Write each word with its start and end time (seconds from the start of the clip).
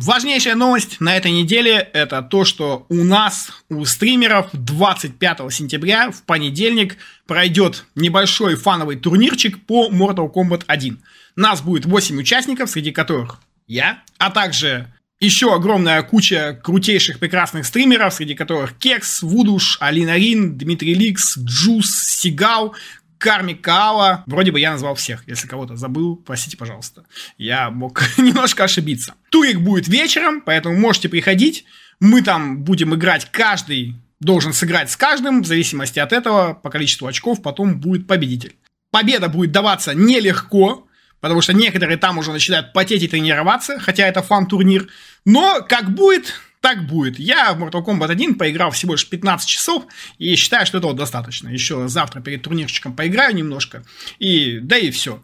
Важнейшая 0.00 0.54
новость 0.54 1.00
на 1.00 1.16
этой 1.16 1.32
неделе– 1.32 1.88
это 1.92 2.22
то, 2.22 2.44
что 2.44 2.86
у 2.88 3.02
нас, 3.02 3.50
у 3.68 3.84
стримеров 3.84 4.46
25 4.52 5.52
сентября 5.52 6.12
в 6.12 6.22
понедельник 6.22 6.98
пройдет 7.26 7.84
небольшой 7.96 8.54
фановый 8.54 8.94
турнирчик 8.94 9.60
по 9.66 9.90
Mortal 9.90 10.32
Kombat 10.32 10.62
1. 10.68 11.00
Нас 11.34 11.62
будет 11.62 11.84
8 11.84 12.16
участников, 12.16 12.70
среди 12.70 12.92
которых 12.92 13.40
я, 13.66 14.04
а 14.18 14.30
также 14.30 14.86
еще 15.18 15.52
огромная 15.52 16.00
куча 16.04 16.56
крутейших 16.62 17.18
прекрасных 17.18 17.66
стримеров, 17.66 18.14
среди 18.14 18.36
которых 18.36 18.78
Кекс, 18.78 19.20
Вудуш, 19.22 19.78
Алина 19.80 20.16
Рин, 20.16 20.56
Дмитрий 20.56 20.94
Ликс, 20.94 21.36
Джус, 21.36 21.90
Сигал, 21.90 22.76
Карми 23.18 23.54
Каала. 23.54 24.24
Вроде 24.26 24.52
бы 24.52 24.60
я 24.60 24.70
назвал 24.70 24.94
всех. 24.94 25.26
Если 25.26 25.46
кого-то 25.46 25.76
забыл, 25.76 26.16
простите, 26.16 26.56
пожалуйста. 26.56 27.04
Я 27.36 27.70
мог 27.70 28.00
немножко 28.18 28.64
ошибиться. 28.64 29.14
Турик 29.30 29.60
будет 29.60 29.88
вечером, 29.88 30.40
поэтому 30.40 30.76
можете 30.76 31.08
приходить. 31.08 31.64
Мы 32.00 32.22
там 32.22 32.62
будем 32.62 32.94
играть 32.94 33.28
каждый 33.30 33.96
должен 34.20 34.52
сыграть 34.52 34.90
с 34.90 34.96
каждым, 34.96 35.42
в 35.42 35.46
зависимости 35.46 35.98
от 35.98 36.12
этого, 36.12 36.54
по 36.54 36.70
количеству 36.70 37.06
очков 37.06 37.42
потом 37.42 37.80
будет 37.80 38.06
победитель. 38.06 38.56
Победа 38.90 39.28
будет 39.28 39.52
даваться 39.52 39.94
нелегко, 39.94 40.86
потому 41.20 41.40
что 41.40 41.52
некоторые 41.52 41.98
там 41.98 42.18
уже 42.18 42.32
начинают 42.32 42.72
потеть 42.72 43.02
и 43.02 43.08
тренироваться, 43.08 43.78
хотя 43.78 44.06
это 44.06 44.22
фан-турнир. 44.22 44.88
Но 45.24 45.60
как 45.68 45.90
будет, 45.94 46.40
так 46.68 46.86
будет. 46.86 47.18
Я 47.18 47.54
в 47.54 47.62
Mortal 47.62 47.82
Kombat 47.82 48.10
1 48.10 48.34
поиграл 48.34 48.70
всего 48.72 48.92
лишь 48.92 49.08
15 49.08 49.48
часов, 49.48 49.86
и 50.18 50.34
считаю, 50.34 50.66
что 50.66 50.76
этого 50.76 50.92
достаточно. 50.92 51.48
Еще 51.48 51.88
завтра 51.88 52.20
перед 52.20 52.42
турнирчиком 52.42 52.94
поиграю 52.94 53.34
немножко, 53.34 53.84
и 54.18 54.58
да 54.60 54.76
и 54.76 54.90
все. 54.90 55.22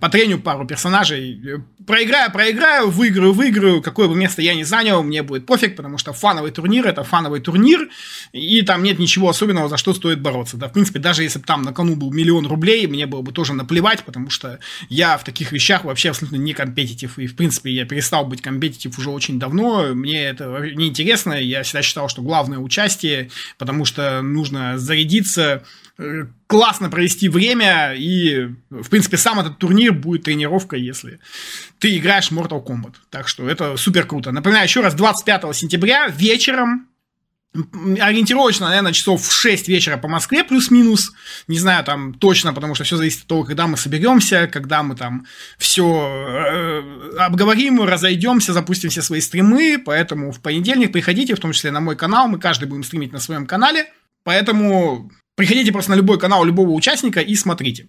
Потреню 0.00 0.38
пару 0.38 0.66
персонажей. 0.66 1.38
Проиграю, 1.86 2.32
проиграю, 2.32 2.88
выиграю, 2.88 3.34
выиграю. 3.34 3.82
Какое 3.82 4.08
бы 4.08 4.16
место 4.16 4.40
я 4.40 4.54
ни 4.54 4.62
занял, 4.62 5.02
мне 5.02 5.22
будет 5.22 5.44
пофиг, 5.44 5.76
потому 5.76 5.98
что 5.98 6.14
фановый 6.14 6.50
турнир– 6.50 6.86
это 6.88 7.04
фановый 7.04 7.40
турнир, 7.40 7.90
и 8.32 8.62
там 8.62 8.82
нет 8.82 8.98
ничего 8.98 9.28
особенного, 9.28 9.68
за 9.68 9.76
что 9.76 9.92
стоит 9.92 10.22
бороться. 10.22 10.56
Да, 10.56 10.68
в 10.68 10.72
принципе, 10.72 10.98
даже 10.98 11.24
если 11.24 11.40
бы 11.40 11.44
там 11.44 11.60
на 11.60 11.74
кону 11.74 11.94
был 11.94 12.10
миллион 12.10 12.46
рублей, 12.46 12.86
мне 12.86 13.04
было 13.04 13.20
бы 13.20 13.32
тоже 13.32 13.52
наплевать, 13.52 14.04
потому 14.04 14.30
что 14.30 14.60
я 14.88 15.18
в 15.18 15.24
таких 15.24 15.52
вещах 15.52 15.84
вообще 15.84 16.08
абсолютно 16.08 16.36
не 16.36 16.54
компетитив, 16.54 17.18
и, 17.18 17.26
в 17.26 17.36
принципе, 17.36 17.70
я 17.70 17.84
перестал 17.84 18.24
быть 18.24 18.40
компетитив 18.40 18.98
уже 18.98 19.10
очень 19.10 19.38
давно, 19.38 19.94
мне 19.94 20.22
это 20.22 20.69
неинтересно. 20.74 21.34
Я 21.34 21.62
всегда 21.62 21.82
считал, 21.82 22.08
что 22.08 22.22
главное 22.22 22.58
участие, 22.58 23.30
потому 23.58 23.84
что 23.84 24.22
нужно 24.22 24.78
зарядиться, 24.78 25.64
э, 25.98 26.26
классно 26.46 26.90
провести 26.90 27.28
время, 27.28 27.94
и, 27.94 28.48
в 28.70 28.88
принципе, 28.88 29.16
сам 29.16 29.40
этот 29.40 29.58
турнир 29.58 29.92
будет 29.92 30.24
тренировкой, 30.24 30.82
если 30.82 31.18
ты 31.78 31.96
играешь 31.96 32.30
Mortal 32.30 32.64
Kombat. 32.64 32.94
Так 33.10 33.28
что 33.28 33.48
это 33.48 33.76
супер 33.76 34.06
круто. 34.06 34.32
Напоминаю 34.32 34.64
еще 34.64 34.80
раз, 34.80 34.94
25 34.94 35.54
сентября 35.54 36.08
вечером 36.08 36.89
ориентировочно, 37.52 38.68
наверное, 38.68 38.92
часов 38.92 39.22
в 39.26 39.32
6 39.32 39.68
вечера 39.68 39.96
по 39.96 40.08
Москве 40.08 40.44
плюс-минус. 40.44 41.12
Не 41.48 41.58
знаю 41.58 41.84
там 41.84 42.14
точно, 42.14 42.52
потому 42.52 42.74
что 42.74 42.84
все 42.84 42.96
зависит 42.96 43.22
от 43.22 43.26
того, 43.26 43.44
когда 43.44 43.66
мы 43.66 43.76
соберемся, 43.76 44.46
когда 44.46 44.82
мы 44.82 44.94
там 44.94 45.26
все 45.58 45.84
э, 45.84 47.16
обговорим, 47.18 47.82
разойдемся, 47.82 48.52
запустим 48.52 48.90
все 48.90 49.02
свои 49.02 49.20
стримы. 49.20 49.82
Поэтому 49.84 50.30
в 50.30 50.40
понедельник 50.40 50.92
приходите, 50.92 51.34
в 51.34 51.40
том 51.40 51.52
числе 51.52 51.72
на 51.72 51.80
мой 51.80 51.96
канал. 51.96 52.28
Мы 52.28 52.38
каждый 52.38 52.68
будем 52.68 52.84
стримить 52.84 53.12
на 53.12 53.18
своем 53.18 53.46
канале. 53.46 53.86
Поэтому 54.22 55.10
приходите 55.34 55.72
просто 55.72 55.90
на 55.90 55.96
любой 55.96 56.20
канал 56.20 56.44
любого 56.44 56.70
участника 56.70 57.20
и 57.20 57.34
смотрите. 57.34 57.88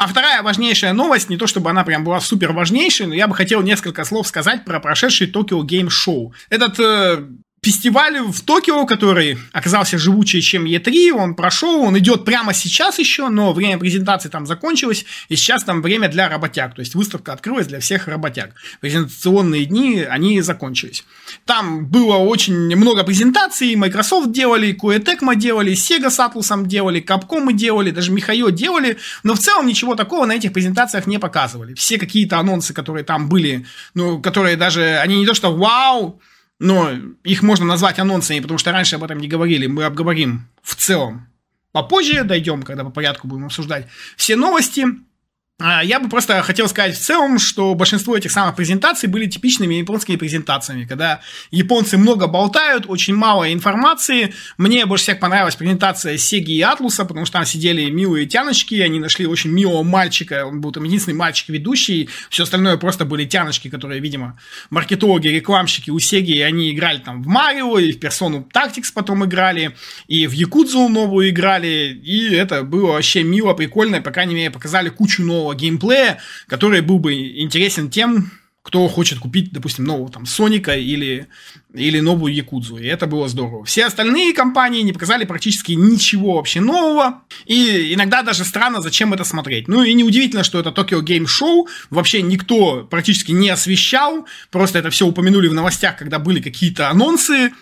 А 0.00 0.06
вторая 0.06 0.42
важнейшая 0.42 0.94
новость, 0.94 1.28
не 1.28 1.36
то 1.36 1.46
чтобы 1.46 1.68
она 1.68 1.84
прям 1.84 2.04
была 2.04 2.20
супер 2.20 2.52
важнейшей, 2.52 3.04
но 3.04 3.12
я 3.12 3.28
бы 3.28 3.34
хотел 3.34 3.60
несколько 3.60 4.04
слов 4.04 4.26
сказать 4.26 4.64
про 4.64 4.80
прошедший 4.80 5.26
Токио 5.26 5.62
Гейм 5.62 5.90
Шоу. 5.90 6.32
Этот 6.48 6.80
э, 6.80 7.26
фестиваль 7.62 8.20
в 8.20 8.40
Токио, 8.40 8.86
который 8.86 9.38
оказался 9.52 9.98
живучее, 9.98 10.40
чем 10.40 10.64
Е3, 10.64 11.12
он 11.12 11.34
прошел, 11.34 11.82
он 11.82 11.98
идет 11.98 12.24
прямо 12.24 12.54
сейчас 12.54 12.98
еще, 12.98 13.28
но 13.28 13.52
время 13.52 13.78
презентации 13.78 14.28
там 14.28 14.46
закончилось, 14.46 15.04
и 15.28 15.36
сейчас 15.36 15.64
там 15.64 15.82
время 15.82 16.08
для 16.08 16.28
работяг, 16.28 16.74
то 16.74 16.80
есть 16.80 16.94
выставка 16.94 17.32
открылась 17.32 17.66
для 17.66 17.80
всех 17.80 18.08
работяг. 18.08 18.54
Презентационные 18.80 19.66
дни, 19.66 20.00
они 20.08 20.40
закончились. 20.40 21.04
Там 21.44 21.86
было 21.86 22.16
очень 22.16 22.54
много 22.76 23.04
презентаций, 23.04 23.74
Microsoft 23.76 24.32
делали, 24.32 24.74
Koei 24.74 24.98
Tecmo 24.98 25.36
делали, 25.36 25.72
Sega 25.72 26.10
с 26.10 26.18
Atlus 26.18 26.66
делали, 26.66 27.04
Capcom 27.04 27.52
делали, 27.52 27.90
даже 27.90 28.10
Михаил 28.10 28.50
делали, 28.50 28.96
но 29.22 29.34
в 29.34 29.38
целом 29.38 29.66
ничего 29.66 29.94
такого 29.94 30.24
на 30.24 30.32
этих 30.32 30.52
презентациях 30.52 31.06
не 31.06 31.18
показывали. 31.18 31.74
Все 31.74 31.98
какие-то 31.98 32.38
анонсы, 32.38 32.72
которые 32.72 33.04
там 33.04 33.28
были, 33.28 33.66
ну, 33.94 34.20
которые 34.20 34.56
даже, 34.56 34.98
они 34.98 35.18
не 35.18 35.26
то 35.26 35.34
что 35.34 35.54
вау, 35.54 36.20
но 36.60 36.92
их 37.24 37.42
можно 37.42 37.64
назвать 37.64 37.98
анонсами, 37.98 38.38
потому 38.38 38.58
что 38.58 38.70
раньше 38.70 38.96
об 38.96 39.02
этом 39.02 39.18
не 39.18 39.26
говорили. 39.26 39.66
Мы 39.66 39.84
обговорим 39.84 40.46
в 40.62 40.76
целом 40.76 41.26
попозже, 41.72 42.22
дойдем, 42.22 42.62
когда 42.62 42.84
по 42.84 42.90
порядку 42.90 43.26
будем 43.26 43.46
обсуждать 43.46 43.88
все 44.16 44.36
новости. 44.36 44.86
А, 45.62 45.84
я 45.84 46.00
бы 46.00 46.08
просто 46.08 46.40
хотел 46.40 46.68
сказать 46.68 46.96
в 46.96 47.00
целом, 47.00 47.38
что 47.38 47.74
большинство 47.74 48.16
этих 48.16 48.30
самых 48.30 48.56
презентаций 48.56 49.08
были 49.10 49.26
типичными 49.26 49.74
японскими 49.74 50.16
презентациями, 50.16 50.86
когда 50.86 51.20
японцы 51.50 51.98
много 51.98 52.26
болтают, 52.28 52.84
очень 52.88 53.14
мало 53.14 53.52
информации. 53.52 54.32
Мне 54.56 54.86
больше 54.86 55.04
всех 55.04 55.20
понравилась 55.20 55.56
презентация 55.56 56.16
Сеги 56.16 56.52
и 56.52 56.62
Атлуса, 56.62 57.04
потому 57.04 57.26
что 57.26 57.34
там 57.34 57.44
сидели 57.44 57.90
милые 57.90 58.24
тяночки, 58.26 58.76
они 58.76 58.98
нашли 58.98 59.26
очень 59.26 59.50
милого 59.50 59.82
мальчика, 59.82 60.46
он 60.46 60.62
был 60.62 60.72
там 60.72 60.84
единственный 60.84 61.14
мальчик-ведущий, 61.14 62.08
все 62.30 62.44
остальное 62.44 62.78
просто 62.78 63.04
были 63.04 63.26
тяночки, 63.26 63.68
которые, 63.68 64.00
видимо, 64.00 64.38
маркетологи, 64.70 65.28
рекламщики 65.28 65.90
у 65.90 65.98
Сеги, 65.98 66.36
и 66.36 66.40
они 66.40 66.72
играли 66.72 66.98
там 66.98 67.22
в 67.22 67.26
Марио, 67.26 67.78
и 67.78 67.92
в 67.92 68.00
Персону 68.00 68.48
Tactics 68.54 68.92
потом 68.94 69.26
играли, 69.26 69.76
и 70.08 70.26
в 70.26 70.32
Якудзу 70.32 70.88
новую 70.88 71.28
играли, 71.28 72.00
и 72.02 72.32
это 72.34 72.62
было 72.62 72.92
вообще 72.92 73.22
мило, 73.24 73.52
прикольно, 73.52 74.00
по 74.00 74.10
крайней 74.10 74.34
мере, 74.34 74.50
показали 74.50 74.88
кучу 74.88 75.22
нового 75.22 75.49
нового 75.50 75.54
геймплея, 75.54 76.18
который 76.46 76.80
был 76.80 76.98
бы 76.98 77.14
интересен 77.40 77.90
тем, 77.90 78.30
кто 78.62 78.86
хочет 78.88 79.18
купить, 79.18 79.52
допустим, 79.52 79.84
нового 79.84 80.10
там 80.10 80.26
Соника 80.26 80.76
или, 80.76 81.28
или 81.72 82.00
новую 82.00 82.34
Якудзу. 82.34 82.76
И 82.76 82.86
это 82.86 83.06
было 83.06 83.26
здорово. 83.26 83.64
Все 83.64 83.86
остальные 83.86 84.34
компании 84.34 84.82
не 84.82 84.92
показали 84.92 85.24
практически 85.24 85.72
ничего 85.72 86.34
вообще 86.34 86.60
нового. 86.60 87.22
И 87.46 87.94
иногда 87.94 88.22
даже 88.22 88.44
странно, 88.44 88.82
зачем 88.82 89.14
это 89.14 89.24
смотреть. 89.24 89.66
Ну 89.66 89.82
и 89.82 89.94
неудивительно, 89.94 90.44
что 90.44 90.60
это 90.60 90.70
Tokyo 90.70 91.00
Game 91.00 91.24
Show. 91.24 91.66
Вообще 91.88 92.20
никто 92.20 92.84
практически 92.84 93.32
не 93.32 93.48
освещал. 93.48 94.26
Просто 94.50 94.78
это 94.78 94.90
все 94.90 95.06
упомянули 95.06 95.48
в 95.48 95.54
новостях, 95.54 95.96
когда 95.96 96.18
были 96.18 96.40
какие-то 96.40 96.90
анонсы 96.90 97.52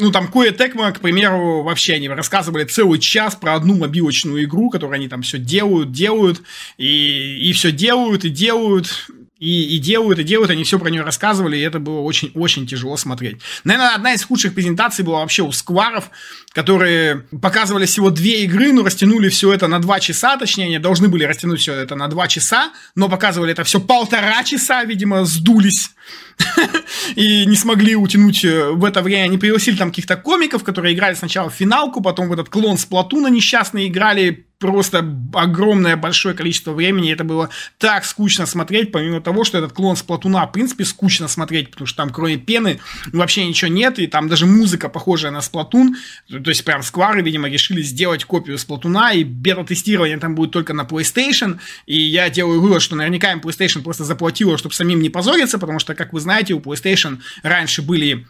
ну, 0.00 0.10
там, 0.10 0.28
Кое 0.28 0.52
Текма, 0.52 0.90
к 0.92 1.00
примеру, 1.00 1.62
вообще 1.62 1.94
они 1.94 2.08
рассказывали 2.08 2.64
целый 2.64 2.98
час 2.98 3.36
про 3.36 3.54
одну 3.54 3.76
мобилочную 3.76 4.44
игру, 4.44 4.70
которую 4.70 4.96
они 4.96 5.08
там 5.08 5.22
все 5.22 5.38
делают, 5.38 5.92
делают, 5.92 6.42
и, 6.78 7.48
и 7.48 7.52
все 7.52 7.70
делают, 7.72 8.24
и 8.24 8.30
делают, 8.30 9.10
и, 9.40 9.76
и 9.76 9.78
делают, 9.78 10.18
и 10.18 10.22
делают, 10.22 10.50
они 10.50 10.64
все 10.64 10.78
про 10.78 10.90
нее 10.90 11.02
рассказывали, 11.02 11.56
и 11.56 11.62
это 11.62 11.80
было 11.80 12.00
очень-очень 12.00 12.66
тяжело 12.66 12.98
смотреть. 12.98 13.38
Наверное, 13.64 13.94
одна 13.94 14.12
из 14.12 14.22
худших 14.22 14.54
презентаций 14.54 15.02
была 15.02 15.20
вообще 15.20 15.42
у 15.42 15.50
Скваров, 15.50 16.10
которые 16.52 17.24
показывали 17.40 17.86
всего 17.86 18.10
две 18.10 18.44
игры, 18.44 18.72
но 18.72 18.84
растянули 18.84 19.30
все 19.30 19.52
это 19.52 19.66
на 19.66 19.80
два 19.80 19.98
часа, 19.98 20.36
точнее, 20.36 20.66
они 20.66 20.78
должны 20.78 21.08
были 21.08 21.24
растянуть 21.24 21.60
все 21.60 21.72
это 21.72 21.96
на 21.96 22.08
два 22.08 22.28
часа, 22.28 22.70
но 22.94 23.08
показывали 23.08 23.52
это 23.52 23.64
все 23.64 23.80
полтора 23.80 24.44
часа, 24.44 24.84
видимо, 24.84 25.24
сдулись 25.24 25.92
и 27.16 27.46
не 27.46 27.56
смогли 27.56 27.96
утянуть 27.96 28.44
э, 28.44 28.70
в 28.70 28.84
это 28.84 29.00
время. 29.00 29.24
Они 29.24 29.38
пригласили 29.38 29.76
там 29.76 29.88
каких-то 29.88 30.16
комиков, 30.16 30.64
которые 30.64 30.94
играли 30.94 31.14
сначала 31.14 31.48
в 31.48 31.54
финалку, 31.54 32.02
потом 32.02 32.28
в 32.28 32.32
этот 32.34 32.50
клон 32.50 32.76
с 32.76 32.84
Платуна 32.84 33.28
несчастный 33.28 33.88
играли 33.88 34.49
просто 34.60 34.98
огромное 35.32 35.96
большое 35.96 36.34
количество 36.34 36.72
времени. 36.72 37.12
Это 37.12 37.24
было 37.24 37.48
так 37.78 38.04
скучно 38.04 38.46
смотреть, 38.46 38.92
помимо 38.92 39.20
того, 39.20 39.42
что 39.42 39.58
этот 39.58 39.72
клон 39.72 39.96
с 39.96 40.02
Платуна, 40.02 40.46
в 40.46 40.52
принципе, 40.52 40.84
скучно 40.84 41.26
смотреть, 41.28 41.70
потому 41.70 41.86
что 41.86 41.96
там 41.96 42.10
кроме 42.10 42.36
пены 42.36 42.78
вообще 43.12 43.46
ничего 43.46 43.70
нет, 43.70 43.98
и 43.98 44.06
там 44.06 44.28
даже 44.28 44.46
музыка 44.46 44.88
похожая 44.88 45.32
на 45.32 45.40
Сплатун. 45.40 45.96
То 46.28 46.50
есть 46.50 46.64
прям 46.64 46.82
Сквары, 46.82 47.22
видимо, 47.22 47.48
решили 47.48 47.80
сделать 47.80 48.24
копию 48.24 48.58
Сплатуна, 48.58 49.12
и 49.12 49.24
бета-тестирование 49.24 50.18
там 50.18 50.34
будет 50.34 50.50
только 50.50 50.74
на 50.74 50.82
PlayStation. 50.82 51.58
И 51.86 51.98
я 51.98 52.28
делаю 52.28 52.60
вывод, 52.60 52.82
что 52.82 52.96
наверняка 52.96 53.32
им 53.32 53.40
PlayStation 53.40 53.82
просто 53.82 54.04
заплатила, 54.04 54.58
чтобы 54.58 54.74
самим 54.74 55.00
не 55.00 55.08
позориться, 55.08 55.58
потому 55.58 55.78
что, 55.78 55.94
как 55.94 56.12
вы 56.12 56.20
знаете, 56.20 56.52
у 56.52 56.60
PlayStation 56.60 57.18
раньше 57.42 57.80
были 57.80 58.26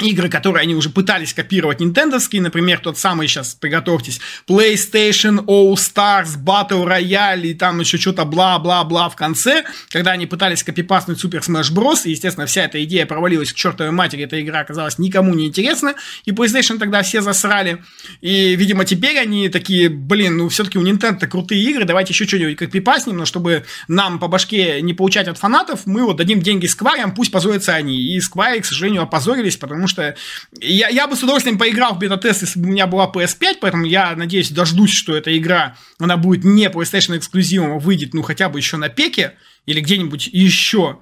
игры, 0.00 0.28
которые 0.28 0.62
они 0.62 0.74
уже 0.74 0.90
пытались 0.90 1.34
копировать 1.34 1.80
нинтендовские, 1.80 2.42
например, 2.42 2.80
тот 2.80 2.98
самый 2.98 3.28
сейчас, 3.28 3.54
приготовьтесь, 3.54 4.20
PlayStation 4.46 5.44
All 5.46 5.72
Stars 5.74 6.36
Battle 6.42 6.86
Royale 6.86 7.42
и 7.42 7.54
там 7.54 7.80
еще 7.80 7.98
что-то 7.98 8.24
бла-бла-бла 8.24 9.08
в 9.08 9.16
конце, 9.16 9.64
когда 9.90 10.12
они 10.12 10.26
пытались 10.26 10.62
копипастнуть 10.62 11.22
Super 11.22 11.40
Smash 11.40 11.72
Bros. 11.72 12.02
И, 12.04 12.10
естественно, 12.10 12.46
вся 12.46 12.64
эта 12.64 12.82
идея 12.84 13.06
провалилась 13.06 13.52
к 13.52 13.56
чертовой 13.56 13.92
матери, 13.92 14.24
эта 14.24 14.40
игра 14.40 14.60
оказалась 14.60 14.98
никому 14.98 15.34
не 15.34 15.46
интересна, 15.46 15.94
и 16.24 16.30
PlayStation 16.30 16.78
тогда 16.78 17.02
все 17.02 17.20
засрали. 17.20 17.82
И, 18.20 18.54
видимо, 18.56 18.84
теперь 18.84 19.18
они 19.18 19.48
такие, 19.48 19.88
блин, 19.88 20.36
ну 20.36 20.48
все-таки 20.48 20.78
у 20.78 20.82
Nintendo 20.82 21.26
крутые 21.26 21.62
игры, 21.62 21.84
давайте 21.84 22.12
еще 22.12 22.26
что-нибудь 22.26 22.56
копипастнем, 22.56 23.16
но 23.16 23.24
чтобы 23.24 23.64
нам 23.88 24.18
по 24.18 24.28
башке 24.28 24.80
не 24.82 24.94
получать 24.94 25.28
от 25.28 25.38
фанатов, 25.38 25.86
мы 25.86 26.04
вот 26.04 26.16
дадим 26.16 26.40
деньги 26.40 26.66
Square, 26.66 27.14
пусть 27.14 27.32
позорятся 27.32 27.74
они. 27.74 27.96
И 27.96 28.18
Square, 28.18 28.60
к 28.60 28.64
сожалению, 28.64 29.02
опозорились, 29.02 29.56
потому 29.56 29.87
что 29.88 30.14
я, 30.60 30.88
я 30.88 31.06
бы 31.06 31.16
с 31.16 31.22
удовольствием 31.22 31.58
поиграл 31.58 31.94
в 31.94 31.98
бета-тест, 31.98 32.42
если 32.42 32.60
бы 32.60 32.68
у 32.68 32.72
меня 32.72 32.86
была 32.86 33.10
PS5, 33.12 33.58
поэтому 33.60 33.84
я 33.84 34.14
надеюсь, 34.14 34.50
дождусь, 34.50 34.92
что 34.92 35.16
эта 35.16 35.36
игра, 35.36 35.76
она 35.98 36.16
будет 36.16 36.44
не 36.44 36.66
PlayStation 36.66 37.16
эксклюзивом, 37.16 37.72
а 37.72 37.78
выйдет, 37.78 38.14
ну, 38.14 38.22
хотя 38.22 38.48
бы 38.48 38.58
еще 38.58 38.76
на 38.76 38.88
пеке 38.88 39.34
или 39.66 39.80
где-нибудь 39.80 40.28
еще. 40.28 40.98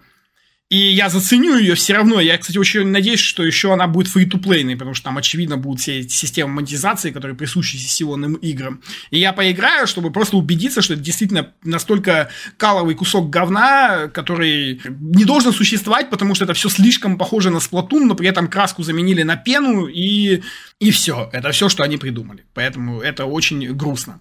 И 0.69 0.79
я 0.79 1.09
заценю 1.09 1.59
ее 1.59 1.77
все 1.77 1.95
равно. 1.95 2.21
Я, 2.21 2.37
кстати, 2.39 2.59
очень 2.59 2.89
надеюсь, 2.89 3.21
что 3.21 3.45
еще 3.45 3.73
она 3.73 3.87
будет 3.87 4.09
free-to-play, 4.09 4.73
потому 4.73 4.95
что 4.95 5.05
там, 5.05 5.17
очевидно, 5.17 5.57
будут 5.57 5.81
все 5.81 6.01
эти 6.01 6.13
системы 6.13 6.55
монетизации, 6.55 7.13
которые 7.13 7.37
присущи 7.37 7.77
сессионным 7.77 8.35
играм. 8.35 8.83
И 9.11 9.21
я 9.21 9.33
поиграю, 9.33 9.87
чтобы 9.87 10.11
просто 10.11 10.37
убедиться, 10.37 10.83
что 10.83 10.95
это 10.95 11.03
действительно 11.03 11.53
настолько 11.63 12.31
каловый 12.57 12.97
кусок 12.97 13.31
говна, 13.31 14.09
который 14.09 14.81
не 14.89 15.25
должен 15.25 15.53
существовать, 15.53 16.11
потому 16.11 16.35
что 16.35 16.45
это 16.45 16.55
все 16.55 16.69
слишком 16.69 17.17
похоже 17.17 17.51
на 17.51 17.61
сплатун, 17.61 18.09
но 18.09 18.17
при 18.17 18.29
этом 18.29 18.49
краску 18.49 18.83
заменили 18.83 19.23
на 19.23 19.37
пену, 19.37 19.87
и 19.87 20.43
и 20.79 20.91
все. 20.91 21.31
Это 21.33 21.53
все, 21.53 21.71
что 21.71 21.85
они 21.85 21.97
придумали. 21.97 22.45
Поэтому 22.53 23.01
это 23.01 23.25
очень 23.25 23.73
грустно. 23.75 24.21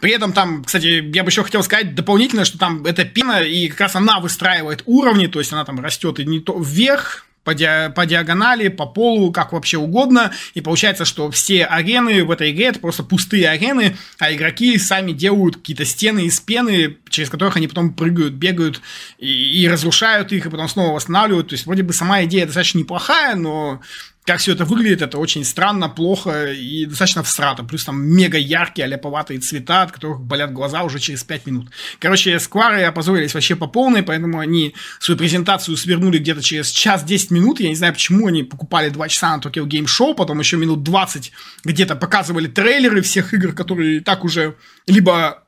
При 0.00 0.10
этом 0.10 0.34
там, 0.34 0.62
кстати, 0.62 1.10
я 1.14 1.22
бы 1.22 1.30
еще 1.30 1.42
хотел 1.42 1.62
сказать 1.62 1.94
дополнительно, 1.94 2.44
что 2.44 2.58
там 2.58 2.84
эта 2.84 3.06
пена, 3.06 3.40
и 3.40 3.68
как 3.68 3.80
раз 3.80 3.96
она 3.96 4.20
выстраивает 4.20 4.82
уровни, 4.84 5.28
то 5.28 5.38
есть 5.38 5.52
она 5.52 5.64
там 5.64 5.80
растет 5.84 6.18
и 6.18 6.24
не 6.24 6.40
то 6.40 6.58
вверх, 6.58 7.26
по, 7.44 7.54
ди 7.54 7.68
по 7.94 8.06
диагонали, 8.06 8.68
по 8.68 8.86
полу, 8.86 9.30
как 9.30 9.52
вообще 9.52 9.76
угодно. 9.76 10.32
И 10.54 10.60
получается, 10.60 11.04
что 11.04 11.30
все 11.30 11.64
арены 11.64 12.24
в 12.24 12.30
этой 12.30 12.50
игре 12.50 12.66
это 12.68 12.80
просто 12.80 13.04
пустые 13.04 13.48
арены, 13.48 13.96
а 14.18 14.32
игроки 14.32 14.78
сами 14.78 15.12
делают 15.12 15.56
какие-то 15.56 15.84
стены 15.84 16.24
из 16.24 16.40
пены, 16.40 16.96
через 17.10 17.28
которых 17.28 17.56
они 17.56 17.68
потом 17.68 17.92
прыгают, 17.92 18.32
бегают 18.32 18.80
и, 19.18 19.62
и 19.62 19.68
разрушают 19.68 20.32
их, 20.32 20.46
и 20.46 20.50
потом 20.50 20.68
снова 20.68 20.94
восстанавливают. 20.94 21.48
То 21.48 21.54
есть, 21.54 21.66
вроде 21.66 21.82
бы 21.82 21.92
сама 21.92 22.24
идея 22.24 22.46
достаточно 22.46 22.78
неплохая, 22.78 23.36
но 23.36 23.80
как 24.24 24.38
все 24.38 24.52
это 24.52 24.64
выглядит, 24.64 25.02
это 25.02 25.18
очень 25.18 25.44
странно, 25.44 25.90
плохо 25.90 26.52
и 26.52 26.86
достаточно 26.86 27.22
всрато. 27.22 27.62
Плюс 27.62 27.84
там 27.84 28.02
мега 28.02 28.38
яркие, 28.38 28.86
аляповатые 28.86 29.38
цвета, 29.40 29.82
от 29.82 29.92
которых 29.92 30.20
болят 30.20 30.52
глаза 30.52 30.82
уже 30.82 30.98
через 30.98 31.22
5 31.24 31.46
минут. 31.46 31.68
Короче, 31.98 32.38
сквары 32.40 32.82
опозорились 32.84 33.34
вообще 33.34 33.54
по 33.54 33.66
полной, 33.66 34.02
поэтому 34.02 34.38
они 34.38 34.74
свою 34.98 35.18
презентацию 35.18 35.76
свернули 35.76 36.18
где-то 36.18 36.42
через 36.42 36.70
час 36.70 37.04
10 37.04 37.32
минут. 37.32 37.60
Я 37.60 37.68
не 37.68 37.74
знаю, 37.74 37.92
почему 37.92 38.26
они 38.28 38.42
покупали 38.44 38.88
2 38.88 39.08
часа 39.08 39.36
на 39.36 39.42
Tokyo 39.42 39.66
Game 39.66 39.84
Show, 39.84 40.14
потом 40.14 40.40
еще 40.40 40.56
минут 40.56 40.82
20 40.82 41.30
где-то 41.64 41.94
показывали 41.94 42.46
трейлеры 42.46 43.02
всех 43.02 43.34
игр, 43.34 43.52
которые 43.52 44.00
так 44.00 44.24
уже 44.24 44.56
либо 44.86 45.42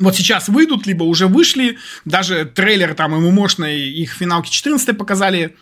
вот 0.00 0.16
сейчас 0.16 0.48
выйдут, 0.48 0.86
либо 0.86 1.04
уже 1.04 1.28
вышли. 1.28 1.78
Даже 2.04 2.46
трейлер 2.46 2.94
там 2.94 3.14
ему 3.14 3.30
мощный, 3.30 3.88
их 3.90 4.12
финалки 4.12 4.50
14 4.50 4.98
показали 4.98 5.56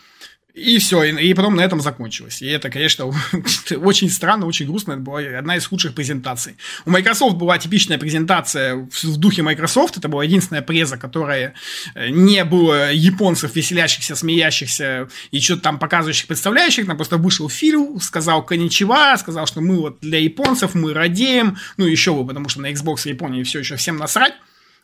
и 0.60 0.78
все, 0.78 1.02
и, 1.02 1.30
и 1.30 1.34
потом 1.34 1.56
на 1.56 1.62
этом 1.62 1.80
закончилось. 1.80 2.42
И 2.42 2.46
это, 2.46 2.70
конечно, 2.70 3.06
очень 3.76 4.10
странно, 4.10 4.46
очень 4.46 4.66
грустно. 4.66 4.92
Это 4.92 5.00
была 5.00 5.20
одна 5.20 5.56
из 5.56 5.66
худших 5.66 5.94
презентаций. 5.94 6.56
У 6.84 6.90
Microsoft 6.90 7.36
была 7.36 7.58
типичная 7.58 7.98
презентация 7.98 8.74
в 8.76 9.16
духе 9.16 9.42
Microsoft. 9.42 9.96
Это 9.96 10.08
была 10.08 10.24
единственная 10.24 10.62
преза, 10.62 10.96
которая 10.96 11.54
э, 11.94 12.10
не 12.10 12.44
было 12.44 12.92
японцев, 12.92 13.56
веселящихся, 13.56 14.14
смеящихся 14.14 15.08
и 15.30 15.40
что-то 15.40 15.62
там 15.62 15.78
показывающих, 15.78 16.26
представляющих. 16.26 16.86
Там 16.86 16.96
просто 16.96 17.16
вышел 17.16 17.48
Фил, 17.48 17.98
сказал 18.00 18.44
коничева, 18.44 19.16
сказал, 19.18 19.46
что 19.46 19.60
мы 19.60 19.80
вот 19.80 19.98
для 20.00 20.18
японцев, 20.18 20.74
мы 20.74 20.92
радеем. 20.92 21.56
Ну, 21.78 21.86
еще 21.86 22.14
бы, 22.14 22.26
потому 22.26 22.48
что 22.48 22.60
на 22.60 22.70
Xbox 22.70 23.08
Японии 23.08 23.42
все 23.44 23.60
еще 23.60 23.76
всем 23.76 23.96
насрать. 23.96 24.34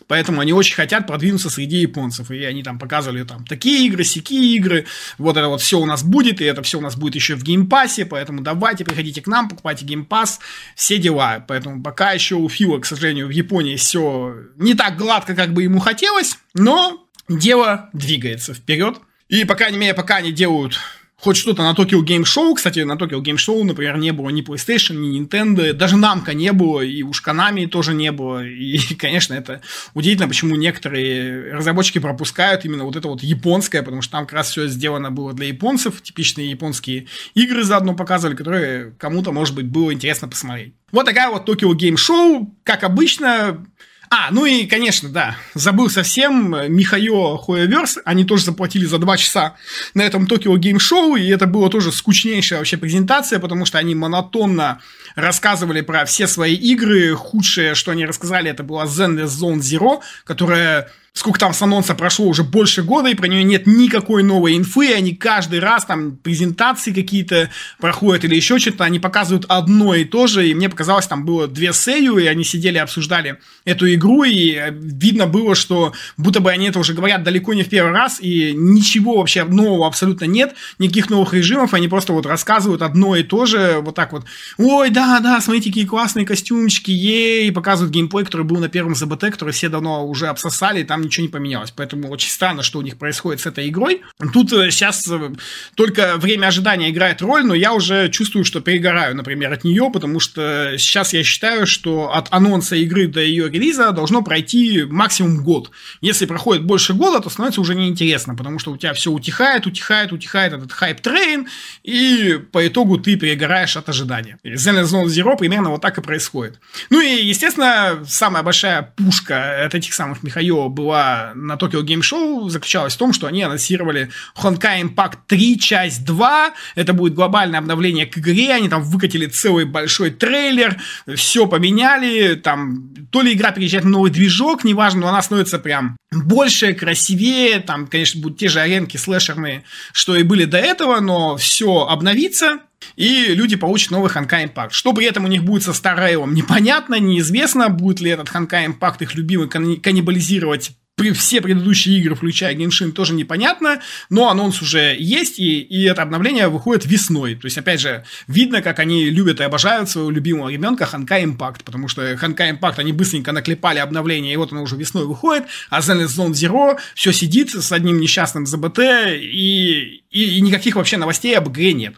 Поэтому 0.09 0.41
они 0.41 0.53
очень 0.53 0.75
хотят 0.75 1.07
продвинуться 1.07 1.51
среди 1.51 1.79
японцев. 1.79 2.31
И 2.31 2.45
они 2.45 2.63
там 2.63 2.79
показывали 2.79 3.25
там 3.25 3.45
такие 3.45 3.87
игры, 3.87 4.05
сякие 4.05 4.55
игры. 4.57 4.87
Вот 5.19 5.37
это 5.37 5.49
вот 5.49 5.61
все 5.61 5.81
у 5.81 5.87
нас 5.87 6.05
будет, 6.05 6.41
и 6.41 6.45
это 6.45 6.63
все 6.63 6.79
у 6.79 6.81
нас 6.81 6.97
будет 6.97 7.15
еще 7.17 7.35
в 7.35 7.43
Game 7.43 7.66
Pass'е. 7.66 8.07
Поэтому 8.07 8.43
давайте, 8.43 8.85
приходите 8.85 9.21
к 9.21 9.27
нам, 9.27 9.49
покупайте 9.49 9.85
Game 9.85 10.09
Pass, 10.09 10.39
все 10.77 10.99
дела. 10.99 11.45
Поэтому 11.47 11.83
пока 11.83 12.13
еще 12.13 12.37
у 12.37 12.49
Фила, 12.49 12.79
к 12.79 12.87
сожалению, 12.87 13.27
в 13.27 13.31
Японии 13.31 13.77
все 13.77 14.35
не 14.57 14.75
так 14.75 14.97
гладко, 14.97 15.35
как 15.35 15.53
бы 15.53 15.65
ему 15.65 15.81
хотелось, 15.81 16.39
но 16.55 17.05
дело 17.29 17.91
двигается 17.93 18.55
вперед. 18.55 18.99
И, 19.29 19.45
по 19.45 19.57
крайней 19.57 19.79
мере, 19.79 19.95
пока 19.95 20.17
они 20.17 20.31
делают 20.31 20.79
хоть 21.19 21.37
что-то 21.37 21.63
на 21.63 21.73
Tokyo 21.73 22.03
Game 22.03 22.23
Show. 22.23 22.55
Кстати, 22.55 22.81
на 22.81 22.93
Tokyo 22.93 23.21
Game 23.23 23.37
Show, 23.37 23.63
например, 23.65 23.97
не 23.97 24.13
было 24.13 24.29
ни 24.29 24.43
PlayStation, 24.43 24.97
ни 24.97 25.21
Nintendo, 25.21 25.73
даже 25.73 25.97
Namco 25.97 26.35
не 26.35 26.53
было, 26.53 26.83
и 26.83 27.03
уж 27.03 27.23
Konami 27.27 27.67
тоже 27.67 27.95
не 27.95 28.13
было. 28.13 28.45
И, 28.45 28.79
конечно, 28.99 29.35
это 29.35 29.63
удивительно, 29.95 30.29
почему 30.29 30.57
некоторые 30.57 31.55
разработчики 31.55 31.99
пропускают 31.99 32.65
именно 32.65 32.85
вот 32.85 32.97
это 32.97 33.09
вот 33.09 33.23
японское, 33.23 33.83
потому 33.83 34.03
что 34.03 34.13
там 34.13 34.27
как 34.27 34.35
раз 34.35 34.51
все 34.51 34.69
сделано 34.69 35.11
было 35.11 35.33
для 35.33 35.49
японцев, 35.49 36.03
типичные 36.03 36.51
японские 36.51 37.07
игры 37.35 37.65
заодно 37.65 37.95
показывали, 37.95 38.37
которые 38.37 38.93
кому-то, 38.99 39.33
может 39.33 39.55
быть, 39.55 39.67
было 39.67 39.93
интересно 39.93 40.29
посмотреть. 40.29 40.75
Вот 40.93 41.07
такая 41.07 41.31
вот 41.31 41.49
Tokyo 41.49 41.73
Game 41.73 41.97
Show, 41.97 42.47
как 42.63 42.85
обычно, 42.85 43.67
а, 44.11 44.31
ну 44.31 44.47
и, 44.47 44.67
конечно, 44.67 45.09
да, 45.09 45.37
забыл 45.55 45.91
совсем, 45.91 46.55
Михаил 46.73 47.37
Хуэверс, 47.37 47.99
они 48.05 48.25
тоже 48.25 48.45
заплатили 48.45 48.85
за 48.85 48.99
два 48.99 49.17
часа 49.17 49.55
на 49.95 50.03
этом 50.03 50.27
Токио 50.27 50.57
Гейм 50.57 50.79
Шоу, 50.79 51.17
и 51.17 51.29
это 51.29 51.47
была 51.47 51.69
тоже 51.69 51.93
скучнейшая 51.93 52.61
вообще 52.61 52.77
презентация, 52.77 53.39
потому 53.39 53.67
что 53.67 53.79
они 53.79 53.95
монотонно 53.95 54.81
рассказывали 55.15 55.81
про 55.81 56.05
все 56.05 56.27
свои 56.27 56.55
игры, 56.55 57.15
худшее, 57.15 57.75
что 57.75 57.91
они 57.91 58.07
рассказали, 58.07 58.51
это 58.51 58.63
была 58.63 58.85
Zenless 58.85 59.27
Zone 59.27 59.59
Zero, 59.59 60.01
которая 60.25 60.91
сколько 61.17 61.41
там 61.41 61.55
с 61.55 61.63
анонса 61.63 61.95
прошло, 61.95 62.27
уже 62.27 62.45
больше 62.45 62.83
года, 62.83 63.09
и 63.09 63.15
про 63.15 63.27
нее 63.27 63.43
нет 63.43 63.67
никакой 63.67 64.23
новой 64.23 64.55
инфы, 64.55 64.93
они 64.93 65.15
каждый 65.15 65.61
раз 65.61 65.87
там 65.87 66.17
презентации 66.19 66.93
какие-то 66.93 67.51
проходят 67.81 68.25
или 68.25 68.35
еще 68.35 68.59
что-то, 68.59 68.85
они 68.85 68.99
показывают 68.99 69.47
одно 69.49 69.95
и 69.95 70.05
то 70.05 70.27
же, 70.27 70.47
и 70.47 70.55
мне 70.55 70.69
показалось, 70.69 71.07
там 71.07 71.25
было 71.25 71.49
две 71.49 71.73
сею, 71.73 72.19
и 72.19 72.27
они 72.27 72.45
сидели, 72.45 72.77
обсуждали 72.77 73.39
эту 73.65 73.93
игру, 73.95 74.25
и 74.25 74.53
э, 74.53 74.71
видно 74.71 75.27
было, 75.27 75.55
что 75.55 75.95
будто 76.19 76.41
бы 76.41 76.51
они 76.51 76.69
это 76.69 76.79
уже 76.79 76.93
говорят 76.93 77.23
далеко 77.23 77.55
не 77.55 77.63
в 77.63 77.71
первый 77.71 77.93
раз, 77.93 78.19
и 78.21 78.53
ничего 78.55 79.17
вообще 79.17 79.45
нового 79.45 79.87
абсолютно 79.87 80.27
нет, 80.27 80.55
никаких 80.79 81.09
новых 81.09 81.33
режимов, 81.33 81.73
они 81.73 81.89
просто 81.89 82.13
вот 82.13 82.27
рассказывают 82.27 82.83
одно 82.83 83.17
и 83.17 83.23
то 83.23 83.47
же, 83.47 83.79
вот 83.81 83.95
так 83.95 84.13
вот, 84.13 84.27
ой, 84.59 84.91
да, 84.91 85.21
да, 85.21 85.41
смотрите, 85.41 85.71
какие 85.71 85.87
классные 85.87 86.27
костюмчики, 86.27 86.91
ей, 86.91 87.51
показывают 87.53 87.95
геймплей, 87.95 88.27
который 88.27 88.43
был 88.45 88.59
на 88.59 88.69
первом 88.69 88.95
ЗБТ, 88.95 89.31
который 89.31 89.55
все 89.55 89.71
давно 89.71 90.07
уже 90.07 90.27
обсосали, 90.27 90.83
там 90.83 91.06
ничего 91.07 91.27
не 91.27 91.33
поменялось. 91.33 91.71
Поэтому 91.71 92.09
очень 92.11 92.31
странно, 92.31 92.63
что 92.63 92.79
у 92.79 92.83
них 92.83 92.99
происходит 92.99 93.41
с 93.41 93.47
этой 93.47 93.69
игрой. 93.69 94.03
Тут 94.33 94.51
сейчас 94.51 95.07
э, 95.09 95.17
э, 95.17 95.35
только 95.75 96.17
время 96.17 96.47
ожидания 96.49 96.91
играет 96.91 97.23
роль, 97.23 97.45
но 97.45 97.55
я 97.55 97.73
уже 97.73 98.09
чувствую, 98.11 98.45
что 98.45 98.61
перегораю, 98.61 99.17
например, 99.17 99.53
от 99.53 99.65
нее, 99.65 99.91
потому 99.93 100.21
что 100.21 100.75
сейчас 100.79 101.13
я 101.13 101.23
считаю, 101.23 101.67
что 101.67 102.13
от 102.13 102.29
анонса 102.31 102.77
игры 102.77 103.07
до 103.07 103.21
ее 103.21 103.49
релиза 103.49 103.93
должно 103.93 104.23
пройти 104.23 104.85
максимум 104.85 105.43
год. 105.43 105.71
Если 106.01 106.27
проходит 106.27 106.65
больше 106.65 106.95
года, 106.95 107.21
то 107.21 107.31
становится 107.31 107.61
уже 107.61 107.75
неинтересно, 107.75 108.35
потому 108.35 108.59
что 108.59 108.73
у 108.73 108.77
тебя 108.77 108.93
все 108.93 109.11
утихает, 109.11 109.67
утихает, 109.67 110.13
утихает 110.13 110.53
этот 110.53 110.73
хайп-трейн, 110.73 111.47
и 111.83 112.41
по 112.53 112.67
итогу 112.67 112.99
ты 112.99 113.17
перегораешь 113.17 113.77
от 113.77 113.89
ожидания. 113.89 114.39
Zenless 114.45 114.85
Zone 114.85 115.07
Zero 115.07 115.37
примерно 115.37 115.71
вот 115.71 115.83
так 115.83 115.99
и 115.99 116.03
происходит. 116.03 116.61
Ну 116.91 117.01
и, 117.01 117.25
естественно, 117.25 118.05
самая 118.07 118.43
большая 118.43 118.83
пушка 118.97 119.65
от 119.65 119.75
этих 119.75 119.95
самых 119.95 120.23
Михаила 120.23 120.69
была 120.69 120.96
была 120.97 121.33
на 121.35 121.55
Tokyo 121.55 121.83
Game 121.83 122.01
Show 122.01 122.49
заключалась 122.49 122.95
в 122.95 122.99
том, 122.99 123.13
что 123.13 123.27
они 123.27 123.43
анонсировали 123.43 124.11
Honkai 124.37 124.83
Impact 124.83 125.19
3, 125.27 125.59
часть 125.59 126.05
2. 126.05 126.53
Это 126.75 126.93
будет 126.93 127.15
глобальное 127.15 127.59
обновление 127.59 128.07
к 128.07 128.19
игре. 128.19 128.53
Они 128.53 128.69
там 128.69 128.83
выкатили 128.83 129.27
целый 129.27 129.65
большой 129.65 130.11
трейлер, 130.11 130.77
все 131.15 131.47
поменяли. 131.47 132.35
Там 132.35 132.95
то 133.11 133.23
ли 133.23 133.35
игра 133.35 133.53
переезжает 133.53 133.85
на 133.85 133.91
новый 133.91 134.11
движок, 134.11 134.65
неважно, 134.65 135.03
но 135.03 135.09
она 135.09 135.23
становится 135.23 135.59
прям 135.59 135.97
больше, 136.13 136.73
красивее. 136.75 137.61
Там, 137.61 137.87
конечно, 137.87 138.21
будут 138.21 138.39
те 138.39 138.49
же 138.49 138.61
аренки 138.61 138.97
слэшерные, 138.97 139.65
что 139.93 140.17
и 140.17 140.23
были 140.23 140.45
до 140.45 140.59
этого, 140.59 141.01
но 141.01 141.37
все 141.37 141.87
обновится 141.87 142.61
и 142.97 143.35
люди 143.35 143.57
получат 143.57 143.91
новый 143.91 144.11
Ханкай 144.11 144.45
Импакт. 144.45 144.73
Что 144.73 144.93
при 144.93 145.07
этом 145.07 145.25
у 145.25 145.29
них 145.29 145.45
будет 145.45 145.63
со 145.63 145.73
Старрейлом, 145.73 146.35
непонятно, 146.35 146.99
неизвестно, 147.01 147.69
будет 147.69 148.01
ли 148.01 148.11
этот 148.11 148.29
Ханкай 148.29 148.67
Импакт 148.67 149.03
их 149.03 149.15
любимый 149.15 149.49
каннибализировать 149.49 150.73
все 151.13 151.43
предыдущие 151.43 151.99
игры, 151.99 152.15
включая 152.15 152.55
Genshin, 152.55 152.93
тоже 152.93 153.13
непонятно, 153.13 153.83
но 154.09 154.31
анонс 154.31 154.63
уже 154.63 154.97
есть, 154.99 155.39
и, 155.39 155.61
и 155.61 155.83
это 155.85 156.01
обновление 156.01 156.49
выходит 156.49 156.87
весной. 156.87 157.35
То 157.35 157.45
есть, 157.45 157.59
опять 157.59 157.81
же, 157.81 158.05
видно, 158.29 158.63
как 158.63 158.79
они 158.79 159.11
любят 159.11 159.41
и 159.41 159.45
обожают 159.45 159.91
своего 159.91 160.11
любимого 160.11 160.49
ребенка 160.49 160.87
Ханка 160.87 161.21
Impact, 161.21 161.65
потому 161.65 161.89
что 161.89 162.17
Ханка 162.17 162.49
Impact 162.49 162.75
они 162.79 162.93
быстренько 162.93 163.33
наклепали 163.33 163.79
обновление, 163.79 164.33
и 164.33 164.37
вот 164.37 164.53
оно 164.53 164.63
уже 164.63 164.77
весной 164.77 165.05
выходит, 165.05 165.45
а 165.69 165.81
Zenless 165.81 166.17
Zone 166.17 166.31
Zero 166.31 166.79
все 166.95 167.13
сидит 167.13 167.51
с 167.51 167.73
одним 167.73 168.01
несчастным 168.01 168.47
ЗБТ, 168.47 168.79
и, 168.79 170.03
и, 170.11 170.39
и 170.39 170.41
никаких 170.41 170.77
вообще 170.77 170.97
новостей 170.97 171.37
об 171.37 171.51
игре 171.51 171.75
нет. 171.75 171.97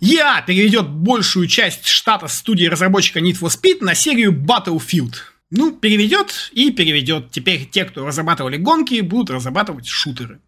EA 0.00 0.44
переведет 0.46 0.88
большую 0.88 1.48
часть 1.48 1.86
штата 1.86 2.28
студии 2.28 2.66
разработчика 2.66 3.18
Need 3.18 3.40
for 3.40 3.48
Speed 3.48 3.78
на 3.80 3.94
серию 3.94 4.32
Battlefield. 4.32 5.33
Ну, 5.50 5.76
переведет 5.76 6.50
и 6.52 6.70
переведет. 6.70 7.30
Теперь 7.30 7.68
те, 7.68 7.84
кто 7.84 8.06
разрабатывали 8.06 8.56
гонки, 8.56 9.00
будут 9.00 9.30
разрабатывать 9.30 9.86
шутеры. 9.86 10.40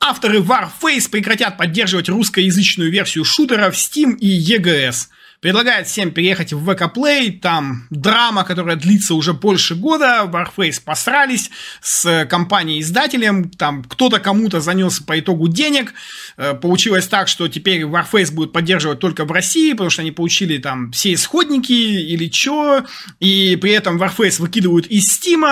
Авторы 0.00 0.40
Warface 0.40 1.10
прекратят 1.10 1.56
поддерживать 1.56 2.08
русскоязычную 2.08 2.90
версию 2.90 3.24
шутера 3.24 3.70
в 3.70 3.74
Steam 3.74 4.16
и 4.18 4.56
EGS– 4.56 5.08
Предлагает 5.44 5.86
всем 5.86 6.10
переехать 6.10 6.54
в 6.54 6.70
VK 6.70 6.94
Play, 6.94 7.38
там 7.38 7.86
драма, 7.90 8.44
которая 8.44 8.76
длится 8.76 9.12
уже 9.12 9.34
больше 9.34 9.74
года, 9.74 10.22
Warface 10.24 10.80
посрались 10.82 11.50
с 11.82 12.26
компанией-издателем, 12.30 13.50
там 13.50 13.84
кто-то 13.84 14.20
кому-то 14.20 14.62
занес 14.62 15.00
по 15.00 15.20
итогу 15.20 15.48
денег, 15.48 15.92
э, 16.38 16.54
получилось 16.54 17.08
так, 17.08 17.28
что 17.28 17.46
теперь 17.48 17.82
Warface 17.82 18.32
будет 18.32 18.52
поддерживать 18.52 19.00
только 19.00 19.26
в 19.26 19.32
России, 19.32 19.72
потому 19.72 19.90
что 19.90 20.00
они 20.00 20.12
получили 20.12 20.56
там 20.56 20.92
все 20.92 21.12
исходники 21.12 21.72
или 21.72 22.30
что, 22.30 22.86
и 23.20 23.56
при 23.56 23.72
этом 23.72 24.02
Warface 24.02 24.40
выкидывают 24.40 24.86
из 24.86 25.06
Steam, 25.06 25.44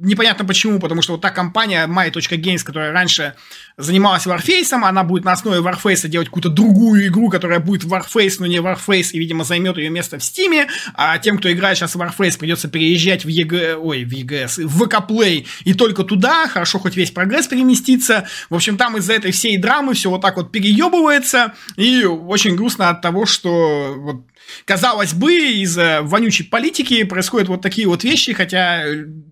непонятно 0.00 0.46
почему, 0.46 0.80
потому 0.80 1.02
что 1.02 1.12
вот 1.12 1.20
та 1.20 1.28
компания 1.28 1.86
My.Games, 1.86 2.62
которая 2.64 2.92
раньше 2.92 3.34
занималась 3.76 4.26
Warface, 4.26 4.72
она 4.72 5.04
будет 5.04 5.24
на 5.24 5.32
основе 5.32 5.60
Warface 5.60 6.08
делать 6.08 6.28
какую-то 6.28 6.48
другую 6.48 7.06
игру, 7.08 7.28
которая 7.28 7.60
будет 7.60 7.84
Warface, 7.84 8.36
но 8.38 8.46
не 8.46 8.58
Warface, 8.58 9.10
и, 9.12 9.18
видимо, 9.18 9.44
займет 9.44 9.76
ее 9.78 9.90
место 9.90 10.18
в 10.18 10.22
Steam, 10.22 10.66
а 10.94 11.18
тем, 11.18 11.38
кто 11.38 11.50
играет 11.52 11.78
сейчас 11.78 11.94
в 11.94 12.00
Warface, 12.00 12.38
придется 12.38 12.68
переезжать 12.68 13.24
в 13.24 13.28
EG... 13.28 13.74
Ой, 13.74 14.04
в 14.04 14.12
EGS, 14.12 14.66
в 14.66 14.82
VK 14.82 15.08
Play, 15.08 15.46
и 15.64 15.74
только 15.74 16.04
туда, 16.04 16.46
хорошо, 16.48 16.78
хоть 16.78 16.96
весь 16.96 17.10
прогресс 17.10 17.48
переместится. 17.48 18.26
В 18.50 18.54
общем, 18.54 18.76
там 18.76 18.96
из-за 18.96 19.14
этой 19.14 19.32
всей 19.32 19.56
драмы 19.56 19.94
все 19.94 20.10
вот 20.10 20.22
так 20.22 20.36
вот 20.36 20.52
переебывается, 20.52 21.54
и 21.76 22.04
очень 22.04 22.56
грустно 22.56 22.90
от 22.90 23.00
того, 23.00 23.26
что 23.26 23.94
вот 23.96 24.24
Казалось 24.64 25.12
бы, 25.12 25.34
из-за 25.34 26.00
вонючей 26.02 26.44
политики 26.46 27.04
происходят 27.04 27.48
вот 27.48 27.60
такие 27.60 27.86
вот 27.86 28.04
вещи, 28.04 28.32
хотя 28.32 28.84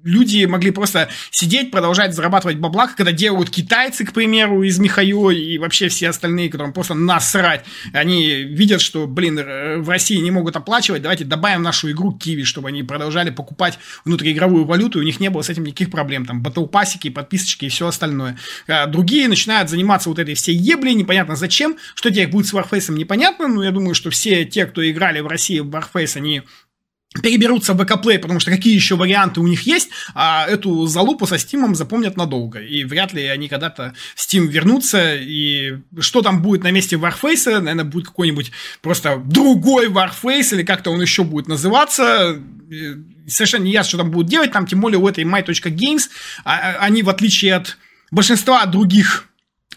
люди 0.03 0.45
могли 0.45 0.71
просто 0.71 1.09
сидеть, 1.31 1.71
продолжать 1.71 2.15
зарабатывать 2.15 2.59
бабла, 2.59 2.89
когда 2.89 3.13
делают 3.13 3.51
китайцы, 3.51 4.05
к 4.05 4.13
примеру, 4.13 4.63
из 4.63 4.79
Михаила 4.79 5.31
и 5.31 5.59
вообще 5.59 5.89
все 5.89 6.09
остальные, 6.09 6.51
которым 6.51 6.73
просто 6.73 6.95
насрать. 6.95 7.65
Они 7.93 8.43
видят, 8.43 8.81
что, 8.81 9.07
блин, 9.07 9.37
в 9.83 9.89
России 9.89 10.17
не 10.17 10.31
могут 10.31 10.57
оплачивать, 10.57 11.03
давайте 11.03 11.25
добавим 11.25 11.63
нашу 11.63 11.91
игру 11.91 12.13
Киви, 12.13 12.43
чтобы 12.43 12.69
они 12.69 12.83
продолжали 12.83 13.31
покупать 13.31 13.79
внутриигровую 14.05 14.65
валюту, 14.65 14.99
и 14.99 15.03
у 15.03 15.05
них 15.05 15.21
не 15.21 15.31
было 15.31 15.43
с 15.43 15.51
этим 15.51 15.65
никаких 15.65 15.91
проблем, 15.91 16.27
там, 16.27 16.43
батлпасики, 16.43 17.11
подписочки 17.11 17.67
и 17.67 17.69
все 17.69 17.87
остальное. 17.87 18.39
А 18.67 18.87
другие 18.87 19.29
начинают 19.29 19.71
заниматься 19.71 20.09
вот 20.09 20.19
этой 20.19 20.35
всей 20.35 20.57
еблей, 20.57 20.95
непонятно 20.95 21.37
зачем, 21.37 21.77
что 21.95 22.11
теперь 22.11 22.29
будет 22.29 22.47
с 22.47 22.55
Warface, 22.55 22.93
непонятно, 22.93 23.49
но 23.49 23.65
я 23.65 23.71
думаю, 23.71 23.95
что 23.95 24.11
все 24.11 24.45
те, 24.45 24.67
кто 24.67 24.89
играет 24.89 25.02
играли 25.03 25.21
в 25.21 25.27
России 25.27 25.59
в 25.61 25.69
Warface, 25.69 26.17
они 26.17 26.43
переберутся 27.23 27.75
в 27.75 27.85
ВК 27.85 28.01
потому 28.01 28.41
что 28.41 28.51
какие 28.51 28.75
еще 28.75 28.97
варианты 28.97 29.41
у 29.41 29.47
них 29.47 29.63
есть, 29.63 29.91
а 30.15 30.47
эту 30.49 30.87
залупу 30.87 31.27
со 31.27 31.35
Steam 31.35 31.75
запомнят 31.75 32.17
надолго. 32.17 32.59
И 32.59 32.85
вряд 32.85 33.13
ли 33.13 33.27
они 33.27 33.49
когда-то 33.49 33.93
в 34.15 34.21
Steam 34.21 34.47
вернутся. 34.47 35.17
И 35.17 35.75
что 35.99 36.23
там 36.23 36.41
будет 36.41 36.63
на 36.63 36.71
месте 36.71 36.97
Warface, 36.97 37.59
наверное, 37.59 37.85
будет 37.85 38.07
какой-нибудь 38.07 38.53
просто 38.81 39.21
другой 39.23 39.89
Warface, 39.89 40.55
или 40.55 40.63
как-то 40.63 40.91
он 40.91 41.03
еще 41.03 41.23
будет 41.23 41.49
называться. 41.49 42.41
Совершенно 43.27 43.65
не 43.65 43.73
ясно, 43.73 43.89
что 43.91 43.99
там 43.99 44.11
будут 44.11 44.31
делать. 44.31 44.53
Там, 44.53 44.67
тем 44.67 44.81
более, 44.81 44.99
у 44.99 45.07
этой 45.07 45.25
my.games, 45.25 46.09
а, 46.45 46.55
а, 46.55 46.77
они, 46.79 47.03
в 47.03 47.11
отличие 47.11 47.57
от 47.57 47.77
большинства 48.11 48.65
других 48.65 49.29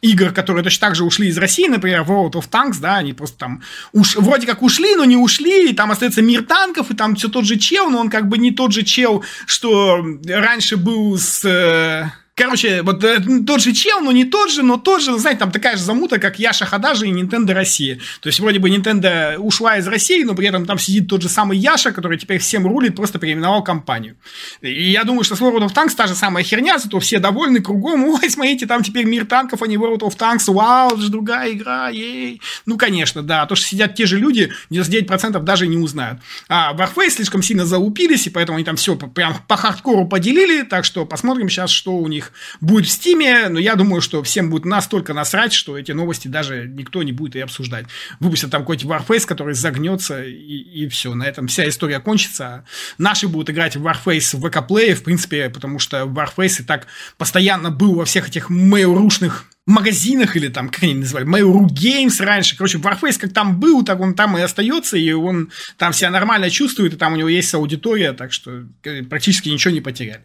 игр, 0.05 0.31
которые 0.31 0.63
точно 0.63 0.87
так 0.87 0.95
же 0.95 1.03
ушли 1.03 1.27
из 1.27 1.37
России, 1.37 1.67
например, 1.67 2.01
World 2.01 2.33
of 2.33 2.49
Tanks, 2.49 2.79
да, 2.79 2.97
они 2.97 3.13
просто 3.13 3.37
там 3.37 3.61
уж, 3.93 4.15
вроде 4.15 4.47
как 4.47 4.61
ушли, 4.61 4.95
но 4.95 5.05
не 5.05 5.17
ушли, 5.17 5.69
и 5.69 5.73
там 5.73 5.91
остается 5.91 6.21
мир 6.21 6.43
танков, 6.43 6.91
и 6.91 6.95
там 6.95 7.15
все 7.15 7.27
тот 7.27 7.45
же 7.45 7.57
чел, 7.57 7.89
но 7.89 7.99
он 7.99 8.09
как 8.09 8.27
бы 8.27 8.37
не 8.37 8.51
тот 8.51 8.71
же 8.71 8.83
чел, 8.83 9.23
что 9.45 10.03
раньше 10.25 10.77
был 10.77 11.17
с... 11.17 11.43
Э, 11.45 12.11
Короче, 12.37 12.81
вот 12.81 13.01
э, 13.01 13.21
тот 13.47 13.61
же 13.61 13.71
чел, 13.71 14.01
но 14.01 14.11
не 14.11 14.25
тот 14.25 14.51
же, 14.51 14.61
но 14.61 14.75
тот 14.75 15.01
же, 15.01 15.17
знаете, 15.17 15.39
там 15.39 15.51
такая 15.51 15.77
же 15.77 15.83
замута, 15.83 16.19
как 16.19 16.37
Яша 16.37 16.65
Хадажи 16.65 17.07
и 17.07 17.13
Nintendo 17.13 17.53
Россия. 17.53 17.97
То 18.19 18.27
есть, 18.27 18.41
вроде 18.41 18.59
бы 18.59 18.69
Nintendo 18.69 19.37
ушла 19.37 19.77
из 19.77 19.87
России, 19.87 20.21
но 20.23 20.35
при 20.35 20.47
этом 20.49 20.65
там 20.65 20.77
сидит 20.77 21.07
тот 21.07 21.21
же 21.21 21.29
самый 21.29 21.57
Яша, 21.57 21.93
который 21.93 22.17
теперь 22.17 22.39
всем 22.39 22.67
рулит, 22.67 22.93
просто 22.93 23.19
переименовал 23.19 23.63
компанию. 23.63 24.17
И 24.59 24.91
я 24.91 25.05
думаю, 25.05 25.23
что 25.23 25.37
с 25.37 25.39
World 25.39 25.65
of 25.65 25.73
Tanks 25.73 25.95
та 25.95 26.07
же 26.07 26.15
самая 26.15 26.43
херня, 26.43 26.77
зато 26.77 26.99
все 26.99 27.19
довольны 27.19 27.61
кругом. 27.61 28.03
Ой, 28.09 28.29
смотрите, 28.29 28.65
там 28.65 28.83
теперь 28.83 29.05
мир 29.05 29.25
танков, 29.25 29.61
а 29.61 29.67
не 29.67 29.77
World 29.77 29.99
of 29.99 30.17
Tanks. 30.17 30.51
Вау, 30.51 30.91
это 30.91 31.01
же 31.03 31.09
другая 31.09 31.53
игра, 31.53 31.87
ей. 31.87 32.41
Ну, 32.65 32.77
конечно, 32.77 33.23
да. 33.23 33.45
То, 33.45 33.55
что 33.55 33.65
сидят 33.65 33.95
те 33.95 34.05
же 34.05 34.19
люди, 34.19 34.51
99% 34.71 35.39
даже 35.39 35.67
не 35.67 35.77
узнают. 35.77 36.19
А 36.49 36.73
Warface 36.73 37.11
слишком 37.11 37.41
сильно 37.41 37.65
залупились, 37.65 38.27
и 38.27 38.29
поэтому 38.29 38.57
они 38.57 38.65
там 38.65 38.75
все 38.75 38.97
прям 38.97 39.37
по 39.47 39.55
хардкору 39.55 40.05
поделили. 40.05 40.63
Так 40.63 40.83
что 40.83 41.05
посмотрим 41.05 41.47
сейчас, 41.47 41.69
что 41.69 41.95
у 41.95 42.09
них 42.09 42.24
них 42.25 42.31
будет 42.61 42.85
в 42.85 42.91
Стиме, 42.91 43.49
но 43.49 43.59
я 43.59 43.75
думаю, 43.75 44.01
что 44.01 44.23
всем 44.23 44.49
будет 44.49 44.65
настолько 44.65 45.13
насрать, 45.13 45.53
что 45.53 45.77
эти 45.77 45.91
новости 45.91 46.27
даже 46.27 46.67
никто 46.67 47.03
не 47.03 47.11
будет 47.11 47.35
и 47.35 47.39
обсуждать. 47.39 47.85
Выпустят 48.19 48.51
там 48.51 48.61
какой-нибудь 48.61 48.89
Warface, 48.89 49.25
который 49.25 49.53
загнется, 49.53 50.23
и, 50.23 50.33
и 50.33 50.87
все, 50.87 51.13
на 51.13 51.23
этом 51.23 51.47
вся 51.47 51.67
история 51.67 51.99
кончится. 51.99 52.65
Наши 52.97 53.27
будут 53.27 53.49
играть 53.49 53.75
в 53.75 53.85
Warface 53.85 54.37
в 54.37 54.47
ВК-плее, 54.47 54.95
в 54.95 55.03
принципе, 55.03 55.49
потому 55.49 55.79
что 55.79 56.03
Warface 56.03 56.61
и 56.61 56.63
так 56.63 56.87
постоянно 57.17 57.71
был 57.71 57.95
во 57.95 58.05
всех 58.05 58.27
этих 58.29 58.49
мейлрушных 58.49 59.45
магазинах 59.65 60.35
или 60.35 60.47
там, 60.47 60.69
как 60.69 60.83
они 60.83 60.93
называли, 60.93 61.25
Mail.ru 61.25 61.67
Games 61.67 62.23
раньше. 62.23 62.55
Короче, 62.55 62.77
Warface 62.77 63.19
как 63.19 63.33
там 63.33 63.59
был, 63.59 63.83
так 63.83 63.99
он 63.99 64.13
там 64.13 64.37
и 64.37 64.41
остается, 64.41 64.95
и 64.97 65.11
он 65.11 65.51
там 65.77 65.91
себя 65.91 66.11
нормально 66.11 66.49
чувствует, 66.49 66.93
и 66.93 66.97
там 66.97 67.13
у 67.13 67.15
него 67.15 67.29
есть 67.29 67.53
аудитория, 67.53 68.13
так 68.13 68.31
что 68.31 68.65
э, 68.83 69.03
практически 69.03 69.49
ничего 69.49 69.73
не 69.73 69.81
потеряли. 69.81 70.23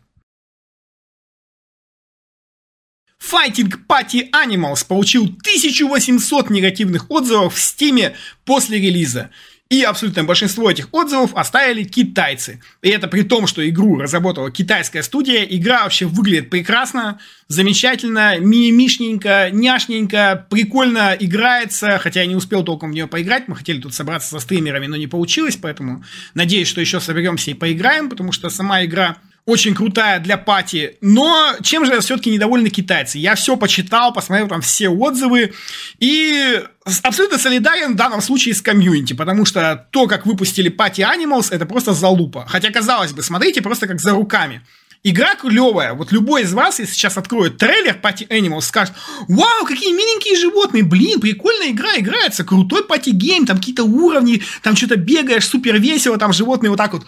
Fighting 3.21 3.73
Party 3.87 4.31
Animals 4.31 4.87
получил 4.87 5.25
1800 5.25 6.51
негативных 6.51 7.11
отзывов 7.11 7.55
в 7.55 7.59
Steam 7.59 8.15
после 8.45 8.81
релиза. 8.81 9.31
И 9.71 9.85
абсолютное 9.85 10.25
большинство 10.25 10.69
этих 10.69 10.93
отзывов 10.93 11.31
оставили 11.37 11.85
китайцы. 11.85 12.61
И 12.83 12.89
это 12.89 13.07
при 13.07 13.23
том, 13.23 13.47
что 13.47 13.67
игру 13.69 14.01
разработала 14.01 14.51
китайская 14.51 15.05
студия. 15.05 15.45
Игра 15.45 15.85
вообще 15.85 16.07
выглядит 16.07 16.51
прекрасно, 16.51 17.21
замечательно, 17.47 18.37
мимишненько, 18.41 19.51
няшненько, 19.53 20.45
прикольно 20.51 21.17
играется. 21.21 21.99
Хотя 21.99 22.23
я 22.23 22.27
не 22.27 22.35
успел 22.35 22.65
толком 22.65 22.91
в 22.91 22.95
нее 22.95 23.07
поиграть. 23.07 23.47
Мы 23.47 23.55
хотели 23.55 23.81
тут 23.81 23.95
собраться 23.95 24.31
со 24.31 24.41
стримерами, 24.41 24.89
но 24.89 24.97
не 24.97 25.07
получилось. 25.07 25.57
Поэтому 25.57 26.03
надеюсь, 26.35 26.67
что 26.67 26.81
еще 26.81 26.99
соберемся 26.99 27.53
и 27.53 27.55
поиграем, 27.55 28.11
потому 28.11 28.33
что 28.33 28.51
сама 28.51 28.85
игра 28.85 29.19
очень 29.47 29.75
крутая 29.75 30.21
для 30.21 30.37
пати. 30.37 30.97
Но 31.01 31.55
чем 31.63 31.87
же 31.87 32.01
все-таки 32.01 32.31
недовольны 32.31 32.69
китайцы? 32.69 33.19
Я 33.19 33.35
все 33.35 33.57
почитал, 33.57 34.13
посмотрел 34.13 34.49
там 34.49 34.61
все 34.61 34.89
отзывы 34.89 35.55
и 35.99 36.63
абсолютно 37.03 37.39
солидарен 37.39 37.93
в 37.93 37.97
данном 37.97 38.21
случае 38.21 38.55
с 38.55 38.63
комьюнити, 38.63 39.13
потому 39.13 39.45
что 39.45 39.87
то, 39.91 40.07
как 40.07 40.27
выпустили 40.27 40.69
Party 40.69 41.01
Animals, 41.03 41.49
это 41.51 41.67
просто 41.67 41.93
залупа. 41.93 42.47
Хотя, 42.49 42.71
казалось 42.71 43.13
бы, 43.13 43.23
смотрите 43.23 43.63
просто 43.63 43.87
как 43.87 44.01
за 44.01 44.13
руками. 44.13 44.63
Игра 45.03 45.35
клевая. 45.35 45.95
Вот 45.95 46.13
любой 46.13 46.43
из 46.43 46.53
вас, 46.53 46.79
если 46.79 46.93
сейчас 46.93 47.17
откроет 47.17 47.57
трейлер 47.57 47.99
Party 48.03 48.29
Animals, 48.29 48.63
скажет, 48.63 48.95
вау, 49.29 49.65
какие 49.65 49.93
миленькие 49.93 50.37
животные, 50.37 50.83
блин, 50.83 51.21
прикольная 51.21 51.71
игра 51.71 51.97
играется, 51.97 52.45
крутой 52.45 52.85
party 52.85 53.09
game, 53.09 53.47
там 53.47 53.57
какие-то 53.57 53.85
уровни, 53.85 54.43
там 54.63 54.77
что-то 54.77 54.97
бегаешь, 54.97 55.49
супер 55.49 55.81
весело, 55.81 56.19
там 56.19 56.35
животные 56.35 56.69
вот 56.69 56.77
так 56.77 56.93
вот 56.93 57.07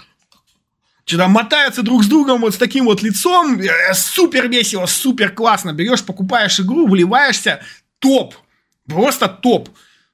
что-то 1.12 1.28
мотаются 1.28 1.82
друг 1.82 2.04
с 2.04 2.06
другом 2.06 2.40
вот 2.40 2.54
с 2.54 2.56
таким 2.56 2.86
вот 2.86 3.02
лицом, 3.02 3.60
э, 3.60 3.92
супер 3.92 4.48
весело, 4.48 4.86
супер 4.86 5.30
классно, 5.30 5.74
берешь, 5.74 6.02
покупаешь 6.02 6.58
игру, 6.58 6.88
вливаешься, 6.88 7.60
топ, 7.98 8.34
просто 8.86 9.28
топ. 9.28 9.68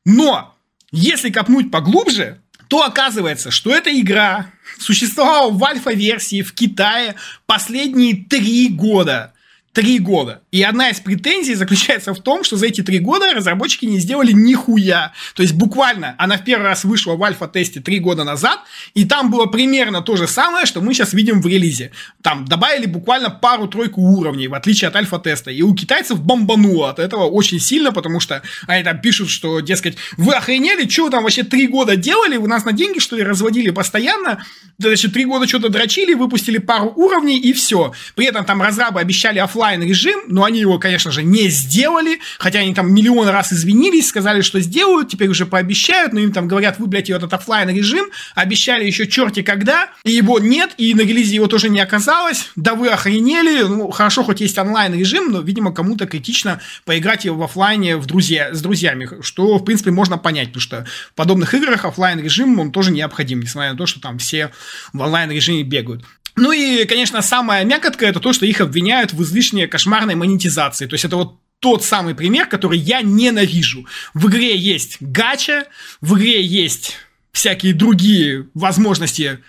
Но, 0.05 0.57
если 0.90 1.31
копнуть 1.31 1.71
поглубже, 1.71 2.40
то 2.67 2.83
оказывается, 2.83 3.52
что 3.52 3.73
эта 3.73 3.97
игра 3.99 4.50
существовала 4.81 5.52
в 5.52 5.64
альфа-версии 5.64 6.43
в 6.43 6.52
Китае 6.52 7.14
последние 7.47 8.25
три 8.25 8.69
года. 8.69 9.33
Три 9.79 10.01
года. 10.01 10.43
И 10.51 10.61
одна 10.61 10.91
из 10.91 10.99
претензий 10.99 11.55
заключается 11.55 12.13
в 12.13 12.19
том, 12.19 12.43
что 12.43 12.57
за 12.57 12.67
эти 12.67 12.83
три 12.83 12.99
года 12.99 13.33
разработчики 13.33 13.87
не 13.87 14.01
сделали 14.01 14.33
нихуя. 14.33 15.13
То 15.37 15.43
есть 15.45 15.55
буквально 15.55 16.17
она 16.19 16.37
в 16.37 16.43
первый 16.43 16.65
раз 16.65 16.83
вышла 16.83 17.15
в 17.15 17.23
альфа-тесте 17.23 17.79
три 17.79 18.01
года 18.01 18.25
назад, 18.25 18.59
и 18.95 19.05
там 19.05 19.31
было 19.31 19.47
примерно 19.47 20.03
то 20.03 20.17
же 20.17 20.27
самое, 20.27 20.67
что 20.67 20.81
мы 20.81 20.95
сейчас 20.95 21.13
видим 21.13 21.41
в 21.41 21.47
релизе. 21.47 21.93
Там 22.23 22.45
добавили 22.45 22.87
буквально 22.87 23.31
пару-тройку 23.31 24.01
уровней, 24.01 24.49
в 24.49 24.55
отличие 24.55 24.89
от 24.89 24.97
альфа-теста. 24.97 25.53
И 25.53 25.63
у 25.63 25.73
китайцев 25.77 26.21
бомбануло 26.21 26.91
от 26.91 26.99
этого 26.99 27.27
очень 27.27 27.61
сильно, 27.61 27.93
потому 27.93 28.19
что 28.19 28.43
они 28.67 28.83
там 28.83 29.01
пишут, 29.01 29.31
что, 29.31 29.61
дескать, 29.61 29.97
вы 30.17 30.35
охренели, 30.35 30.89
что 30.89 31.05
вы 31.05 31.11
там 31.11 31.23
вообще 31.23 31.45
три 31.45 31.69
года 31.69 31.95
делали, 31.95 32.37
вы 32.37 32.49
нас 32.49 32.65
на 32.65 32.73
деньги, 32.73 32.99
что 32.99 33.15
ли, 33.15 33.23
разводили 33.23 33.71
постоянно, 33.71 34.45
значит, 34.77 35.13
три 35.13 35.25
года 35.25 35.47
что-то 35.47 35.69
дрочили, 35.69 36.15
выпустили 36.15 36.59
пару 36.59 36.93
уровней, 36.97 37.39
и 37.39 37.53
все. 37.53 37.93
При 38.17 38.27
этом 38.27 38.45
там 38.45 38.61
разрабы 38.61 38.99
обещали 38.99 39.39
офлайн 39.39 39.68
офлайн 39.69 39.83
режим, 39.83 40.21
но 40.29 40.45
они 40.45 40.61
его, 40.61 40.79
конечно 40.79 41.11
же, 41.11 41.23
не 41.23 41.49
сделали, 41.49 42.21
хотя 42.39 42.61
они 42.61 42.75
там 42.75 42.93
миллион 42.93 43.29
раз 43.29 43.53
извинились, 43.53 44.09
сказали, 44.09 44.41
что 44.41 44.61
сделают, 44.61 45.11
теперь 45.11 45.29
уже 45.29 45.47
пообещают, 45.47 46.13
но 46.13 46.21
им 46.21 46.33
там 46.33 46.49
говорят, 46.49 46.79
вы, 46.79 46.87
блядь, 46.87 47.11
этот 47.11 47.33
офлайн 47.35 47.69
режим, 47.69 48.07
обещали 48.35 48.85
еще 48.85 49.07
черти 49.07 49.43
когда, 49.43 49.91
и 50.05 50.11
его 50.11 50.39
нет, 50.39 50.71
и 50.79 50.95
на 50.95 51.03
релизе 51.03 51.35
его 51.35 51.47
тоже 51.47 51.69
не 51.69 51.81
оказалось, 51.81 52.51
да 52.57 52.75
вы 52.75 52.89
охренели, 52.89 53.63
ну, 53.63 53.91
хорошо, 53.91 54.23
хоть 54.25 54.41
есть 54.41 54.59
онлайн 54.59 54.95
режим, 54.95 55.31
но, 55.33 55.41
видимо, 55.41 55.73
кому-то 55.73 56.07
критично 56.07 56.61
поиграть 56.85 57.25
его 57.25 57.37
в 57.37 57.43
офлайне 57.43 57.97
в 57.97 58.07
друзья, 58.07 58.55
с 58.55 58.63
друзьями, 58.63 59.09
что, 59.21 59.59
в 59.59 59.65
принципе, 59.65 59.91
можно 59.91 60.17
понять, 60.19 60.49
потому 60.49 60.61
что 60.63 60.87
в 61.13 61.15
подобных 61.15 61.53
играх 61.55 61.85
офлайн 61.85 62.21
режим, 62.21 62.59
он 62.59 62.73
тоже 62.73 62.91
необходим, 62.91 63.41
несмотря 63.41 63.73
на 63.73 63.79
то, 63.79 63.87
что 63.87 64.01
там 64.01 64.19
все 64.19 64.51
в 64.93 65.01
онлайн 65.01 65.31
режиме 65.31 65.63
бегают. 65.63 66.05
Ну 66.38 66.52
и, 66.52 66.85
конечно, 66.85 67.21
самая 67.21 67.64
мякотка 67.64 68.07
это 68.07 68.21
то, 68.21 68.33
что 68.33 68.47
их 68.47 68.61
обвиняют 68.61 69.12
в 69.12 69.23
излишней 69.23 69.66
кошмарной 69.66 70.14
монетизации. 70.14 70.87
То 70.87 70.95
есть 70.95 71.04
это 71.04 71.16
вот 71.16 71.40
тот 71.59 71.85
самый 71.85 72.14
пример, 72.14 72.47
который 72.47 72.78
я 72.78 73.02
ненавижу. 73.02 73.87
В 74.14 74.28
игре 74.28 74.57
есть 74.57 74.99
гача, 75.00 75.64
в 76.00 76.16
игре 76.16 76.40
есть 76.40 76.95
всякие 77.33 77.75
другие 77.75 78.49
возможности 78.54 79.40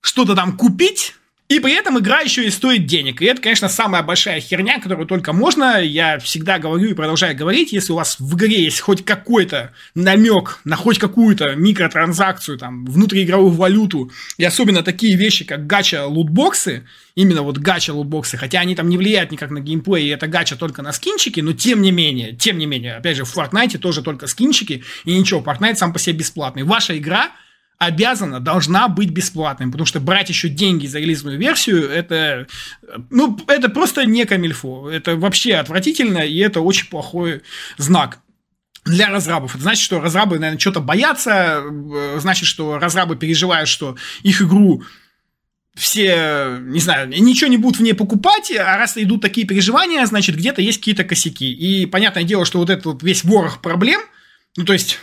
что-то 0.00 0.36
там 0.36 0.56
купить, 0.56 1.14
и 1.50 1.58
при 1.58 1.72
этом 1.72 1.98
игра 1.98 2.20
еще 2.20 2.46
и 2.46 2.50
стоит 2.50 2.86
денег. 2.86 3.20
И 3.20 3.24
это, 3.24 3.42
конечно, 3.42 3.68
самая 3.68 4.04
большая 4.04 4.40
херня, 4.40 4.78
которую 4.78 5.08
только 5.08 5.32
можно. 5.32 5.82
Я 5.82 6.20
всегда 6.20 6.60
говорю 6.60 6.90
и 6.90 6.94
продолжаю 6.94 7.36
говорить, 7.36 7.72
если 7.72 7.92
у 7.92 7.96
вас 7.96 8.20
в 8.20 8.36
игре 8.36 8.62
есть 8.62 8.78
хоть 8.78 9.04
какой-то 9.04 9.72
намек 9.96 10.60
на 10.62 10.76
хоть 10.76 11.00
какую-то 11.00 11.56
микротранзакцию, 11.56 12.56
там, 12.56 12.84
внутриигровую 12.86 13.50
валюту, 13.50 14.12
и 14.38 14.44
особенно 14.44 14.84
такие 14.84 15.16
вещи, 15.16 15.44
как 15.44 15.66
гача 15.66 16.06
лутбоксы, 16.06 16.86
именно 17.16 17.42
вот 17.42 17.58
гача 17.58 17.92
лутбоксы, 17.92 18.36
хотя 18.36 18.60
они 18.60 18.76
там 18.76 18.88
не 18.88 18.96
влияют 18.96 19.32
никак 19.32 19.50
на 19.50 19.58
геймплей, 19.58 20.06
и 20.06 20.10
это 20.10 20.28
гача 20.28 20.54
только 20.54 20.82
на 20.82 20.92
скинчики, 20.92 21.40
но 21.40 21.52
тем 21.52 21.82
не 21.82 21.90
менее, 21.90 22.32
тем 22.36 22.58
не 22.58 22.66
менее, 22.66 22.94
опять 22.94 23.16
же, 23.16 23.24
в 23.24 23.36
Fortnite 23.36 23.78
тоже 23.78 24.02
только 24.02 24.28
скинчики, 24.28 24.84
и 25.04 25.18
ничего, 25.18 25.40
Fortnite 25.40 25.74
сам 25.74 25.92
по 25.92 25.98
себе 25.98 26.18
бесплатный. 26.18 26.62
Ваша 26.62 26.96
игра– 26.96 27.32
обязана, 27.80 28.40
должна 28.40 28.88
быть 28.88 29.08
бесплатной, 29.08 29.66
потому 29.66 29.86
что 29.86 30.00
брать 30.00 30.28
еще 30.28 30.50
деньги 30.50 30.86
за 30.86 30.98
релизную 30.98 31.38
версию, 31.38 31.88
это, 31.88 32.46
ну, 33.08 33.40
это 33.48 33.70
просто 33.70 34.04
не 34.04 34.26
камильфо, 34.26 34.90
это 34.90 35.16
вообще 35.16 35.54
отвратительно, 35.54 36.18
и 36.18 36.36
это 36.38 36.60
очень 36.60 36.88
плохой 36.88 37.40
знак 37.78 38.20
для 38.84 39.08
разрабов. 39.08 39.54
Это 39.54 39.62
значит, 39.62 39.82
что 39.82 39.98
разрабы, 39.98 40.38
наверное, 40.38 40.60
что-то 40.60 40.80
боятся, 40.80 41.62
э, 41.62 42.18
значит, 42.20 42.46
что 42.46 42.78
разрабы 42.78 43.16
переживают, 43.16 43.66
что 43.66 43.96
их 44.22 44.42
игру 44.42 44.84
все, 45.74 46.58
не 46.60 46.80
знаю, 46.80 47.08
ничего 47.08 47.48
не 47.48 47.56
будут 47.56 47.80
в 47.80 47.82
ней 47.82 47.94
покупать, 47.94 48.52
а 48.52 48.76
раз 48.76 48.98
идут 48.98 49.22
такие 49.22 49.46
переживания, 49.46 50.04
значит, 50.04 50.36
где-то 50.36 50.60
есть 50.60 50.80
какие-то 50.80 51.04
косяки. 51.04 51.50
И 51.50 51.86
понятное 51.86 52.24
дело, 52.24 52.44
что 52.44 52.58
вот 52.58 52.68
этот 52.68 52.84
вот 52.84 53.02
весь 53.02 53.24
ворох 53.24 53.62
проблем, 53.62 54.02
ну, 54.58 54.66
то 54.66 54.74
есть, 54.74 54.98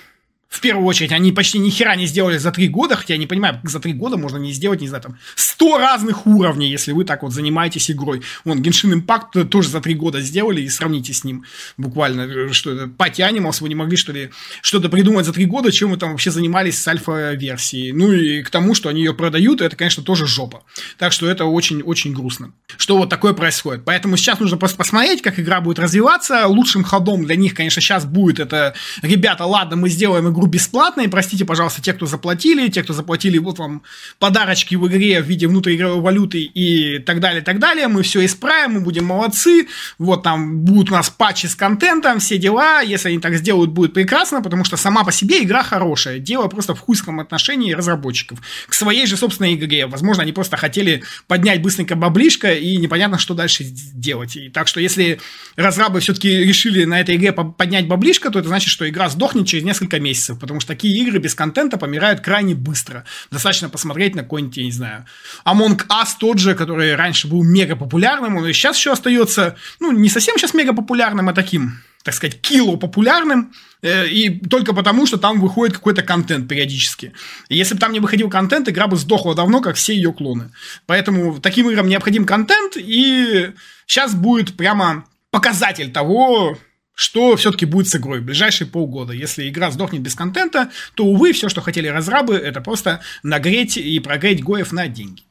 в 0.57 0.59
первую 0.59 0.87
очередь, 0.87 1.11
они 1.11 1.31
почти 1.31 1.59
ни 1.59 1.69
хера 1.69 1.95
не 1.95 2.07
сделали 2.07 2.39
за 2.39 2.51
три 2.51 2.67
года, 2.67 2.95
хотя 2.95 3.13
я 3.13 3.19
не 3.19 3.27
понимаю, 3.27 3.61
за 3.63 3.79
три 3.79 3.93
года 3.93 4.17
можно 4.17 4.37
не 4.37 4.51
сделать, 4.53 4.81
не 4.81 4.87
знаю, 4.87 5.03
там, 5.03 5.19
сто 5.35 5.77
разных 5.77 6.25
уровней, 6.25 6.67
если 6.67 6.93
вы 6.93 7.05
так 7.05 7.21
вот 7.21 7.31
занимаетесь 7.31 7.91
игрой. 7.91 8.23
Вон, 8.43 8.63
Genshin 8.63 8.91
Impact 8.91 9.45
тоже 9.49 9.69
за 9.69 9.81
три 9.81 9.93
года 9.93 10.19
сделали, 10.19 10.61
и 10.61 10.69
сравните 10.69 11.13
с 11.13 11.23
ним 11.23 11.45
буквально, 11.77 12.51
что 12.53 12.71
это, 12.71 12.85
Party 12.85 13.17
Animals, 13.17 13.61
вы 13.61 13.69
не 13.69 13.75
могли, 13.75 13.97
что 13.97 14.11
ли, 14.11 14.31
что-то 14.63 14.89
придумать 14.89 15.27
за 15.27 15.33
три 15.33 15.45
года, 15.45 15.71
чем 15.71 15.91
вы 15.91 15.97
там 15.97 16.09
вообще 16.11 16.31
занимались 16.31 16.81
с 16.81 16.87
альфа-версией. 16.87 17.91
Ну, 17.91 18.11
и 18.11 18.41
к 18.41 18.49
тому, 18.49 18.73
что 18.73 18.89
они 18.89 19.01
ее 19.01 19.13
продают, 19.13 19.61
это, 19.61 19.75
конечно, 19.75 20.01
тоже 20.01 20.25
жопа. 20.25 20.63
Так 20.97 21.11
что 21.11 21.29
это 21.29 21.45
очень-очень 21.45 22.13
грустно, 22.13 22.51
что 22.77 22.97
вот 22.97 23.09
такое 23.09 23.33
происходит. 23.33 23.85
Поэтому 23.85 24.17
сейчас 24.17 24.39
нужно 24.39 24.57
просто 24.57 24.77
посмотреть, 24.77 25.21
как 25.21 25.39
игра 25.39 25.61
будет 25.61 25.77
развиваться. 25.77 26.47
Лучшим 26.47 26.83
ходом 26.83 27.25
для 27.25 27.35
них, 27.35 27.53
конечно, 27.53 27.79
сейчас 27.79 28.05
будет 28.05 28.39
это, 28.39 28.73
ребята, 29.03 29.45
ладно, 29.45 29.75
мы 29.75 29.89
сделаем 29.89 30.27
игру 30.29 30.46
игру 30.47 30.57
бесплатной. 30.57 31.07
Простите, 31.07 31.45
пожалуйста, 31.45 31.81
те, 31.81 31.93
кто 31.93 32.05
заплатили, 32.05 32.69
те, 32.69 32.83
кто 32.83 32.93
заплатили, 32.93 33.37
вот 33.37 33.59
вам 33.59 33.83
подарочки 34.19 34.75
в 34.75 34.87
игре 34.87 35.21
в 35.21 35.25
виде 35.25 35.47
внутриигровой 35.47 36.01
валюты 36.01 36.41
и 36.41 36.99
так 36.99 37.19
далее, 37.19 37.41
так 37.41 37.59
далее. 37.59 37.87
Мы 37.87 38.03
все 38.03 38.25
исправим, 38.25 38.73
мы 38.73 38.81
будем 38.81 39.05
молодцы. 39.05 39.67
Вот 39.99 40.23
там 40.23 40.59
будут 40.61 40.89
у 40.89 40.93
нас 40.93 41.09
патчи 41.09 41.47
с 41.47 41.55
контентом, 41.55 42.19
все 42.19 42.37
дела. 42.37 42.81
Если 42.81 43.09
они 43.09 43.19
так 43.19 43.35
сделают, 43.35 43.71
будет 43.71 43.93
прекрасно, 43.93 44.41
потому 44.41 44.63
что 44.63 44.77
сама 44.77 45.03
по 45.03 45.11
себе 45.11 45.43
игра 45.43 45.63
хорошая. 45.63 46.19
Дело 46.19 46.47
просто 46.47 46.73
в 46.73 46.79
хуйском 46.79 47.19
отношении 47.19 47.73
разработчиков 47.73 48.39
к 48.67 48.73
своей 48.73 49.05
же 49.05 49.17
собственной 49.17 49.55
игре. 49.55 49.87
Возможно, 49.87 50.23
они 50.23 50.31
просто 50.31 50.57
хотели 50.57 51.03
поднять 51.27 51.61
быстренько 51.61 51.95
баблишко 51.95 52.53
и 52.53 52.77
непонятно, 52.77 53.17
что 53.17 53.33
дальше 53.33 53.63
делать. 53.63 54.35
И 54.35 54.49
так 54.49 54.67
что, 54.67 54.79
если 54.79 55.19
разрабы 55.55 55.99
все-таки 55.99 56.29
решили 56.29 56.85
на 56.85 56.99
этой 56.99 57.15
игре 57.15 57.33
поднять 57.33 57.87
баблишко, 57.87 58.29
то 58.29 58.39
это 58.39 58.47
значит, 58.47 58.69
что 58.69 58.87
игра 58.87 59.09
сдохнет 59.09 59.47
через 59.47 59.63
несколько 59.63 59.99
месяцев 59.99 60.26
месяцев, 60.27 60.39
потому 60.39 60.59
что 60.59 60.73
такие 60.73 60.97
игры 61.01 61.19
без 61.19 61.35
контента 61.35 61.77
помирают 61.77 62.21
крайне 62.21 62.55
быстро. 62.55 63.03
Достаточно 63.31 63.69
посмотреть 63.69 64.15
на 64.15 64.23
какой-нибудь, 64.23 64.57
я 64.57 64.63
не 64.63 64.71
знаю, 64.71 65.05
Among 65.45 65.87
Us 65.87 66.09
тот 66.19 66.39
же, 66.39 66.55
который 66.55 66.95
раньше 66.95 67.27
был 67.27 67.43
мега 67.43 67.75
популярным, 67.75 68.37
он 68.37 68.45
и 68.45 68.53
сейчас 68.53 68.77
еще 68.77 68.91
остается, 68.91 69.55
ну, 69.79 69.91
не 69.91 70.09
совсем 70.09 70.37
сейчас 70.37 70.53
мега 70.53 70.73
популярным, 70.73 71.29
а 71.29 71.33
таким, 71.33 71.79
так 72.03 72.13
сказать, 72.13 72.41
кило 72.41 72.77
популярным, 72.77 73.51
э, 73.81 74.07
и 74.07 74.39
только 74.47 74.73
потому, 74.73 75.05
что 75.05 75.17
там 75.17 75.39
выходит 75.39 75.75
какой-то 75.75 76.03
контент 76.03 76.47
периодически. 76.47 77.13
И 77.49 77.57
если 77.57 77.75
бы 77.75 77.79
там 77.79 77.91
не 77.91 77.99
выходил 77.99 78.29
контент, 78.29 78.69
игра 78.69 78.87
бы 78.87 78.97
сдохла 78.97 79.35
давно, 79.35 79.61
как 79.61 79.75
все 79.75 79.93
ее 79.93 80.13
клоны. 80.13 80.51
Поэтому 80.85 81.39
таким 81.39 81.69
играм 81.69 81.87
необходим 81.87 82.25
контент, 82.25 82.77
и 82.77 83.51
сейчас 83.85 84.13
будет 84.13 84.57
прямо 84.57 85.05
показатель 85.31 85.91
того, 85.91 86.57
что 86.97 87.35
все-таки 87.35 87.65
будет 87.65 87.87
с 87.87 87.95
игрой 87.95 88.19
в 88.21 88.25
ближайшие 88.25 88.67
полгода. 88.67 89.13
Если 89.13 89.47
игра 89.47 89.69
сдохнет 89.69 90.01
без 90.01 90.15
контента, 90.15 90.71
то, 90.95 91.05
увы, 91.05 91.31
все, 91.31 91.47
что 91.47 91.61
хотели 91.61 91.87
разрабы, 91.87 92.35
это 92.35 92.59
просто 92.59 93.01
нагреть 93.21 93.77
и 93.77 93.99
прогреть 93.99 94.43
Гоев 94.43 94.71
на 94.71 94.87
деньги. 94.87 95.26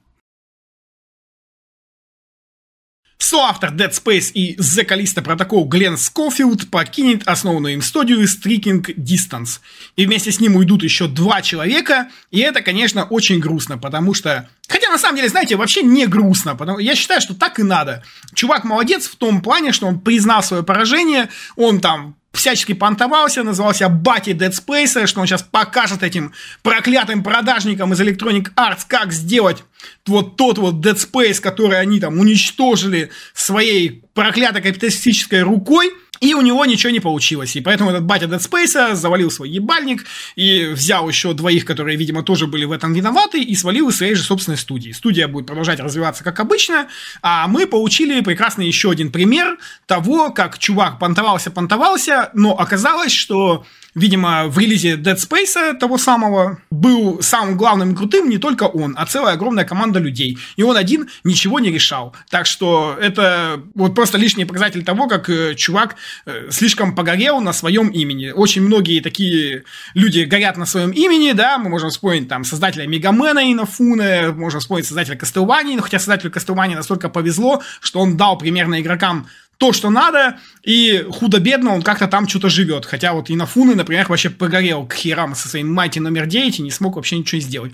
Соавтор 3.18 3.70
Dead 3.72 3.90
Space 3.90 4.30
и 4.32 4.56
The 4.56 4.86
Callisto 4.86 5.64
Глен 5.66 5.96
Скофилд 5.96 6.70
покинет 6.70 7.26
основанную 7.26 7.74
им 7.74 7.82
студию 7.82 8.22
Streaking 8.24 8.82
Distance. 8.96 9.60
И 9.96 10.06
вместе 10.06 10.30
с 10.30 10.40
ним 10.40 10.56
уйдут 10.56 10.82
еще 10.82 11.08
два 11.08 11.42
человека, 11.42 12.08
и 12.30 12.40
это, 12.40 12.60
конечно, 12.62 13.04
очень 13.04 13.38
грустно, 13.38 13.78
потому 13.78 14.14
что... 14.14 14.48
Хотя, 14.68 14.90
на 14.90 14.98
самом 14.98 15.16
деле, 15.16 15.28
знаете, 15.28 15.56
вообще 15.56 15.82
не 15.82 16.06
грустно, 16.06 16.56
потому 16.56 16.78
я 16.78 16.94
считаю, 16.94 17.20
что 17.20 17.34
так 17.34 17.58
и 17.58 17.62
надо. 17.62 18.02
Чувак 18.34 18.64
молодец 18.64 19.06
в 19.06 19.16
том 19.16 19.40
плане, 19.40 19.72
что 19.72 19.86
он 19.86 20.00
признал 20.00 20.42
свое 20.42 20.62
поражение, 20.62 21.28
он 21.56 21.80
там 21.80 22.16
всячески 22.36 22.72
понтовался, 22.72 23.42
назывался 23.42 23.88
Бати 23.88 24.30
Dead 24.30 24.52
Space, 24.52 25.06
что 25.06 25.20
он 25.20 25.26
сейчас 25.26 25.42
покажет 25.42 26.02
этим 26.02 26.32
проклятым 26.62 27.22
продажникам 27.22 27.92
из 27.92 28.00
Electronic 28.00 28.54
Arts, 28.54 28.80
как 28.86 29.12
сделать 29.12 29.64
вот 30.06 30.36
тот 30.36 30.58
вот 30.58 30.76
Dead 30.76 30.96
Space, 30.96 31.40
который 31.40 31.78
они 31.78 32.00
там 32.00 32.18
уничтожили 32.18 33.10
своей 33.34 34.02
проклятой 34.14 34.62
капиталистической 34.62 35.42
рукой– 35.42 35.92
и 36.20 36.34
у 36.34 36.42
него 36.42 36.64
ничего 36.64 36.90
не 36.90 37.00
получилось. 37.00 37.56
И 37.56 37.60
поэтому 37.60 37.90
этот 37.90 38.04
батя 38.04 38.26
Dead 38.26 38.40
Space 38.40 38.94
завалил 38.94 39.30
свой 39.30 39.50
ебальник 39.50 40.04
и 40.34 40.66
взял 40.66 41.08
еще 41.08 41.32
двоих, 41.32 41.64
которые, 41.64 41.96
видимо, 41.96 42.22
тоже 42.22 42.46
были 42.46 42.64
в 42.64 42.72
этом 42.72 42.92
виноваты, 42.92 43.42
и 43.42 43.54
свалил 43.54 43.88
из 43.88 43.96
своей 43.96 44.14
же 44.14 44.22
собственной 44.22 44.58
студии. 44.58 44.92
Студия 44.92 45.28
будет 45.28 45.46
продолжать 45.46 45.80
развиваться 45.80 46.24
как 46.24 46.40
обычно, 46.40 46.88
а 47.22 47.48
мы 47.48 47.66
получили 47.66 48.20
прекрасный 48.20 48.66
еще 48.66 48.90
один 48.90 49.10
пример 49.10 49.58
того, 49.86 50.30
как 50.30 50.58
чувак 50.58 50.98
понтовался-понтовался, 50.98 52.30
но 52.34 52.58
оказалось, 52.58 53.12
что 53.12 53.64
видимо, 53.96 54.46
в 54.46 54.58
релизе 54.58 54.94
Dead 54.96 55.16
Space 55.16 55.78
того 55.78 55.98
самого 55.98 56.58
был 56.70 57.22
самым 57.22 57.56
главным 57.56 57.92
и 57.92 57.96
крутым 57.96 58.28
не 58.28 58.38
только 58.38 58.64
он, 58.64 58.94
а 58.96 59.06
целая 59.06 59.34
огромная 59.34 59.64
команда 59.64 59.98
людей. 59.98 60.38
И 60.56 60.62
он 60.62 60.76
один 60.76 61.08
ничего 61.24 61.58
не 61.58 61.70
решал. 61.72 62.14
Так 62.30 62.46
что 62.46 62.96
это 63.00 63.60
вот 63.74 63.94
просто 63.94 64.18
лишний 64.18 64.44
показатель 64.44 64.84
того, 64.84 65.08
как 65.08 65.30
э, 65.30 65.54
чувак 65.54 65.96
э, 66.26 66.50
слишком 66.50 66.94
погорел 66.94 67.40
на 67.40 67.54
своем 67.54 67.88
имени. 67.88 68.30
Очень 68.30 68.62
многие 68.62 69.00
такие 69.00 69.64
люди 69.94 70.20
горят 70.20 70.58
на 70.58 70.66
своем 70.66 70.90
имени, 70.90 71.32
да, 71.32 71.56
мы 71.56 71.70
можем 71.70 71.88
вспомнить 71.88 72.28
там 72.28 72.44
создателя 72.44 72.86
Мегамена 72.86 73.50
и 73.50 73.54
Нафуна, 73.54 74.32
можем 74.32 74.60
вспомнить 74.60 74.86
создателя 74.86 75.16
Кастелвании, 75.16 75.78
хотя 75.78 75.98
создателю 75.98 76.30
Кастелвании 76.30 76.74
настолько 76.74 77.08
повезло, 77.08 77.62
что 77.80 78.00
он 78.00 78.18
дал 78.18 78.36
примерно 78.36 78.78
игрокам 78.78 79.26
то, 79.58 79.72
что 79.72 79.90
надо, 79.90 80.38
и 80.62 81.06
худо-бедно 81.10 81.74
он 81.74 81.82
как-то 81.82 82.08
там 82.08 82.28
что-то 82.28 82.48
живет. 82.48 82.84
Хотя 82.84 83.12
вот 83.12 83.30
Инафуны, 83.30 83.74
например, 83.74 84.06
вообще 84.08 84.30
погорел 84.30 84.86
к 84.86 84.94
херам 84.94 85.34
со 85.34 85.48
своим 85.48 85.72
Майти 85.72 86.00
номер 86.00 86.26
9 86.26 86.58
и 86.58 86.62
не 86.62 86.70
смог 86.70 86.96
вообще 86.96 87.18
ничего 87.18 87.40
сделать. 87.40 87.72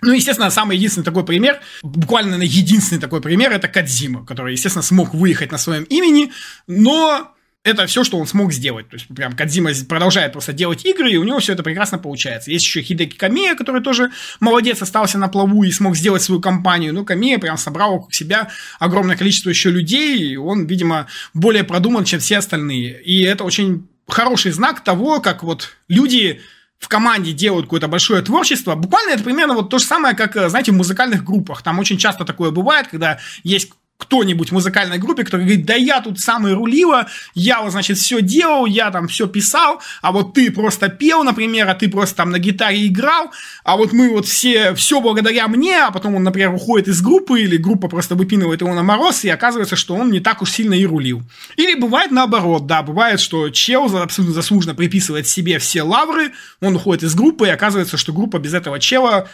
Ну, 0.00 0.12
естественно, 0.12 0.50
самый 0.50 0.76
единственный 0.76 1.04
такой 1.04 1.24
пример, 1.24 1.60
буквально 1.82 2.42
единственный 2.42 3.00
такой 3.00 3.20
пример, 3.20 3.52
это 3.52 3.68
Кадзима, 3.68 4.26
который, 4.26 4.52
естественно, 4.52 4.82
смог 4.82 5.14
выехать 5.14 5.52
на 5.52 5.58
своем 5.58 5.84
имени, 5.84 6.32
но 6.66 7.32
это 7.64 7.86
все, 7.86 8.02
что 8.02 8.18
он 8.18 8.26
смог 8.26 8.52
сделать. 8.52 8.88
То 8.88 8.96
есть, 8.96 9.06
прям 9.14 9.34
Кадзима 9.34 9.70
продолжает 9.88 10.32
просто 10.32 10.52
делать 10.52 10.84
игры, 10.84 11.10
и 11.10 11.16
у 11.16 11.24
него 11.24 11.38
все 11.38 11.52
это 11.52 11.62
прекрасно 11.62 11.98
получается. 11.98 12.50
Есть 12.50 12.64
еще 12.64 12.82
Хидеки 12.82 13.16
Камия, 13.16 13.54
который 13.54 13.82
тоже 13.82 14.10
молодец, 14.40 14.82
остался 14.82 15.18
на 15.18 15.28
плаву 15.28 15.62
и 15.62 15.70
смог 15.70 15.96
сделать 15.96 16.22
свою 16.22 16.40
компанию. 16.40 16.92
Ну, 16.92 17.04
Камия 17.04 17.38
прям 17.38 17.56
собрал 17.56 17.92
вокруг 17.92 18.14
себя 18.14 18.48
огромное 18.80 19.16
количество 19.16 19.48
еще 19.48 19.70
людей, 19.70 20.18
и 20.18 20.36
он, 20.36 20.66
видимо, 20.66 21.06
более 21.34 21.62
продуман, 21.62 22.04
чем 22.04 22.18
все 22.18 22.38
остальные. 22.38 23.00
И 23.02 23.22
это 23.22 23.44
очень 23.44 23.88
хороший 24.08 24.50
знак 24.50 24.82
того, 24.82 25.20
как 25.20 25.44
вот 25.44 25.76
люди 25.88 26.40
в 26.80 26.88
команде 26.88 27.32
делают 27.32 27.66
какое-то 27.66 27.86
большое 27.86 28.22
творчество, 28.22 28.74
буквально 28.74 29.12
это 29.12 29.22
примерно 29.22 29.54
вот 29.54 29.70
то 29.70 29.78
же 29.78 29.84
самое, 29.84 30.16
как, 30.16 30.34
знаете, 30.50 30.72
в 30.72 30.74
музыкальных 30.74 31.22
группах. 31.22 31.62
Там 31.62 31.78
очень 31.78 31.96
часто 31.96 32.24
такое 32.24 32.50
бывает, 32.50 32.88
когда 32.88 33.20
есть 33.44 33.70
кто-нибудь 34.02 34.48
в 34.48 34.52
музыкальной 34.52 34.98
группе, 34.98 35.24
который 35.24 35.42
говорит, 35.42 35.64
да 35.64 35.74
я 35.74 36.00
тут 36.00 36.18
самый 36.18 36.54
рулива, 36.54 37.06
я 37.34 37.62
вот, 37.62 37.70
значит, 37.70 37.98
все 37.98 38.20
делал, 38.20 38.66
я 38.66 38.90
там 38.90 39.06
все 39.06 39.28
писал, 39.28 39.80
а 40.02 40.10
вот 40.10 40.34
ты 40.34 40.50
просто 40.50 40.88
пел, 40.88 41.22
например, 41.22 41.68
а 41.68 41.74
ты 41.74 41.88
просто 41.88 42.16
там 42.16 42.30
на 42.30 42.38
гитаре 42.38 42.86
играл, 42.86 43.30
а 43.64 43.76
вот 43.76 43.92
мы 43.92 44.10
вот 44.10 44.26
все, 44.26 44.74
все 44.74 45.00
благодаря 45.00 45.46
мне, 45.46 45.84
а 45.84 45.90
потом 45.92 46.16
он, 46.16 46.24
например, 46.24 46.52
уходит 46.52 46.88
из 46.88 47.00
группы, 47.00 47.40
или 47.40 47.56
группа 47.56 47.88
просто 47.88 48.14
выпинывает 48.16 48.60
его 48.60 48.74
на 48.74 48.82
мороз, 48.82 49.24
и 49.24 49.28
оказывается, 49.28 49.76
что 49.76 49.94
он 49.94 50.10
не 50.10 50.20
так 50.20 50.42
уж 50.42 50.50
сильно 50.50 50.74
и 50.74 50.84
рулил. 50.84 51.22
Или 51.56 51.78
бывает 51.78 52.10
наоборот, 52.10 52.66
да, 52.66 52.82
бывает, 52.82 53.20
что 53.20 53.50
чел 53.50 53.84
абсолютно 53.96 54.34
заслуженно 54.34 54.74
приписывает 54.74 55.28
себе 55.28 55.58
все 55.58 55.82
лавры, 55.82 56.32
он 56.60 56.74
уходит 56.74 57.04
из 57.04 57.14
группы, 57.14 57.46
и 57.46 57.50
оказывается, 57.50 57.96
что 57.96 58.12
группа 58.12 58.38
без 58.38 58.52
этого 58.52 58.80
чела 58.80 59.28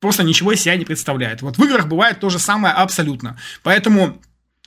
просто 0.00 0.22
ничего 0.22 0.52
из 0.52 0.60
себя 0.62 0.76
не 0.76 0.84
представляет. 0.84 1.42
Вот 1.42 1.58
в 1.58 1.64
играх 1.64 1.86
бывает 1.86 2.20
то 2.20 2.30
же 2.30 2.38
самое 2.38 2.74
абсолютно. 2.74 3.38
Поэтому 3.62 4.20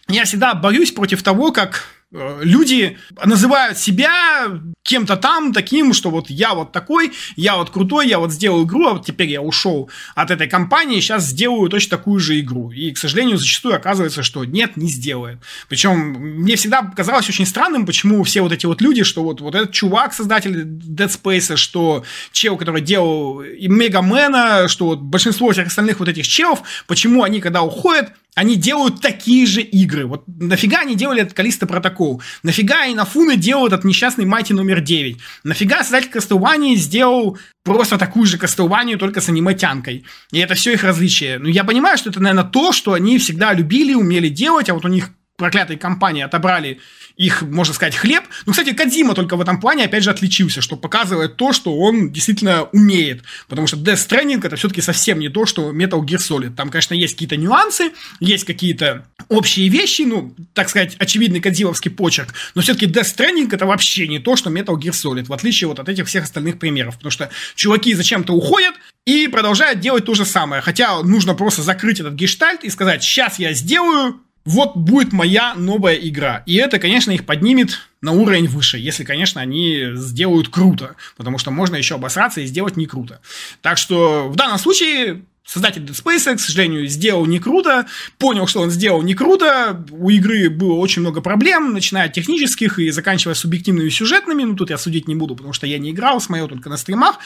я 0.08 0.26
всегда 0.26 0.54
борюсь 0.54 0.92
против 0.92 1.24
того, 1.24 1.52
как 1.52 1.88
люди 2.14 2.98
называют 3.26 3.78
себя 3.78 4.60
кем-то 4.84 5.16
там 5.18 5.54
таким, 5.54 5.94
что 5.94 6.10
вот 6.10 6.30
я 6.30 6.54
вот 6.54 6.72
такой, 6.72 7.14
я 7.36 7.56
вот 7.56 7.70
крутой, 7.70 8.08
я 8.08 8.20
вот 8.20 8.32
сделал 8.32 8.66
игру, 8.66 8.88
а 8.88 8.94
вот 8.94 9.06
теперь 9.06 9.30
я 9.30 9.42
ушел 9.42 9.90
от 10.14 10.30
этой 10.30 10.48
компании, 10.48 11.00
сейчас 11.00 11.26
сделаю 11.26 11.70
точно 11.70 11.98
такую 11.98 12.20
же 12.20 12.40
игру. 12.40 12.72
И, 12.72 12.92
к 12.92 12.98
сожалению, 12.98 13.38
зачастую 13.38 13.76
оказывается, 13.76 14.24
что 14.24 14.46
нет, 14.46 14.78
не 14.78 14.90
сделает. 14.90 15.40
Причем 15.70 16.14
мне 16.42 16.56
всегда 16.56 16.84
казалось 16.84 17.30
очень 17.30 17.46
странным, 17.46 17.86
почему 17.86 18.24
все 18.24 18.42
вот 18.42 18.52
эти 18.52 18.66
вот 18.66 18.82
люди, 18.82 19.04
что 19.04 19.24
вот, 19.24 19.42
вот 19.42 19.56
этот 19.56 19.72
чувак, 19.72 20.14
создатель 20.14 20.64
Dead 20.64 21.10
Space, 21.10 21.56
что 21.56 22.04
чел, 22.32 22.58
который 22.58 22.82
делал 22.82 23.42
и 23.42 23.68
Мегамена, 23.68 24.68
что 24.68 24.86
вот 24.88 25.00
большинство 25.00 25.52
всех 25.52 25.68
остальных 25.68 26.00
вот 26.00 26.10
этих 26.10 26.28
челов, 26.28 26.62
почему 26.88 27.24
они, 27.24 27.40
когда 27.40 27.64
уходят, 27.64 28.12
они 28.36 28.56
делают 28.56 29.02
такие 29.02 29.46
же 29.46 29.62
игры. 29.62 30.06
Вот 30.06 30.24
нафига 30.28 30.80
они 30.80 30.96
делали 30.96 31.22
этот 31.22 31.34
Калиста 31.34 31.68
протокол? 31.68 32.22
Нафига 32.42 32.86
и 32.86 32.96
на 32.96 33.06
Фуны 33.06 33.38
делают 33.38 33.74
этот 33.74 33.86
несчастный 33.86 34.26
Майти 34.26 34.54
номер 34.54 34.82
9? 34.82 35.18
Нафига 35.44 35.80
создатель 35.80 36.10
Кастелвании 36.10 36.76
сделал 36.76 37.38
просто 37.64 37.98
такую 37.98 38.26
же 38.26 38.38
Кастелванию, 38.38 38.98
только 38.98 39.22
с 39.22 39.30
аниметянкой? 39.30 40.06
И 40.32 40.40
это 40.40 40.56
все 40.56 40.74
их 40.74 40.84
различие. 40.84 41.40
Ну, 41.40 41.48
я 41.48 41.64
понимаю, 41.64 41.98
что 41.98 42.10
это, 42.10 42.20
наверное, 42.20 42.50
то, 42.50 42.72
что 42.72 42.94
они 42.94 43.18
всегда 43.20 43.54
любили, 43.54 43.94
умели 43.94 44.30
делать, 44.30 44.70
а 44.70 44.74
вот 44.74 44.86
у 44.86 44.90
них 44.90 45.12
проклятые 45.38 45.78
компании 45.78 46.24
отобрали 46.24 46.80
их, 47.16 47.42
можно 47.42 47.74
сказать, 47.74 47.96
хлеб. 47.96 48.24
Ну, 48.46 48.54
кстати, 48.54 48.74
Кадима 48.74 49.14
только 49.14 49.36
в 49.36 49.42
этом 49.42 49.60
плане, 49.60 49.86
опять 49.86 50.04
же, 50.04 50.10
отличился, 50.10 50.62
что 50.62 50.76
показывает 50.76 51.38
то, 51.38 51.54
что 51.54 51.78
он 51.78 52.12
действительно 52.12 52.64
умеет. 52.72 53.24
Потому 53.48 53.68
что 53.68 53.78
Death 53.78 54.08
Stranding 54.08 54.46
это 54.46 54.56
все-таки 54.56 54.82
совсем 54.82 55.20
не 55.20 55.30
то, 55.30 55.46
что 55.46 55.72
Metal 55.72 56.02
Gear 56.02 56.18
Solid. 56.18 56.56
Там, 56.56 56.70
конечно, 56.70 56.94
есть 56.94 57.14
какие-то 57.14 57.38
нюансы, 57.38 57.92
есть 58.20 58.46
какие-то 58.46 59.06
общие 59.30 59.70
вещи, 59.70 60.04
ну, 60.04 60.36
так 60.54 60.70
сказать, 60.70 60.96
очевидный 60.98 61.40
кадзимовский 61.40 61.92
почерк, 61.92 62.34
но 62.56 62.62
все-таки 62.62 62.88
Death 62.88 63.16
Stranding 63.16 63.54
это 63.54 63.66
вообще 63.66 64.08
не 64.08 64.20
то, 64.20 64.36
что 64.36 64.50
Metal 64.50 64.76
Gear 64.76 64.92
Solid, 64.92 65.26
в 65.26 65.34
отличие 65.34 65.68
вот 65.68 65.80
от 65.80 65.90
этих 65.90 66.08
всех 66.08 66.24
остальных 66.24 66.60
примеров. 66.60 66.96
Потому 66.96 67.12
что 67.12 67.30
чуваки 67.56 67.94
зачем-то 67.94 68.34
уходят, 68.34 68.76
и 69.06 69.28
продолжают 69.28 69.80
делать 69.80 70.06
то 70.06 70.14
же 70.14 70.26
самое. 70.26 70.62
Хотя 70.62 71.02
нужно 71.04 71.34
просто 71.34 71.62
закрыть 71.62 72.00
этот 72.00 72.14
гештальт 72.14 72.64
и 72.64 72.70
сказать, 72.70 73.04
сейчас 73.04 73.38
я 73.38 73.54
сделаю 73.54 74.22
вот 74.46 74.76
будет 74.76 75.14
моя 75.14 75.54
новая 75.56 75.96
игра. 75.96 76.44
И 76.46 76.56
это, 76.56 76.80
конечно, 76.80 77.12
их 77.12 77.26
поднимет 77.26 77.80
на 78.02 78.12
уровень 78.12 78.48
выше, 78.48 78.78
если, 78.78 79.04
конечно, 79.04 79.40
они 79.40 79.92
сделают 79.96 80.50
круто. 80.50 80.96
Потому 81.16 81.38
что 81.38 81.52
можно 81.52 81.76
еще 81.76 81.96
обосраться 81.96 82.42
и 82.42 82.46
сделать 82.46 82.76
не 82.76 82.86
круто. 82.86 83.22
Так 83.62 83.78
что 83.78 84.28
в 84.30 84.36
данном 84.36 84.60
случае 84.60 85.22
создатель 85.46 85.84
Dead 85.84 85.92
Space, 85.92 86.36
к 86.36 86.40
сожалению, 86.40 86.88
сделал 86.88 87.26
не 87.26 87.40
круто, 87.40 87.86
понял, 88.18 88.48
что 88.48 88.62
он 88.62 88.70
сделал 88.70 89.02
не 89.02 89.14
круто, 89.14 89.86
у 89.92 90.10
игры 90.10 90.50
было 90.50 90.74
очень 90.74 91.02
много 91.02 91.22
проблем, 91.22 91.74
начиная 91.74 92.06
от 92.06 92.14
технических 92.14 92.80
и 92.80 92.92
заканчивая 92.92 93.36
субъективными 93.36 93.90
сюжетными, 93.90 94.44
ну 94.44 94.56
тут 94.56 94.70
я 94.70 94.78
судить 94.78 95.08
не 95.08 95.16
буду, 95.16 95.36
потому 95.36 95.52
что 95.52 95.68
я 95.68 95.80
не 95.80 95.92
играл, 95.92 96.22
смотрел 96.22 96.48
только 96.48 96.70
на 96.70 96.78
стримах, 96.78 97.20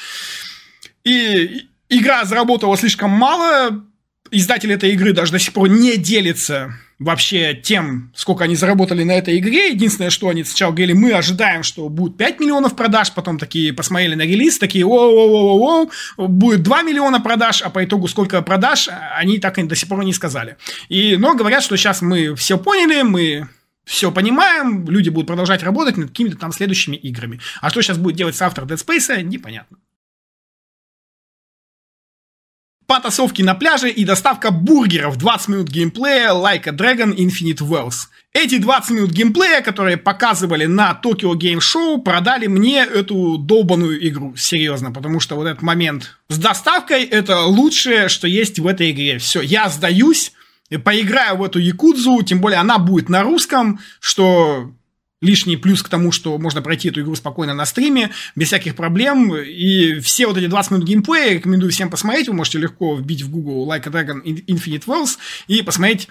и 1.03 1.67
игра 1.89 2.25
заработала 2.25 2.75
слишком 2.75 3.11
мало, 3.11 3.85
издатель 4.31 4.71
этой 4.71 4.93
игры 4.93 5.13
даже 5.13 5.31
до 5.31 5.39
сих 5.39 5.53
пор 5.53 5.69
не 5.69 5.95
делится 5.97 6.73
вообще 6.99 7.53
тем, 7.53 8.11
сколько 8.15 8.43
они 8.43 8.55
заработали 8.55 9.03
на 9.03 9.11
этой 9.11 9.37
игре. 9.37 9.69
Единственное, 9.69 10.09
что 10.09 10.29
они 10.29 10.43
сначала 10.43 10.71
говорили, 10.71 10.93
мы 10.93 11.13
ожидаем, 11.13 11.63
что 11.63 11.89
будет 11.89 12.17
5 12.17 12.39
миллионов 12.39 12.75
продаж, 12.75 13.13
потом 13.13 13.37
такие 13.37 13.73
посмотрели 13.73 14.15
на 14.15 14.23
релиз, 14.23 14.57
такие, 14.57 14.85
о-о-о-о-о, 14.85 15.89
будет 16.27 16.63
2 16.63 16.81
миллиона 16.81 17.19
продаж, 17.19 17.61
а 17.61 17.69
по 17.69 17.83
итогу 17.83 18.07
сколько 18.07 18.41
продаж, 18.41 18.89
они 19.15 19.39
так 19.39 19.59
и 19.59 19.63
до 19.63 19.75
сих 19.75 19.87
пор 19.89 20.03
не 20.03 20.13
сказали. 20.13 20.57
И, 20.89 21.17
но 21.17 21.35
говорят, 21.35 21.63
что 21.63 21.77
сейчас 21.77 22.01
мы 22.01 22.35
все 22.35 22.57
поняли, 22.57 23.03
мы 23.03 23.47
все 23.85 24.11
понимаем, 24.11 24.89
люди 24.89 25.09
будут 25.09 25.27
продолжать 25.27 25.63
работать 25.63 25.97
над 25.97 26.09
какими-то 26.09 26.37
там 26.37 26.51
следующими 26.51 26.95
играми. 26.95 27.39
А 27.61 27.69
что 27.69 27.81
сейчас 27.81 27.97
будет 27.97 28.15
делать 28.15 28.41
автор 28.41 28.65
Dead 28.65 28.77
Space, 28.77 29.21
непонятно 29.21 29.77
потасовки 32.87 33.41
на 33.41 33.53
пляже 33.53 33.91
и 33.91 34.05
доставка 34.05 34.49
бургеров, 34.49 35.17
20 35.17 35.47
минут 35.49 35.69
геймплея 35.69 36.29
Like 36.29 36.67
a 36.67 36.71
Dragon 36.71 37.15
Infinite 37.15 37.59
Wells. 37.59 38.07
Эти 38.33 38.57
20 38.57 38.91
минут 38.91 39.11
геймплея, 39.11 39.61
которые 39.61 39.97
показывали 39.97 40.65
на 40.65 40.99
Tokyo 41.03 41.33
Game 41.33 41.59
Show, 41.59 42.01
продали 42.01 42.47
мне 42.47 42.83
эту 42.83 43.37
долбанную 43.37 44.07
игру. 44.07 44.35
Серьезно, 44.37 44.91
потому 44.91 45.19
что 45.19 45.35
вот 45.35 45.47
этот 45.47 45.61
момент 45.61 46.17
с 46.29 46.37
доставкой 46.37 47.03
это 47.03 47.41
лучшее, 47.41 48.09
что 48.09 48.27
есть 48.27 48.59
в 48.59 48.67
этой 48.67 48.91
игре. 48.91 49.17
Все, 49.17 49.41
я 49.41 49.69
сдаюсь, 49.69 50.31
поиграю 50.83 51.37
в 51.37 51.43
эту 51.43 51.59
Якудзу, 51.59 52.21
тем 52.23 52.39
более 52.39 52.59
она 52.59 52.77
будет 52.77 53.09
на 53.09 53.23
русском, 53.23 53.79
что 53.99 54.71
лишний 55.21 55.57
плюс 55.57 55.81
к 55.81 55.89
тому, 55.89 56.11
что 56.11 56.37
можно 56.37 56.61
пройти 56.61 56.89
эту 56.89 57.01
игру 57.01 57.15
спокойно 57.15 57.53
на 57.53 57.65
стриме, 57.65 58.11
без 58.35 58.47
всяких 58.47 58.75
проблем. 58.75 59.35
И 59.35 59.99
все 59.99 60.27
вот 60.27 60.37
эти 60.37 60.47
20 60.47 60.71
минут 60.71 60.85
геймплея 60.85 61.33
рекомендую 61.33 61.71
всем 61.71 61.89
посмотреть. 61.89 62.27
Вы 62.27 62.35
можете 62.35 62.59
легко 62.59 62.95
вбить 62.95 63.23
в 63.23 63.29
Google 63.29 63.67
Like 63.71 63.87
a 63.87 63.91
Dragon 63.91 64.21
Infinite 64.23 64.85
Wells 64.85 65.17
и 65.47 65.61
посмотреть 65.61 66.07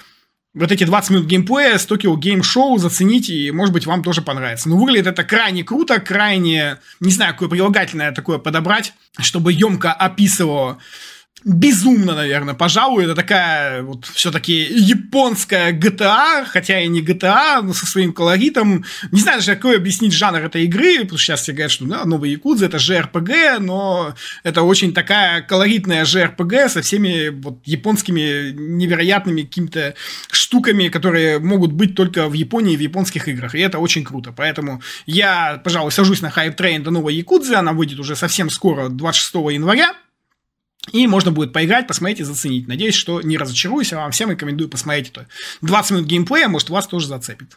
вот 0.56 0.72
эти 0.72 0.84
20 0.84 1.10
минут 1.10 1.26
геймплея 1.26 1.76
с 1.76 1.86
Tokyo 1.86 2.14
Game 2.14 2.40
Show 2.40 2.78
заценить, 2.78 3.28
и, 3.28 3.50
может 3.50 3.74
быть, 3.74 3.84
вам 3.84 4.02
тоже 4.02 4.22
понравится. 4.22 4.70
Но 4.70 4.78
выглядит 4.78 5.06
это 5.06 5.22
крайне 5.22 5.62
круто, 5.62 6.00
крайне, 6.00 6.78
не 6.98 7.12
знаю, 7.12 7.34
какое 7.34 7.50
прилагательное 7.50 8.10
такое 8.12 8.38
подобрать, 8.38 8.94
чтобы 9.20 9.52
емко 9.52 9.92
описывало 9.92 10.78
безумно, 11.44 12.14
наверное, 12.14 12.54
пожалуй. 12.54 13.04
Это 13.04 13.14
такая 13.14 13.82
вот 13.82 14.04
все-таки 14.06 14.52
японская 14.52 15.72
GTA, 15.72 16.44
хотя 16.46 16.80
и 16.80 16.88
не 16.88 17.02
GTA, 17.02 17.62
но 17.62 17.72
со 17.72 17.86
своим 17.86 18.12
колоритом. 18.12 18.84
Не 19.12 19.20
знаю 19.20 19.38
даже, 19.38 19.54
какой 19.54 19.76
объяснить 19.76 20.12
жанр 20.12 20.38
этой 20.38 20.64
игры, 20.64 21.00
потому 21.00 21.18
что 21.18 21.26
сейчас 21.26 21.42
все 21.42 21.52
говорят, 21.52 21.70
что 21.70 21.84
да, 21.84 22.04
новый 22.04 22.30
Якудза 22.32 22.66
это 22.66 22.78
JRPG, 22.78 23.58
но 23.60 24.14
это 24.42 24.62
очень 24.62 24.92
такая 24.92 25.42
колоритная 25.42 26.04
JRPG 26.04 26.68
со 26.68 26.82
всеми 26.82 27.28
вот 27.28 27.60
японскими 27.64 28.50
невероятными 28.50 29.42
какими-то 29.42 29.94
штуками, 30.30 30.88
которые 30.88 31.38
могут 31.38 31.72
быть 31.72 31.94
только 31.94 32.28
в 32.28 32.32
Японии 32.32 32.76
в 32.76 32.80
японских 32.80 33.28
играх. 33.28 33.54
И 33.54 33.60
это 33.60 33.78
очень 33.78 34.04
круто. 34.04 34.32
Поэтому 34.32 34.82
я, 35.06 35.60
пожалуй, 35.62 35.92
сажусь 35.92 36.22
на 36.22 36.30
hype 36.30 36.53
train 36.53 36.82
до 36.82 36.90
новой 36.90 37.14
Якудзы. 37.14 37.54
Она 37.54 37.72
выйдет 37.72 38.00
уже 38.00 38.16
совсем 38.16 38.50
скоро, 38.50 38.88
26 38.88 39.34
января. 39.52 39.94
И 40.92 41.06
можно 41.06 41.32
будет 41.32 41.52
поиграть, 41.52 41.86
посмотреть 41.86 42.20
и 42.20 42.24
заценить. 42.24 42.68
Надеюсь, 42.68 42.94
что 42.94 43.20
не 43.20 43.36
разочаруюсь, 43.36 43.92
а 43.92 43.96
вам 43.96 44.12
всем 44.12 44.30
рекомендую 44.30 44.68
посмотреть 44.68 45.10
это. 45.10 45.26
20 45.62 45.90
минут 45.92 46.06
геймплея, 46.06 46.48
может, 46.48 46.70
вас 46.70 46.86
тоже 46.86 47.06
зацепит. 47.08 47.56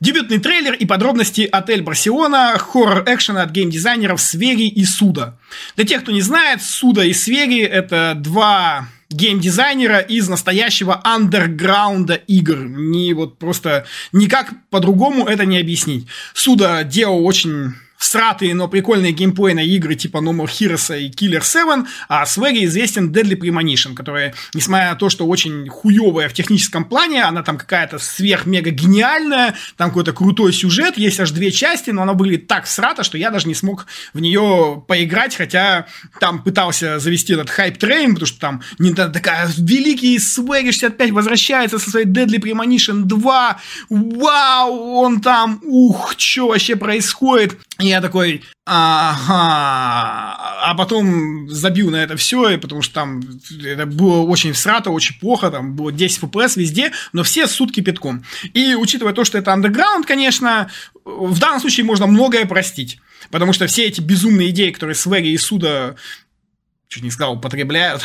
Дебютный 0.00 0.38
трейлер 0.38 0.72
и 0.72 0.86
подробности 0.86 1.48
«Отель 1.50 1.82
Барселона», 1.82 2.56
хоррор-экшена 2.58 3.42
от 3.42 3.50
геймдизайнеров 3.50 4.20
Свери 4.20 4.66
и 4.66 4.84
Суда. 4.84 5.38
Для 5.76 5.84
тех, 5.84 6.02
кто 6.02 6.12
не 6.12 6.22
знает, 6.22 6.62
Суда 6.62 7.04
и 7.04 7.12
Свери– 7.12 7.60
это 7.60 8.14
два 8.16 8.88
геймдизайнера 9.10 9.98
из 9.98 10.28
настоящего 10.28 11.00
андерграунда 11.04 12.14
игр. 12.14 12.64
Не 12.64 13.12
вот 13.12 13.38
просто 13.38 13.86
никак 14.12 14.52
по-другому 14.70 15.26
это 15.26 15.44
не 15.44 15.58
объяснить. 15.58 16.06
Суда 16.32 16.82
делал 16.82 17.24
очень 17.24 17.74
сратые, 18.04 18.54
но 18.54 18.68
прикольные 18.68 19.12
геймплейные 19.12 19.66
игры 19.66 19.94
типа 19.94 20.18
No 20.18 20.32
More 20.32 20.46
Heroes 20.46 21.00
и 21.00 21.10
Killer 21.10 21.42
7, 21.42 21.86
а 22.08 22.26
Свеги 22.26 22.64
известен 22.64 23.10
Deadly 23.10 23.38
Premonition, 23.38 23.94
которая, 23.94 24.34
несмотря 24.52 24.90
на 24.90 24.96
то, 24.96 25.08
что 25.08 25.26
очень 25.26 25.68
хуевая 25.68 26.28
в 26.28 26.34
техническом 26.34 26.84
плане, 26.84 27.24
она 27.24 27.42
там 27.42 27.56
какая-то 27.56 27.98
сверх-мега 27.98 28.70
гениальная, 28.70 29.54
там 29.76 29.88
какой-то 29.88 30.12
крутой 30.12 30.52
сюжет, 30.52 30.98
есть 30.98 31.18
аж 31.20 31.30
две 31.30 31.50
части, 31.50 31.90
но 31.90 32.02
она 32.02 32.12
выглядит 32.12 32.46
так 32.46 32.66
срата, 32.66 33.02
что 33.04 33.18
я 33.18 33.30
даже 33.30 33.48
не 33.48 33.54
смог 33.54 33.86
в 34.12 34.20
нее 34.20 34.82
поиграть, 34.86 35.34
хотя 35.34 35.86
там 36.20 36.42
пытался 36.42 36.98
завести 36.98 37.32
этот 37.32 37.48
hype 37.48 37.73
train, 37.73 38.10
потому 38.10 38.26
что 38.26 38.40
там 38.40 38.62
Nintendo 38.78 39.10
такая, 39.10 39.48
великий 39.56 40.18
Swery65 40.18 41.10
возвращается 41.12 41.78
со 41.78 41.90
своей 41.90 42.06
Deadly 42.06 42.40
Premonition 42.40 43.02
2, 43.02 43.60
вау, 43.88 44.94
он 44.96 45.20
там, 45.20 45.60
ух, 45.62 46.14
что 46.18 46.48
вообще 46.48 46.76
происходит? 46.76 47.58
Я 47.78 48.00
такой, 48.00 48.44
ага, 48.64 50.36
а 50.62 50.74
потом 50.76 51.48
забил 51.50 51.90
на 51.90 51.96
это 51.96 52.16
все, 52.16 52.56
потому 52.58 52.82
что 52.82 52.94
там 52.94 53.20
это 53.64 53.84
было 53.84 54.22
очень 54.22 54.52
всрато, 54.52 54.90
очень 54.90 55.18
плохо, 55.18 55.50
там 55.50 55.74
было 55.74 55.90
10 55.90 56.22
FPS 56.22 56.58
везде, 56.58 56.92
но 57.12 57.24
все 57.24 57.48
сутки 57.48 57.80
пятком. 57.80 58.24
И 58.52 58.76
учитывая 58.76 59.12
то, 59.12 59.24
что 59.24 59.38
это 59.38 59.52
андеграунд, 59.52 60.06
конечно, 60.06 60.70
в 61.04 61.38
данном 61.40 61.60
случае 61.60 61.84
можно 61.84 62.06
многое 62.06 62.46
простить. 62.46 62.98
Потому 63.30 63.52
что 63.52 63.66
все 63.66 63.86
эти 63.86 64.00
безумные 64.00 64.50
идеи, 64.50 64.70
которые 64.70 64.94
Свери 64.94 65.30
и 65.30 65.38
Суда, 65.38 65.96
чуть 66.88 67.02
не 67.02 67.10
сказал, 67.10 67.34
употребляют, 67.34 68.02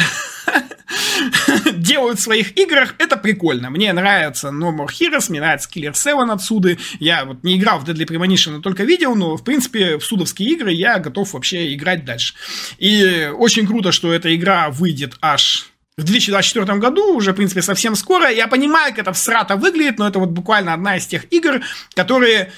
делают 1.89 2.19
в 2.19 2.21
своих 2.21 2.56
играх, 2.56 2.93
это 2.99 3.17
прикольно. 3.17 3.71
Мне 3.71 3.91
нравится 3.93 4.49
No 4.49 4.71
More 4.71 4.88
Heroes, 4.88 5.25
мне 5.30 5.39
нравится 5.39 5.67
Killer 5.73 5.95
7 5.95 6.32
отсюда. 6.32 6.78
Я 6.99 7.25
вот 7.25 7.43
не 7.43 7.58
играл 7.58 7.80
в 7.80 7.84
Deadly 7.84 8.06
Premonition, 8.06 8.52
но 8.52 8.62
только 8.62 8.84
видел, 8.84 9.15
но, 9.15 9.36
в 9.36 9.43
принципе, 9.43 9.97
в 9.97 10.06
судовские 10.06 10.52
игры 10.52 10.71
я 10.71 10.99
готов 10.99 11.34
вообще 11.34 11.73
играть 11.73 12.06
дальше. 12.06 12.36
И 12.78 13.32
очень 13.36 13.65
круто, 13.65 13.91
что 13.91 14.13
эта 14.13 14.36
игра 14.36 14.69
выйдет 14.69 15.15
аж 15.19 15.71
в 15.97 16.04
2024 16.04 16.78
году, 16.78 17.15
уже, 17.15 17.34
в 17.34 17.36
принципе, 17.36 17.62
совсем 17.62 17.95
скоро. 17.95 18.30
Я 18.30 18.47
понимаю, 18.47 18.91
как 18.91 18.99
это 18.99 19.13
всрато 19.13 19.56
выглядит, 19.56 19.97
но 19.97 20.08
это 20.08 20.19
вот 20.19 20.30
буквально 20.30 20.73
одна 20.73 20.95
из 20.97 21.08
тех 21.08 21.25
игр, 21.34 21.62
которые 21.95 22.52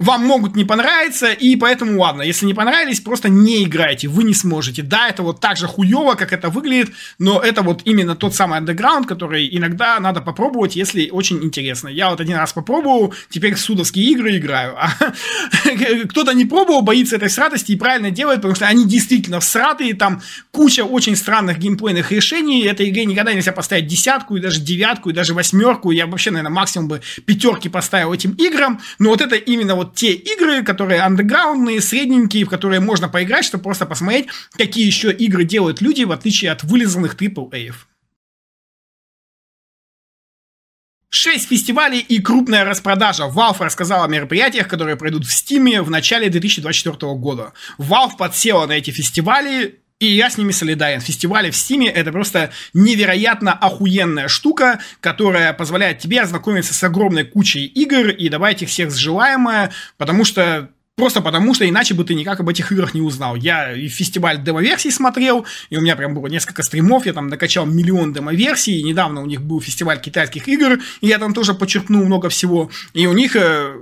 вам 0.00 0.26
могут 0.26 0.56
не 0.56 0.64
понравиться, 0.64 1.32
и 1.32 1.54
поэтому 1.54 2.00
ладно, 2.00 2.22
если 2.22 2.46
не 2.46 2.54
понравились, 2.54 2.98
просто 2.98 3.28
не 3.28 3.62
играйте, 3.62 4.08
вы 4.08 4.24
не 4.24 4.34
сможете. 4.34 4.82
Да, 4.82 5.08
это 5.08 5.22
вот 5.22 5.38
так 5.38 5.56
же 5.56 5.68
хуево, 5.68 6.14
как 6.14 6.32
это 6.32 6.48
выглядит, 6.48 6.92
но 7.20 7.40
это 7.40 7.62
вот 7.62 7.82
именно 7.84 8.16
тот 8.16 8.34
самый 8.34 8.58
андеграунд, 8.58 9.06
который 9.06 9.48
иногда 9.56 10.00
надо 10.00 10.20
попробовать, 10.20 10.74
если 10.74 11.10
очень 11.10 11.44
интересно. 11.44 11.86
Я 11.86 12.10
вот 12.10 12.20
один 12.20 12.36
раз 12.36 12.52
попробовал, 12.52 13.14
теперь 13.30 13.56
судовские 13.56 14.06
игры 14.06 14.36
играю. 14.36 14.74
А 14.76 14.90
кто-то 16.08 16.32
не 16.32 16.44
пробовал, 16.44 16.82
боится 16.82 17.14
этой 17.14 17.30
сратости 17.30 17.70
и 17.70 17.76
правильно 17.76 18.10
делает, 18.10 18.38
потому 18.38 18.56
что 18.56 18.66
они 18.66 18.86
действительно 18.86 19.38
всратые, 19.38 19.94
там 19.94 20.22
куча 20.50 20.84
очень 20.84 21.14
странных 21.14 21.58
геймплейных 21.60 22.10
решений, 22.10 22.64
этой 22.64 22.88
игре 22.88 23.04
никогда 23.04 23.32
нельзя 23.32 23.52
поставить 23.52 23.86
десятку, 23.86 24.36
и 24.36 24.40
даже 24.40 24.60
девятку, 24.60 25.10
и 25.10 25.12
даже 25.12 25.34
восьмерку, 25.34 25.92
я 25.92 26.08
вообще, 26.08 26.32
наверное, 26.32 26.52
максимум 26.52 26.88
бы 26.88 27.00
пятерки 27.24 27.68
поставил 27.68 28.12
этим 28.12 28.32
играм, 28.32 28.80
но 28.98 29.10
вот 29.10 29.20
это 29.20 29.36
именно 29.36 29.76
вот 29.76 29.83
вот 29.84 29.94
те 29.94 30.12
игры, 30.12 30.62
которые 30.62 31.00
андеграундные, 31.02 31.80
средненькие, 31.80 32.44
в 32.44 32.48
которые 32.48 32.80
можно 32.80 33.08
поиграть, 33.08 33.44
чтобы 33.44 33.64
просто 33.64 33.86
посмотреть, 33.86 34.28
какие 34.52 34.86
еще 34.86 35.12
игры 35.12 35.44
делают 35.44 35.80
люди, 35.80 36.04
в 36.04 36.12
отличие 36.12 36.50
от 36.50 36.64
вылизанных 36.64 37.14
AAA. 37.14 37.72
Шесть 41.10 41.48
фестивалей 41.48 42.00
и 42.00 42.20
крупная 42.20 42.64
распродажа. 42.64 43.24
Valve 43.24 43.62
рассказала 43.62 44.04
о 44.04 44.08
мероприятиях, 44.08 44.66
которые 44.66 44.96
пройдут 44.96 45.24
в 45.24 45.30
Steam 45.30 45.82
в 45.82 45.90
начале 45.90 46.28
2024 46.28 47.14
года. 47.14 47.52
Valve 47.78 48.16
подсела 48.18 48.66
на 48.66 48.72
эти 48.72 48.90
фестивали 48.90 49.83
и 50.00 50.06
я 50.06 50.30
с 50.30 50.38
ними 50.38 50.52
солидарен. 50.52 51.00
Фестивали 51.00 51.50
в 51.50 51.56
Стиме 51.56 51.88
это 51.88 52.12
просто 52.12 52.50
невероятно 52.72 53.52
охуенная 53.52 54.28
штука, 54.28 54.80
которая 55.00 55.52
позволяет 55.52 55.98
тебе 55.98 56.20
ознакомиться 56.20 56.74
с 56.74 56.82
огромной 56.82 57.24
кучей 57.24 57.64
игр 57.66 58.10
и 58.10 58.28
давать 58.28 58.62
их 58.62 58.68
всех 58.68 58.94
желаемое, 58.94 59.70
потому 59.96 60.24
что 60.24 60.70
Просто 60.96 61.20
потому, 61.20 61.54
что 61.54 61.68
иначе 61.68 61.92
бы 61.92 62.04
ты 62.04 62.14
никак 62.14 62.38
об 62.38 62.48
этих 62.48 62.70
играх 62.70 62.94
не 62.94 63.00
узнал. 63.00 63.34
Я 63.34 63.72
и 63.72 63.88
фестиваль 63.88 64.40
демо-версий 64.40 64.92
смотрел, 64.92 65.44
и 65.68 65.76
у 65.76 65.80
меня 65.80 65.96
прям 65.96 66.14
было 66.14 66.28
несколько 66.28 66.62
стримов, 66.62 67.04
я 67.04 67.12
там 67.12 67.26
накачал 67.26 67.66
миллион 67.66 68.12
демо-версий, 68.12 68.80
недавно 68.80 69.20
у 69.20 69.26
них 69.26 69.42
был 69.42 69.60
фестиваль 69.60 70.00
китайских 70.00 70.46
игр, 70.46 70.78
и 71.00 71.08
я 71.08 71.18
там 71.18 71.34
тоже 71.34 71.52
подчеркнул 71.52 72.04
много 72.04 72.28
всего. 72.28 72.70
И 72.92 73.08
у 73.08 73.12
них 73.12 73.34
э, 73.34 73.74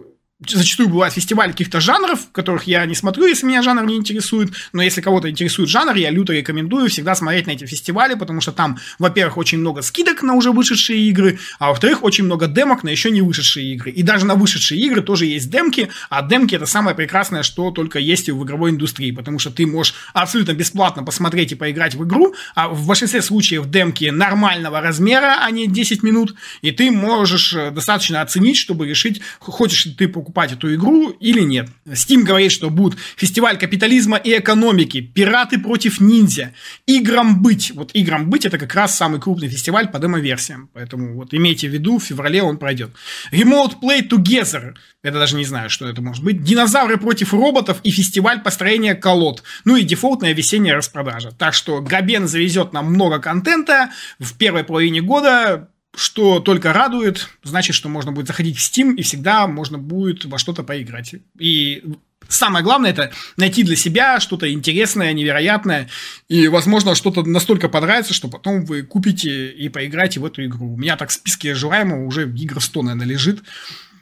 зачастую 0.49 0.89
бывают 0.89 1.15
фестивали 1.15 1.53
каких-то 1.53 1.81
жанров, 1.81 2.21
которых 2.33 2.65
я 2.65 2.85
не 2.87 2.95
смотрю, 2.95 3.27
если 3.27 3.47
меня 3.47 3.63
жанр 3.63 3.85
не 3.85 3.97
интересует, 3.97 4.53
но 4.73 4.83
если 4.83 5.01
кого-то 5.01 5.31
интересует 5.31 5.69
жанр, 5.69 5.95
я 5.95 6.11
люто 6.11 6.33
рекомендую 6.33 6.89
всегда 6.91 7.15
смотреть 7.15 7.47
на 7.47 7.53
эти 7.53 7.65
фестивали, 7.67 8.15
потому 8.15 8.41
что 8.41 8.53
там, 8.53 8.79
во-первых, 8.99 9.37
очень 9.37 9.59
много 9.59 9.83
скидок 9.83 10.23
на 10.23 10.35
уже 10.35 10.51
вышедшие 10.53 11.01
игры, 11.09 11.39
а 11.59 11.69
во-вторых, 11.69 12.03
очень 12.03 12.25
много 12.25 12.47
демок 12.47 12.83
на 12.83 12.89
еще 12.89 13.11
не 13.11 13.23
вышедшие 13.23 13.73
игры. 13.75 13.91
И 13.91 14.03
даже 14.03 14.27
на 14.27 14.35
вышедшие 14.35 14.81
игры 14.81 15.03
тоже 15.03 15.27
есть 15.27 15.51
демки, 15.51 15.89
а 16.11 16.23
демки 16.23 16.55
это 16.55 16.67
самое 16.67 16.97
прекрасное, 16.97 17.43
что 17.43 17.71
только 17.71 17.99
есть 17.99 18.29
в 18.29 18.43
игровой 18.45 18.71
индустрии, 18.71 19.11
потому 19.11 19.39
что 19.39 19.51
ты 19.51 19.67
можешь 19.67 19.95
абсолютно 20.13 20.53
бесплатно 20.53 21.03
посмотреть 21.03 21.53
и 21.53 21.55
поиграть 21.55 21.95
в 21.95 22.05
игру, 22.05 22.35
а 22.55 22.69
в 22.69 22.87
большинстве 22.87 23.23
случаев 23.23 23.67
демки 23.67 24.07
нормального 24.07 24.81
размера, 24.81 25.39
а 25.43 25.51
не 25.51 25.67
10 25.67 26.03
минут, 26.03 26.35
и 26.61 26.71
ты 26.71 26.91
можешь 26.91 27.55
э, 27.55 27.71
достаточно 27.71 28.21
оценить, 28.21 28.57
чтобы 28.57 28.87
решить, 28.87 29.21
хочешь 29.39 29.87
ли 29.87 29.93
ты 29.93 30.09
покупать 30.09 30.32
покупать 30.33 30.53
эту 30.53 30.75
игру 30.75 31.11
или 31.21 31.43
нет. 31.43 31.69
Steam 31.87 32.23
говорит, 32.23 32.53
что 32.53 32.71
будет 32.71 32.99
фестиваль 33.17 33.59
капитализма 33.59 34.17
и 34.17 34.39
экономики, 34.39 35.01
пираты 35.01 35.59
против 35.59 36.01
ниндзя, 36.01 36.53
играм 36.87 37.43
быть. 37.43 37.73
Вот 37.75 37.91
играм 37.93 38.31
быть 38.31 38.47
это 38.47 38.59
как 38.59 38.75
раз 38.75 38.97
самый 38.97 39.21
крупный 39.21 39.49
фестиваль 39.49 39.89
по 39.89 39.99
демо-версиям. 39.99 40.71
Поэтому 40.73 41.15
вот 41.15 41.35
имейте 41.35 41.69
в 41.69 41.73
виду, 41.73 41.99
в 41.99 42.05
феврале 42.05 42.43
он 42.43 42.57
пройдет. 42.57 42.91
Remote 43.31 43.75
Play 43.83 44.09
Together. 44.09 44.75
Это 45.03 45.19
даже 45.19 45.37
не 45.37 45.45
знаю, 45.45 45.69
что 45.69 45.87
это 45.87 46.01
может 46.01 46.25
быть. 46.25 46.43
Динозавры 46.43 46.97
против 46.97 47.35
роботов 47.35 47.79
и 47.83 47.91
фестиваль 47.91 48.41
построения 48.43 48.95
колод. 48.95 49.43
Ну 49.65 49.77
и 49.77 49.83
дефолтная 49.83 50.33
весенняя 50.33 50.77
распродажа. 50.77 51.33
Так 51.33 51.55
что 51.55 51.81
Габен 51.81 52.27
завезет 52.27 52.73
нам 52.73 52.87
много 52.87 53.19
контента 53.19 53.91
в 54.19 54.35
первой 54.39 54.65
половине 54.65 55.03
года 55.03 55.69
что 55.95 56.41
только 56.41 56.73
радует, 56.73 57.29
значит, 57.43 57.77
что 57.77 57.89
можно 57.89 58.13
будет 58.13 58.27
заходить 58.27 58.59
в 58.59 58.61
Steam, 58.61 58.95
и 58.95 59.03
всегда 59.03 59.47
можно 59.47 59.79
будет 59.79 60.25
во 60.25 60.39
что-то 60.39 60.63
поиграть. 60.63 61.15
И 61.39 61.85
самое 62.29 62.65
главное 62.65 62.91
это 62.91 63.13
найти 63.37 63.63
для 63.63 63.77
себя 63.77 64.21
что-то 64.21 64.51
интересное, 64.51 65.13
невероятное, 65.13 65.89
и, 66.29 66.49
возможно, 66.49 66.95
что-то 66.95 67.23
настолько 67.25 67.69
понравится, 67.69 68.15
что 68.15 68.29
потом 68.29 68.65
вы 68.65 68.83
купите 68.83 69.51
и 69.51 69.69
поиграете 69.69 70.21
в 70.21 70.25
эту 70.25 70.45
игру. 70.45 70.75
У 70.75 70.77
меня 70.77 70.97
так 70.97 71.11
в 71.11 71.13
списке 71.13 71.55
желаемого 71.55 72.05
уже 72.07 72.29
игр 72.29 72.61
100, 72.61 72.83
наверное, 72.83 73.07
лежит, 73.07 73.43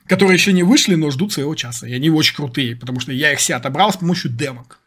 которые 0.06 0.34
еще 0.34 0.52
не 0.52 0.62
вышли, 0.62 0.94
но 0.94 1.10
ждут 1.10 1.32
своего 1.32 1.54
часа. 1.54 1.86
И 1.86 1.92
они 1.92 2.10
очень 2.10 2.34
крутые, 2.34 2.76
потому 2.76 3.00
что 3.00 3.12
я 3.12 3.32
их 3.32 3.38
все 3.38 3.54
отобрал 3.54 3.92
с 3.92 3.96
помощью 3.96 4.30
демок. 4.30 4.79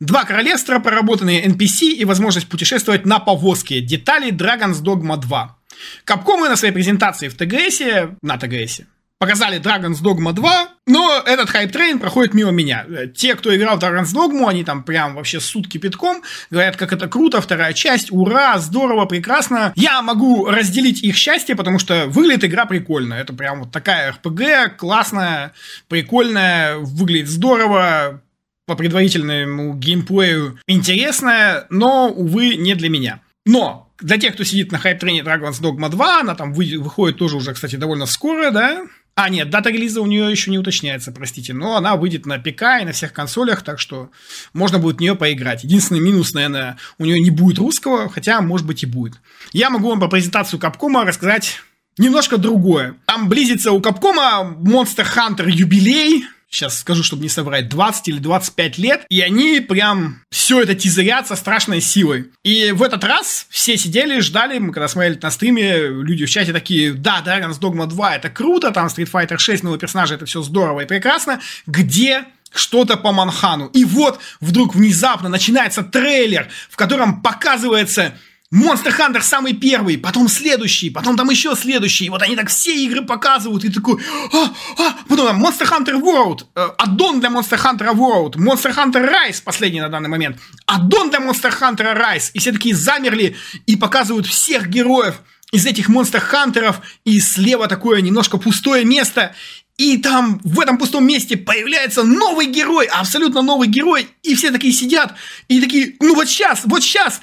Два 0.00 0.24
королевства, 0.24 0.78
проработанные 0.78 1.44
NPC 1.44 1.88
и 1.88 2.04
возможность 2.04 2.48
путешествовать 2.48 3.04
на 3.04 3.18
повозке. 3.18 3.80
Детали 3.80 4.32
Dragon's 4.32 4.80
Dogma 4.80 5.16
2. 5.16 5.56
Капкомы 6.04 6.48
на 6.48 6.54
своей 6.56 6.72
презентации 6.72 7.26
в 7.26 7.34
ТГС, 7.34 8.16
на 8.22 8.36
ТГС, 8.36 8.82
показали 9.18 9.60
Dragon's 9.60 10.00
Dogma 10.00 10.32
2, 10.32 10.68
но 10.86 11.20
этот 11.26 11.50
hype 11.50 11.71
train 11.71 11.98
проходит 11.98 12.32
мимо 12.32 12.52
меня. 12.52 12.86
Те, 13.12 13.34
кто 13.34 13.54
играл 13.56 13.76
в 13.76 13.82
Dragon's 13.82 14.14
Dogma, 14.14 14.48
они 14.48 14.62
там 14.62 14.84
прям 14.84 15.16
вообще 15.16 15.40
сутки 15.40 15.78
питком, 15.78 16.22
говорят, 16.50 16.76
как 16.76 16.92
это 16.92 17.08
круто, 17.08 17.40
вторая 17.40 17.72
часть, 17.72 18.12
ура, 18.12 18.56
здорово, 18.58 19.06
прекрасно. 19.06 19.72
Я 19.74 20.00
могу 20.02 20.46
разделить 20.46 21.02
их 21.02 21.16
счастье, 21.16 21.56
потому 21.56 21.80
что 21.80 22.06
выглядит 22.06 22.44
игра 22.44 22.66
прикольно. 22.66 23.14
Это 23.14 23.32
прям 23.32 23.64
вот 23.64 23.72
такая 23.72 24.12
RPG, 24.12 24.76
классная, 24.76 25.52
прикольная, 25.88 26.76
выглядит 26.76 27.28
здорово, 27.28 28.22
по 28.68 28.76
предварительному 28.76 29.74
геймплею 29.74 30.58
интересная, 30.66 31.66
но, 31.70 32.08
увы, 32.08 32.54
не 32.56 32.74
для 32.74 32.90
меня. 32.90 33.22
Но 33.46 33.90
для 33.98 34.18
тех, 34.18 34.34
кто 34.34 34.44
сидит 34.44 34.70
на 34.70 34.78
хайп-трене 34.78 35.22
Dragon's 35.22 35.60
Dogma 35.60 35.88
2, 35.88 36.20
она 36.20 36.34
там 36.34 36.52
вы, 36.52 36.76
выходит 36.78 37.16
тоже 37.16 37.36
уже, 37.36 37.54
кстати, 37.54 37.76
довольно 37.76 38.04
скоро, 38.04 38.50
да? 38.50 38.82
А, 39.14 39.30
нет, 39.30 39.48
дата 39.48 39.70
релиза 39.70 40.02
у 40.02 40.06
нее 40.06 40.30
еще 40.30 40.50
не 40.50 40.58
уточняется, 40.58 41.10
простите. 41.10 41.54
Но 41.54 41.76
она 41.76 41.96
выйдет 41.96 42.26
на 42.26 42.38
ПК 42.38 42.80
и 42.80 42.84
на 42.84 42.92
всех 42.92 43.14
консолях, 43.14 43.62
так 43.62 43.80
что 43.80 44.10
можно 44.52 44.78
будет 44.78 44.98
в 44.98 45.00
нее 45.00 45.16
поиграть. 45.16 45.64
Единственный 45.64 46.00
минус, 46.00 46.34
наверное, 46.34 46.76
у 46.98 47.06
нее 47.06 47.18
не 47.18 47.30
будет 47.30 47.58
русского, 47.58 48.10
хотя, 48.10 48.40
может 48.42 48.66
быть, 48.66 48.82
и 48.82 48.86
будет. 48.86 49.14
Я 49.52 49.70
могу 49.70 49.88
вам 49.88 49.98
по 49.98 50.08
презентацию 50.08 50.60
Капкома 50.60 51.04
рассказать 51.04 51.62
немножко 51.96 52.36
другое. 52.36 52.96
Там 53.06 53.28
близится 53.28 53.72
у 53.72 53.80
Капкома 53.80 54.56
Monster 54.60 55.06
Hunter 55.16 55.50
юбилей, 55.50 56.26
сейчас 56.50 56.80
скажу, 56.80 57.02
чтобы 57.02 57.22
не 57.22 57.28
соврать, 57.28 57.68
20 57.68 58.08
или 58.08 58.18
25 58.18 58.78
лет, 58.78 59.04
и 59.08 59.20
они 59.20 59.60
прям 59.60 60.22
все 60.30 60.62
это 60.62 60.74
тизерят 60.74 61.26
со 61.26 61.36
страшной 61.36 61.80
силой. 61.80 62.30
И 62.42 62.72
в 62.72 62.82
этот 62.82 63.04
раз 63.04 63.46
все 63.50 63.76
сидели, 63.76 64.20
ждали, 64.20 64.58
мы 64.58 64.72
когда 64.72 64.88
смотрели 64.88 65.18
на 65.20 65.30
стриме, 65.30 65.88
люди 65.88 66.24
в 66.26 66.30
чате 66.30 66.52
такие, 66.52 66.92
да, 66.92 67.22
Dragon's 67.24 67.60
Dogma 67.60 67.86
2 67.86 68.16
это 68.16 68.30
круто, 68.30 68.70
там 68.70 68.86
Street 68.86 69.10
Fighter 69.10 69.38
6, 69.38 69.62
новый 69.62 69.78
персонаж, 69.78 70.10
это 70.10 70.26
все 70.26 70.42
здорово 70.42 70.80
и 70.80 70.86
прекрасно. 70.86 71.40
Где 71.66 72.24
что-то 72.50 72.96
по 72.96 73.12
Манхану. 73.12 73.66
И 73.68 73.84
вот 73.84 74.20
вдруг 74.40 74.74
внезапно 74.74 75.28
начинается 75.28 75.82
трейлер, 75.82 76.48
в 76.70 76.76
котором 76.76 77.20
показывается 77.20 78.14
Monster 78.52 78.96
Hunter 78.96 79.20
самый 79.20 79.52
первый, 79.52 79.98
потом 79.98 80.26
следующий, 80.28 80.88
потом 80.88 81.16
там 81.18 81.28
еще 81.28 81.54
следующий. 81.54 82.08
Вот 82.08 82.22
они 82.22 82.34
так 82.34 82.48
все 82.48 82.74
игры 82.84 83.02
показывают, 83.02 83.64
и 83.64 83.68
такой, 83.68 84.02
а, 84.32 84.54
а, 84.78 84.96
потом 85.06 85.26
там 85.26 85.44
Monster 85.44 85.68
Hunter 85.68 86.00
World, 86.00 86.46
э, 86.54 86.68
аддон 86.78 87.20
для 87.20 87.28
Monster 87.28 87.60
Hunter 87.62 87.92
World, 87.92 88.36
Monster 88.36 88.74
Hunter 88.74 89.06
Rise, 89.06 89.42
последний 89.44 89.80
на 89.80 89.90
данный 89.90 90.08
момент, 90.08 90.38
аддон 90.64 91.10
для 91.10 91.18
Monster 91.18 91.52
Hunter 91.60 91.94
Rise. 91.94 92.30
И 92.32 92.38
все 92.38 92.52
такие 92.52 92.74
замерли 92.74 93.36
и 93.66 93.76
показывают 93.76 94.26
всех 94.26 94.68
героев 94.68 95.20
из 95.52 95.66
этих 95.66 95.90
Monster 95.90 96.20
Хантеров, 96.20 96.80
и 97.04 97.20
слева 97.20 97.68
такое 97.68 98.00
немножко 98.00 98.38
пустое 98.38 98.84
место, 98.84 99.34
и 99.76 99.98
там 99.98 100.40
в 100.42 100.60
этом 100.60 100.76
пустом 100.76 101.06
месте 101.06 101.36
появляется 101.36 102.02
новый 102.02 102.46
герой, 102.46 102.86
абсолютно 102.86 103.42
новый 103.42 103.68
герой, 103.68 104.08
и 104.22 104.34
все 104.34 104.50
такие 104.50 104.72
сидят, 104.72 105.14
и 105.48 105.60
такие, 105.60 105.96
ну 106.00 106.14
вот 106.14 106.28
сейчас, 106.28 106.62
вот 106.64 106.82
сейчас, 106.82 107.20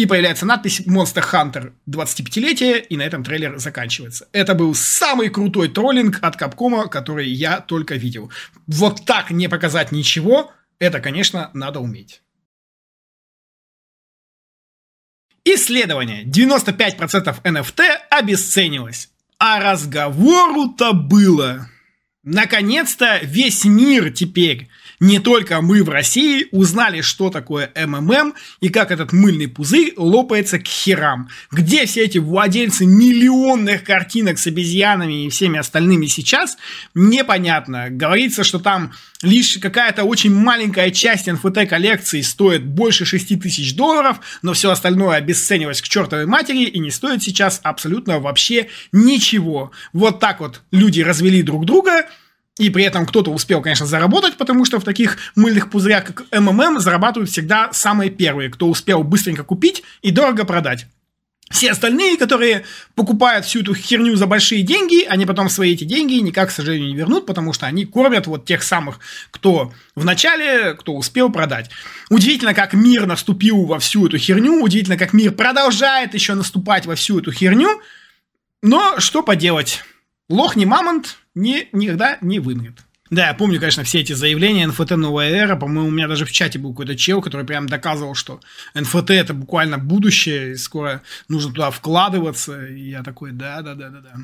и 0.00 0.06
появляется 0.06 0.46
надпись 0.46 0.80
Monster 0.86 1.22
Hunter 1.30 1.72
25-летие, 1.88 2.80
и 2.80 2.96
на 2.96 3.02
этом 3.02 3.22
трейлер 3.22 3.58
заканчивается. 3.58 4.28
Это 4.32 4.54
был 4.54 4.74
самый 4.74 5.28
крутой 5.28 5.68
троллинг 5.68 6.20
от 6.22 6.36
Капкома, 6.36 6.88
который 6.88 7.28
я 7.28 7.60
только 7.60 7.96
видел. 7.96 8.32
Вот 8.66 9.04
так 9.04 9.30
не 9.30 9.48
показать 9.48 9.92
ничего, 9.92 10.52
это, 10.78 11.00
конечно, 11.00 11.50
надо 11.52 11.80
уметь. 11.80 12.22
Исследование. 15.44 16.24
95% 16.24 17.42
NFT 17.42 17.82
обесценилось. 18.08 19.10
А 19.38 19.60
разговору-то 19.60 20.94
было. 20.94 21.68
Наконец-то 22.22 23.18
весь 23.22 23.64
мир 23.66 24.10
теперь 24.12 24.68
не 25.00 25.18
только 25.18 25.62
мы 25.62 25.82
в 25.82 25.88
России 25.88 26.46
узнали, 26.52 27.00
что 27.00 27.30
такое 27.30 27.72
МММ 27.74 28.34
и 28.60 28.68
как 28.68 28.90
этот 28.90 29.12
мыльный 29.12 29.48
пузырь 29.48 29.94
лопается 29.96 30.58
к 30.58 30.66
херам. 30.66 31.30
Где 31.50 31.86
все 31.86 32.04
эти 32.04 32.18
владельцы 32.18 32.84
миллионных 32.84 33.82
картинок 33.82 34.38
с 34.38 34.46
обезьянами 34.46 35.24
и 35.24 35.30
всеми 35.30 35.58
остальными 35.58 36.06
сейчас, 36.06 36.58
непонятно. 36.94 37.88
Говорится, 37.88 38.44
что 38.44 38.58
там 38.58 38.92
лишь 39.22 39.58
какая-то 39.58 40.04
очень 40.04 40.34
маленькая 40.34 40.90
часть 40.90 41.28
NFT-коллекции 41.28 42.20
стоит 42.20 42.64
больше 42.64 43.06
6 43.06 43.40
тысяч 43.40 43.74
долларов, 43.74 44.20
но 44.42 44.52
все 44.52 44.70
остальное 44.70 45.16
обесценивалось 45.16 45.80
к 45.80 45.88
чертовой 45.88 46.26
матери 46.26 46.64
и 46.64 46.78
не 46.78 46.90
стоит 46.90 47.22
сейчас 47.22 47.60
абсолютно 47.62 48.20
вообще 48.20 48.68
ничего. 48.92 49.72
Вот 49.94 50.20
так 50.20 50.40
вот 50.40 50.60
люди 50.70 51.00
развели 51.00 51.42
друг 51.42 51.64
друга, 51.64 52.06
и 52.58 52.68
при 52.70 52.84
этом 52.84 53.06
кто-то 53.06 53.30
успел, 53.30 53.62
конечно, 53.62 53.86
заработать, 53.86 54.36
потому 54.36 54.64
что 54.64 54.78
в 54.80 54.84
таких 54.84 55.16
мыльных 55.34 55.70
пузырях, 55.70 56.04
как 56.04 56.24
МММ, 56.32 56.80
зарабатывают 56.80 57.30
всегда 57.30 57.72
самые 57.72 58.10
первые, 58.10 58.50
кто 58.50 58.68
успел 58.68 59.02
быстренько 59.02 59.44
купить 59.44 59.82
и 60.02 60.10
дорого 60.10 60.44
продать. 60.44 60.86
Все 61.50 61.72
остальные, 61.72 62.16
которые 62.16 62.64
покупают 62.94 63.44
всю 63.44 63.62
эту 63.62 63.74
херню 63.74 64.14
за 64.14 64.26
большие 64.26 64.62
деньги, 64.62 65.04
они 65.04 65.26
потом 65.26 65.48
свои 65.48 65.72
эти 65.72 65.82
деньги 65.82 66.14
никак, 66.14 66.50
к 66.50 66.52
сожалению, 66.52 66.88
не 66.88 66.96
вернут, 66.96 67.26
потому 67.26 67.52
что 67.52 67.66
они 67.66 67.84
кормят 67.86 68.28
вот 68.28 68.44
тех 68.44 68.62
самых, 68.62 69.00
кто 69.32 69.72
в 69.96 70.04
начале, 70.04 70.74
кто 70.74 70.94
успел 70.94 71.28
продать. 71.28 71.68
Удивительно, 72.08 72.54
как 72.54 72.72
мир 72.72 73.04
наступил 73.06 73.64
во 73.64 73.80
всю 73.80 74.06
эту 74.06 74.16
херню, 74.16 74.62
удивительно, 74.62 74.96
как 74.96 75.12
мир 75.12 75.32
продолжает 75.32 76.14
еще 76.14 76.34
наступать 76.34 76.86
во 76.86 76.94
всю 76.94 77.18
эту 77.18 77.32
херню, 77.32 77.80
но 78.62 79.00
что 79.00 79.24
поделать, 79.24 79.82
лох 80.28 80.54
не 80.54 80.66
мамонт, 80.66 81.16
ни, 81.34 81.68
никогда 81.72 82.18
не 82.20 82.38
вымрет. 82.38 82.84
Да, 83.10 83.26
я 83.26 83.34
помню, 83.34 83.58
конечно, 83.58 83.82
все 83.82 84.00
эти 84.00 84.12
заявления 84.12 84.68
НФТ 84.68 84.90
новая 84.92 85.30
эра. 85.30 85.56
По-моему, 85.56 85.88
у 85.88 85.90
меня 85.90 86.06
даже 86.06 86.24
в 86.24 86.30
чате 86.30 86.60
был 86.60 86.70
какой-то 86.70 86.96
чел, 86.96 87.20
который 87.20 87.44
прям 87.44 87.68
доказывал, 87.68 88.14
что 88.14 88.40
НФТ 88.74 89.10
это 89.10 89.34
буквально 89.34 89.78
будущее, 89.78 90.52
и 90.52 90.56
скоро 90.56 91.02
нужно 91.28 91.50
туда 91.50 91.72
вкладываться. 91.72 92.66
И 92.66 92.90
я 92.90 93.02
такой, 93.02 93.32
да, 93.32 93.62
да, 93.62 93.74
да, 93.74 93.88
да, 93.88 94.00
да. 94.00 94.14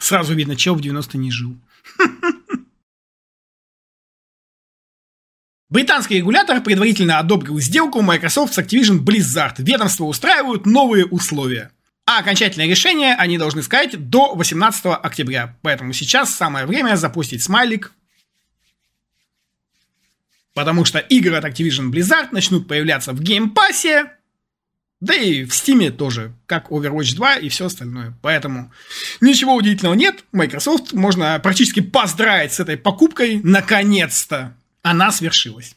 Сразу 0.00 0.34
видно, 0.34 0.56
чел 0.56 0.74
в 0.74 0.80
90 0.80 1.16
не 1.16 1.30
жил. 1.30 1.56
Британский 5.70 6.16
регулятор 6.16 6.60
предварительно 6.60 7.18
одобрил 7.20 7.58
сделку 7.60 8.02
Microsoft 8.02 8.52
с 8.52 8.58
Activision 8.58 8.98
Blizzard. 8.98 9.54
Ведомства 9.58 10.04
устраивают 10.04 10.66
новые 10.66 11.06
условия. 11.06 11.70
А 12.04 12.18
окончательное 12.18 12.66
решение 12.66 13.14
они 13.14 13.38
должны 13.38 13.62
сказать 13.62 14.10
до 14.10 14.34
18 14.34 14.86
октября. 14.86 15.56
Поэтому 15.62 15.92
сейчас 15.92 16.34
самое 16.34 16.66
время 16.66 16.96
запустить 16.96 17.42
смайлик. 17.42 17.92
Потому 20.54 20.84
что 20.84 20.98
игры 20.98 21.36
от 21.36 21.44
Activision 21.44 21.90
Blizzard 21.90 22.28
начнут 22.32 22.68
появляться 22.68 23.12
в 23.12 23.22
Game 23.22 23.57
Pass 23.57 23.92
е. 23.92 24.10
Да 25.00 25.14
и 25.14 25.44
в 25.44 25.50
Steam 25.50 25.90
тоже, 25.90 26.32
как 26.46 26.70
Overwatch 26.70 27.14
2 27.16 27.36
и 27.36 27.48
все 27.48 27.66
остальное. 27.66 28.16
Поэтому 28.22 28.72
ничего 29.20 29.54
удивительного 29.54 29.94
нет. 29.94 30.24
Microsoft 30.32 30.92
можно 30.92 31.40
практически 31.40 31.80
поздравить 31.80 32.52
с 32.52 32.60
этой 32.60 32.76
покупкой. 32.76 33.40
Наконец-то 33.42 34.56
она 34.82 35.10
свершилась. 35.10 35.74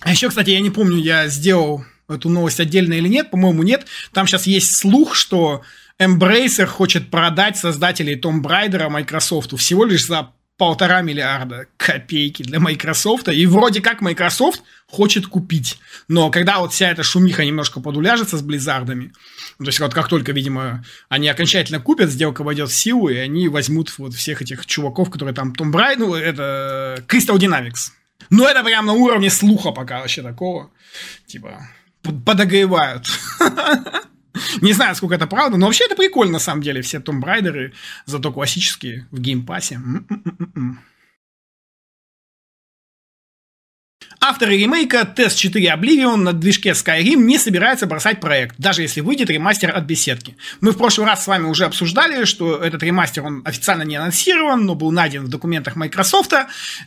А 0.00 0.12
еще, 0.12 0.28
кстати, 0.28 0.50
я 0.50 0.60
не 0.60 0.70
помню, 0.70 0.98
я 0.98 1.28
сделал 1.28 1.84
эту 2.08 2.28
новость 2.28 2.60
отдельно 2.60 2.94
или 2.94 3.08
нет, 3.08 3.30
по-моему, 3.30 3.62
нет. 3.62 3.86
Там 4.12 4.26
сейчас 4.26 4.46
есть 4.46 4.76
слух, 4.76 5.14
что 5.14 5.62
Embracer 5.98 6.66
хочет 6.66 7.10
продать 7.10 7.56
создателей 7.56 8.16
Том 8.16 8.42
Брайдера 8.42 8.88
Microsoft 8.88 9.56
всего 9.58 9.84
лишь 9.84 10.06
за 10.06 10.30
полтора 10.56 11.02
миллиарда 11.02 11.66
копейки 11.76 12.42
для 12.42 12.60
Microsoft, 12.60 13.28
и 13.28 13.46
вроде 13.46 13.80
как 13.80 14.00
Microsoft 14.00 14.62
хочет 14.86 15.26
купить. 15.26 15.78
Но 16.06 16.30
когда 16.30 16.60
вот 16.60 16.72
вся 16.72 16.90
эта 16.90 17.02
шумиха 17.02 17.44
немножко 17.44 17.80
подуляжется 17.80 18.38
с 18.38 18.42
Близзардами, 18.42 19.12
то 19.58 19.64
есть 19.64 19.80
вот 19.80 19.92
как 19.92 20.08
только, 20.08 20.32
видимо, 20.32 20.84
они 21.08 21.28
окончательно 21.28 21.80
купят, 21.80 22.10
сделка 22.10 22.44
войдет 22.44 22.70
в 22.70 22.74
силу, 22.74 23.08
и 23.08 23.16
они 23.16 23.48
возьмут 23.48 23.92
вот 23.98 24.14
всех 24.14 24.42
этих 24.42 24.64
чуваков, 24.66 25.10
которые 25.10 25.34
там 25.34 25.54
Том 25.54 25.72
Брайд, 25.72 25.98
ну, 25.98 26.14
это 26.14 27.04
Crystal 27.08 27.36
Dynamics. 27.36 27.90
Ну, 28.30 28.46
это 28.46 28.62
прям 28.62 28.86
на 28.86 28.92
уровне 28.92 29.30
слуха 29.30 29.72
пока 29.72 30.00
вообще 30.00 30.22
такого. 30.22 30.70
Типа, 31.26 31.68
подогревают. 32.24 33.06
Не 34.60 34.72
знаю, 34.72 34.94
сколько 34.94 35.14
это 35.14 35.26
правда, 35.26 35.56
но 35.56 35.66
вообще 35.66 35.84
это 35.84 35.94
прикольно, 35.94 36.34
на 36.34 36.38
самом 36.38 36.62
деле, 36.62 36.82
все 36.82 36.98
Tomb 36.98 37.22
Raider, 37.22 37.72
зато 38.06 38.32
классические 38.32 39.06
в 39.10 39.20
Game 39.20 39.44
Pass 39.44 39.68
е. 39.68 39.80
Авторы 44.26 44.56
ремейка 44.56 45.06
TES 45.14 45.36
4 45.36 45.74
Oblivion 45.76 46.16
на 46.16 46.32
движке 46.32 46.70
Skyrim 46.70 47.16
не 47.16 47.36
собираются 47.36 47.84
бросать 47.84 48.20
проект, 48.20 48.54
даже 48.56 48.80
если 48.80 49.02
выйдет 49.02 49.28
ремастер 49.28 49.70
от 49.76 49.84
Бесездки. 49.84 50.34
Мы 50.62 50.70
в 50.70 50.78
прошлый 50.78 51.06
раз 51.06 51.24
с 51.24 51.26
вами 51.26 51.44
уже 51.44 51.66
обсуждали, 51.66 52.24
что 52.24 52.56
этот 52.56 52.82
ремастер, 52.82 53.22
он 53.22 53.42
официально 53.44 53.82
не 53.82 53.96
анонсирован, 53.96 54.64
но 54.64 54.76
был 54.76 54.92
найден 54.92 55.26
в 55.26 55.28
документах 55.28 55.76
Microsoft, 55.76 56.32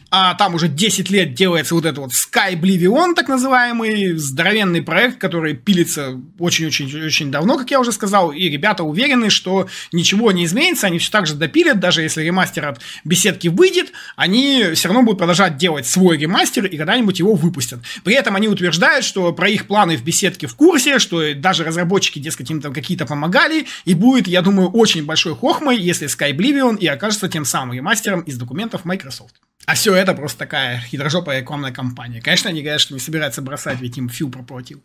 а 0.10 0.34
там 0.34 0.56
уже 0.56 0.68
10 0.68 1.12
лет 1.12 1.36
делается 1.36 1.76
вот 1.76 1.86
этот 1.86 2.00
вот 2.00 2.12
Sky 2.12 2.60
Oblivion, 2.60 3.14
так 3.14 3.28
называемый, 3.28 4.16
здоровенный 4.16 4.82
проект, 4.82 5.20
который 5.20 5.54
пилится 5.54 6.20
очень-очень-очень 6.40 7.30
давно, 7.30 7.60
как 7.60 7.70
я 7.70 7.80
уже 7.80 7.92
сказал, 7.92 8.32
и 8.32 8.50
ребята 8.50 8.84
уверены, 8.84 9.30
что 9.30 9.68
ничего 9.92 10.32
не 10.32 10.46
изменится, 10.46 10.88
они 10.88 10.98
все 10.98 11.12
так 11.12 11.28
же 11.28 11.36
допилят, 11.36 11.80
даже 11.80 12.02
если 12.02 12.24
ремастер 12.24 12.66
от 12.66 12.82
беседки 13.04 13.48
выйдет, 13.48 13.92
они 14.16 14.72
все 14.74 14.88
равно 14.88 15.04
будут 15.04 15.20
продолжать 15.20 15.58
делать 15.58 15.86
свой 15.86 16.18
ремастер, 16.18 16.66
и 16.66 16.76
когда-нибудь 16.78 17.20
его 17.20 17.27
его 17.28 17.36
выпустят. 17.36 17.80
При 18.04 18.16
этом 18.16 18.36
они 18.36 18.48
утверждают, 18.48 19.06
что 19.06 19.32
про 19.34 19.50
их 19.50 19.68
планы 19.68 19.98
в 19.98 20.04
беседке 20.04 20.48
в 20.48 20.56
курсе, 20.56 21.00
что 21.00 21.34
даже 21.36 21.64
разработчики, 21.64 22.20
дескать, 22.20 22.50
им 22.50 22.62
там 22.62 22.74
какие-то 22.74 23.06
помогали, 23.06 23.68
и 23.86 23.94
будет, 23.94 24.28
я 24.28 24.42
думаю, 24.42 24.70
очень 24.70 25.06
большой 25.06 25.36
хохмой, 25.36 25.78
если 25.78 26.08
Sky 26.08 26.36
Oblivion 26.36 26.78
и 26.78 26.88
окажется 26.88 27.30
тем 27.30 27.46
самым 27.46 27.76
ремастером 27.76 28.22
из 28.22 28.38
документов 28.38 28.86
Microsoft. 28.86 29.36
А 29.66 29.76
все 29.76 29.94
это 29.94 30.14
просто 30.14 30.40
такая 30.40 30.80
хитрожопая 30.80 31.42
рекламная 31.42 31.74
кампания. 31.74 32.22
Конечно, 32.22 32.50
они 32.50 32.62
говорят, 32.62 32.80
что 32.80 32.94
не 32.94 33.02
собираются 33.02 33.42
бросать, 33.42 33.82
ведь 33.82 33.98
им 33.98 34.08
Фил 34.08 34.32
проплатил. 34.32 34.82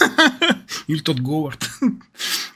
Или 0.88 0.98
тот 0.98 1.20
Говард. 1.20 1.68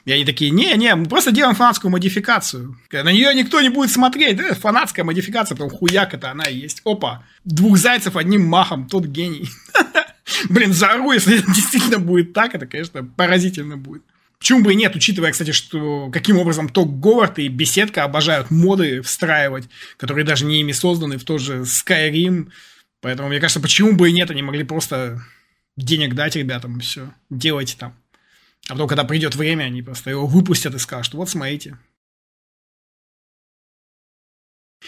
И 0.05 0.11
они 0.11 0.25
такие, 0.25 0.49
не-не, 0.51 0.95
мы 0.95 1.05
просто 1.05 1.31
делаем 1.31 1.55
фанатскую 1.55 1.91
модификацию. 1.91 2.77
На 2.91 3.11
нее 3.11 3.33
никто 3.35 3.61
не 3.61 3.69
будет 3.69 3.91
смотреть. 3.91 4.37
Да, 4.37 4.53
фанатская 4.55 5.05
модификация, 5.05 5.55
потом 5.55 5.69
хуяк 5.69 6.13
это 6.13 6.31
она 6.31 6.45
и 6.45 6.57
есть. 6.57 6.81
Опа, 6.85 7.23
двух 7.43 7.77
зайцев 7.77 8.15
одним 8.15 8.45
махом, 8.45 8.87
тот 8.87 9.05
гений. 9.05 9.49
Блин, 10.49 10.73
зару, 10.73 11.11
если 11.11 11.37
действительно 11.53 11.99
будет 11.99 12.33
так, 12.33 12.55
это, 12.55 12.65
конечно, 12.65 13.03
поразительно 13.03 13.77
будет. 13.77 14.03
Почему 14.39 14.63
бы 14.63 14.73
и 14.73 14.75
нет, 14.75 14.95
учитывая, 14.95 15.31
кстати, 15.31 15.51
что 15.51 16.09
каким 16.11 16.39
образом 16.39 16.67
Ток 16.67 16.99
Говард 16.99 17.37
и 17.37 17.47
Беседка 17.47 18.03
обожают 18.03 18.49
моды 18.49 19.03
встраивать, 19.03 19.69
которые 19.97 20.25
даже 20.25 20.45
не 20.45 20.61
ими 20.61 20.71
созданы 20.71 21.19
в 21.19 21.23
тот 21.23 21.41
же 21.41 21.61
Skyrim. 21.61 22.49
Поэтому, 23.01 23.29
мне 23.29 23.39
кажется, 23.39 23.59
почему 23.59 23.95
бы 23.95 24.09
и 24.09 24.11
нет, 24.11 24.31
они 24.31 24.41
могли 24.41 24.63
просто 24.63 25.21
денег 25.77 26.15
дать 26.15 26.35
ребятам, 26.35 26.79
все, 26.79 27.13
делайте 27.29 27.75
там. 27.77 27.93
А 28.67 28.73
потом, 28.73 28.87
когда 28.87 29.03
придет 29.03 29.35
время, 29.35 29.63
они 29.63 29.81
просто 29.81 30.09
его 30.11 30.25
выпустят 30.25 30.73
и 30.75 30.79
скажут, 30.79 31.13
вот 31.13 31.29
смотрите, 31.29 31.77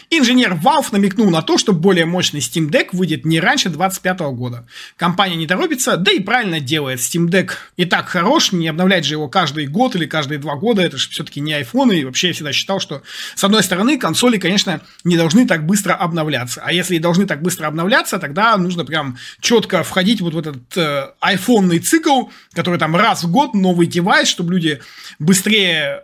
Инженер 0.10 0.54
Valve 0.54 0.88
намекнул 0.92 1.30
на 1.30 1.42
то, 1.42 1.58
что 1.58 1.74
более 1.74 2.06
мощный 2.06 2.40
Steam 2.40 2.70
Deck 2.70 2.90
выйдет 2.92 3.26
не 3.26 3.40
раньше 3.40 3.70
2025 3.70 4.20
года. 4.36 4.68
Компания 4.98 5.36
не 5.36 5.48
торопится, 5.48 5.98
да 5.98 6.12
и 6.12 6.20
правильно 6.20 6.60
делает. 6.60 7.00
Steam 7.00 7.28
Deck 7.28 7.52
и 7.78 7.86
так 7.86 8.08
хорош, 8.08 8.52
не 8.52 8.68
обновлять 8.68 9.06
же 9.06 9.16
его 9.16 9.28
каждый 9.28 9.68
год 9.68 9.96
или 9.96 10.06
каждые 10.06 10.40
два 10.40 10.56
года, 10.56 10.82
это 10.82 10.98
же 10.98 11.10
все-таки 11.10 11.40
не 11.40 11.54
iPhone, 11.54 11.96
и 11.96 12.06
вообще 12.06 12.28
я 12.28 12.34
всегда 12.34 12.54
считал, 12.54 12.80
что 12.80 13.04
с 13.36 13.44
одной 13.44 13.64
стороны 13.64 13.98
консоли, 13.98 14.38
конечно, 14.38 14.82
не 15.04 15.18
должны 15.18 15.48
так 15.48 15.66
быстро 15.66 15.94
обновляться, 15.94 16.62
а 16.64 16.72
если 16.72 16.96
и 16.96 17.00
должны 17.00 17.26
так 17.26 17.42
быстро 17.42 17.68
обновляться, 17.68 18.20
тогда 18.20 18.58
нужно 18.58 18.86
прям 18.86 19.18
четко 19.40 19.84
входить 19.84 20.22
вот 20.22 20.34
в 20.34 20.38
этот 20.38 20.78
э, 20.78 21.12
айфонный 21.20 21.80
цикл, 21.80 22.30
который 22.54 22.80
там 22.80 22.96
раз 22.96 23.24
в 23.24 23.32
год 23.32 23.54
новый 23.54 23.88
девайс, 23.88 24.28
чтобы 24.28 24.54
люди 24.54 24.82
быстрее 25.20 26.04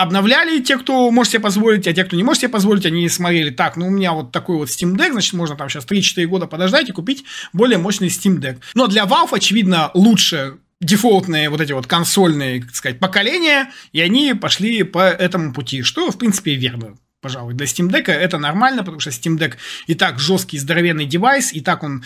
обновляли 0.00 0.60
те, 0.60 0.78
кто 0.78 1.10
может 1.10 1.32
себе 1.32 1.42
позволить, 1.42 1.86
а 1.86 1.92
те, 1.92 2.04
кто 2.04 2.16
не 2.16 2.22
может 2.22 2.40
себе 2.40 2.50
позволить, 2.50 2.86
они 2.86 3.08
смотрели, 3.08 3.50
так, 3.50 3.76
ну 3.76 3.88
у 3.88 3.90
меня 3.90 4.12
вот 4.12 4.32
такой 4.32 4.56
вот 4.56 4.68
Steam 4.68 4.96
Deck, 4.96 5.12
значит, 5.12 5.34
можно 5.34 5.56
там 5.56 5.68
сейчас 5.68 5.84
3-4 5.84 6.24
года 6.26 6.46
подождать 6.46 6.88
и 6.88 6.92
купить 6.92 7.24
более 7.52 7.78
мощный 7.78 8.08
Steam 8.08 8.38
Deck. 8.38 8.60
Но 8.74 8.86
для 8.86 9.04
Valve, 9.04 9.32
очевидно, 9.32 9.90
лучше 9.92 10.56
дефолтные 10.80 11.50
вот 11.50 11.60
эти 11.60 11.72
вот 11.72 11.86
консольные, 11.86 12.62
так 12.62 12.74
сказать, 12.74 12.98
поколения, 12.98 13.70
и 13.92 14.00
они 14.00 14.32
пошли 14.32 14.82
по 14.82 15.00
этому 15.00 15.52
пути, 15.52 15.82
что, 15.82 16.10
в 16.10 16.16
принципе, 16.16 16.54
верно 16.54 16.96
пожалуй, 17.20 17.54
для 17.54 17.66
Steam 17.66 17.90
Deck 17.90 18.10
это 18.10 18.38
нормально, 18.38 18.82
потому 18.82 19.00
что 19.00 19.10
Steam 19.10 19.38
Deck 19.38 19.54
и 19.86 19.94
так 19.94 20.18
жесткий, 20.18 20.58
здоровенный 20.58 21.06
девайс, 21.06 21.52
и 21.52 21.60
так 21.60 21.82
он 21.82 22.04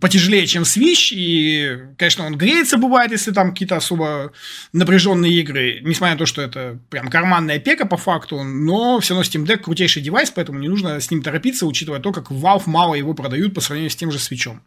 потяжелее, 0.00 0.46
чем 0.46 0.62
Switch, 0.64 1.10
и, 1.12 1.78
конечно, 1.96 2.26
он 2.26 2.36
греется 2.36 2.76
бывает, 2.76 3.12
если 3.12 3.32
там 3.32 3.50
какие-то 3.50 3.76
особо 3.76 4.32
напряженные 4.72 5.32
игры, 5.40 5.80
несмотря 5.82 6.14
на 6.14 6.18
то, 6.18 6.26
что 6.26 6.42
это 6.42 6.78
прям 6.90 7.08
карманная 7.08 7.58
пека 7.58 7.86
по 7.86 7.96
факту, 7.96 8.42
но 8.42 9.00
все 9.00 9.14
равно 9.14 9.28
Steam 9.28 9.46
Deck 9.46 9.58
крутейший 9.58 10.02
девайс, 10.02 10.30
поэтому 10.30 10.58
не 10.58 10.68
нужно 10.68 11.00
с 11.00 11.10
ним 11.10 11.22
торопиться, 11.22 11.66
учитывая 11.66 12.00
то, 12.00 12.12
как 12.12 12.30
Valve 12.30 12.64
мало 12.66 12.94
его 12.94 13.14
продают 13.14 13.54
по 13.54 13.60
сравнению 13.60 13.90
с 13.90 13.96
тем 13.96 14.10
же 14.10 14.18
Switch. 14.18 14.58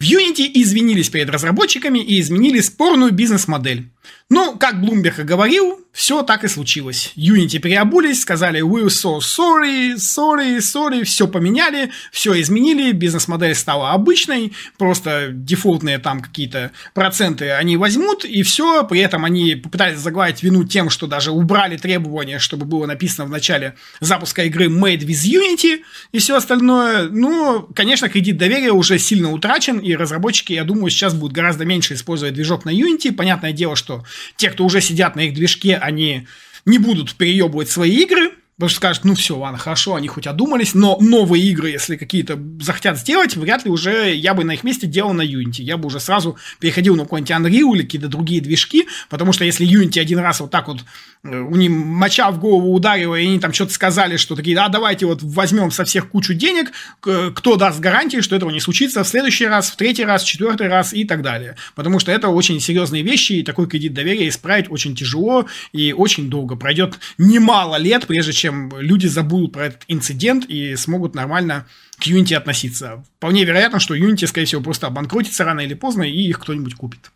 В 0.00 0.02
Unity 0.40 0.50
извинились 0.54 1.08
перед 1.08 1.30
разработчиками 1.30 1.98
и 1.98 2.20
изменили 2.20 2.60
спорную 2.60 3.12
бизнес-модель. 3.12 3.90
Ну, 4.28 4.56
как 4.56 4.76
Bloomberg 4.76 5.20
и 5.20 5.24
говорил, 5.24 5.80
все 5.92 6.22
так 6.22 6.44
и 6.44 6.48
случилось. 6.48 7.12
Unity 7.16 7.58
переобулись, 7.58 8.22
сказали 8.22 8.62
«We're 8.62 8.86
so 8.86 9.18
sorry, 9.18 9.96
sorry, 9.96 10.58
sorry», 10.58 11.02
все 11.02 11.26
поменяли, 11.26 11.90
все 12.12 12.40
изменили, 12.40 12.92
бизнес-модель 12.92 13.56
стала 13.56 13.90
обычной, 13.90 14.52
просто 14.78 15.30
дефолтные 15.32 15.98
там 15.98 16.20
какие-то 16.20 16.70
проценты 16.94 17.50
они 17.50 17.76
возьмут, 17.76 18.24
и 18.24 18.44
все, 18.44 18.84
при 18.84 19.00
этом 19.00 19.24
они 19.24 19.56
попытались 19.56 19.98
загладить 19.98 20.44
вину 20.44 20.62
тем, 20.62 20.90
что 20.90 21.08
даже 21.08 21.32
убрали 21.32 21.76
требования, 21.76 22.38
чтобы 22.38 22.66
было 22.66 22.86
написано 22.86 23.26
в 23.26 23.30
начале 23.30 23.74
запуска 23.98 24.44
игры 24.44 24.66
«Made 24.66 25.00
with 25.00 25.24
Unity» 25.24 25.80
и 26.12 26.18
все 26.18 26.36
остальное. 26.36 27.08
Ну, 27.08 27.68
конечно, 27.74 28.08
кредит 28.08 28.38
доверия 28.38 28.70
уже 28.70 28.98
сильно 29.00 29.32
утрачен, 29.32 29.78
и 29.80 29.96
разработчики, 29.96 30.29
я 30.54 30.64
думаю, 30.64 30.90
сейчас 30.90 31.14
будут 31.14 31.34
гораздо 31.34 31.64
меньше 31.64 31.94
использовать 31.94 32.34
движок 32.34 32.64
на 32.64 32.70
Unity. 32.70 33.12
Понятное 33.12 33.52
дело, 33.52 33.76
что 33.76 34.04
те, 34.36 34.50
кто 34.50 34.64
уже 34.64 34.80
сидят 34.80 35.16
на 35.16 35.20
их 35.20 35.34
движке, 35.34 35.76
они 35.76 36.26
не 36.64 36.78
будут 36.78 37.14
переебывать 37.14 37.70
свои 37.70 38.02
игры, 38.02 38.32
Потому 38.60 38.68
что 38.68 38.76
скажут, 38.76 39.04
ну 39.06 39.14
все, 39.14 39.38
ладно, 39.38 39.56
хорошо, 39.56 39.94
они 39.94 40.06
хоть 40.06 40.26
одумались, 40.26 40.74
но 40.74 40.98
новые 41.00 41.42
игры, 41.46 41.70
если 41.70 41.96
какие-то 41.96 42.38
захотят 42.60 42.98
сделать, 42.98 43.34
вряд 43.34 43.64
ли 43.64 43.70
уже 43.70 44.14
я 44.14 44.34
бы 44.34 44.44
на 44.44 44.50
их 44.52 44.64
месте 44.64 44.86
делал 44.86 45.14
на 45.14 45.22
Unity. 45.22 45.62
Я 45.62 45.78
бы 45.78 45.86
уже 45.86 45.98
сразу 45.98 46.36
переходил 46.58 46.94
на 46.94 47.04
какой-нибудь 47.04 47.30
Unreal 47.30 47.74
или 47.74 47.82
какие-то 47.84 48.08
другие 48.08 48.42
движки, 48.42 48.86
потому 49.08 49.32
что 49.32 49.46
если 49.46 49.66
Unity 49.66 49.98
один 49.98 50.18
раз 50.18 50.40
вот 50.40 50.50
так 50.50 50.68
вот 50.68 50.84
э, 51.24 51.40
у 51.40 51.56
них 51.56 51.70
моча 51.70 52.30
в 52.30 52.38
голову 52.38 52.74
ударила, 52.74 53.14
и 53.14 53.24
они 53.24 53.40
там 53.40 53.54
что-то 53.54 53.72
сказали, 53.72 54.18
что 54.18 54.36
такие, 54.36 54.58
а 54.58 54.68
давайте 54.68 55.06
вот 55.06 55.22
возьмем 55.22 55.70
со 55.70 55.86
всех 55.86 56.10
кучу 56.10 56.34
денег, 56.34 56.70
кто 57.00 57.56
даст 57.56 57.80
гарантии, 57.80 58.20
что 58.20 58.36
этого 58.36 58.50
не 58.50 58.60
случится 58.60 59.04
в 59.04 59.08
следующий 59.08 59.46
раз, 59.46 59.70
в 59.70 59.76
третий 59.76 60.04
раз, 60.04 60.22
в 60.22 60.26
четвертый 60.26 60.68
раз 60.68 60.92
и 60.92 61.04
так 61.04 61.22
далее. 61.22 61.56
Потому 61.74 61.98
что 61.98 62.12
это 62.12 62.28
очень 62.28 62.60
серьезные 62.60 63.02
вещи, 63.02 63.32
и 63.32 63.42
такой 63.42 63.66
кредит 63.68 63.94
доверия 63.94 64.28
исправить 64.28 64.70
очень 64.70 64.94
тяжело 64.94 65.46
и 65.72 65.94
очень 65.94 66.28
долго. 66.28 66.56
Пройдет 66.56 66.98
немало 67.16 67.76
лет, 67.76 68.06
прежде 68.06 68.34
чем 68.34 68.49
чем 68.50 68.70
люди 68.78 69.06
забудут 69.06 69.52
про 69.52 69.66
этот 69.66 69.84
инцидент 69.88 70.44
и 70.46 70.74
смогут 70.76 71.14
нормально 71.14 71.66
к 71.98 72.06
Unity 72.06 72.34
относиться. 72.34 73.04
Вполне 73.16 73.44
вероятно, 73.44 73.78
что 73.78 73.94
Unity, 73.94 74.26
скорее 74.26 74.46
всего, 74.46 74.62
просто 74.62 74.86
обанкротится 74.86 75.44
рано 75.44 75.60
или 75.60 75.74
поздно, 75.74 76.02
и 76.02 76.28
их 76.28 76.40
кто-нибудь 76.40 76.74
купит. 76.74 77.10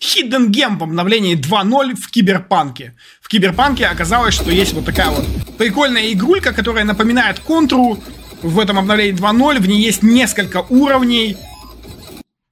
Hidden 0.00 0.50
Gem 0.50 0.78
в 0.78 0.82
обновлении 0.82 1.36
2.0 1.36 1.94
в 1.94 2.10
Киберпанке. 2.10 2.94
В 3.20 3.28
Киберпанке 3.28 3.86
оказалось, 3.86 4.34
что 4.34 4.50
есть 4.50 4.72
вот 4.74 4.84
такая 4.84 5.10
вот 5.10 5.24
прикольная 5.56 6.12
игрулька, 6.12 6.52
которая 6.52 6.84
напоминает 6.84 7.38
контру. 7.38 8.02
В 8.42 8.58
этом 8.58 8.78
обновлении 8.78 9.18
2.0 9.18 9.60
в 9.60 9.68
ней 9.68 9.80
есть 9.80 10.02
несколько 10.02 10.58
уровней, 10.68 11.36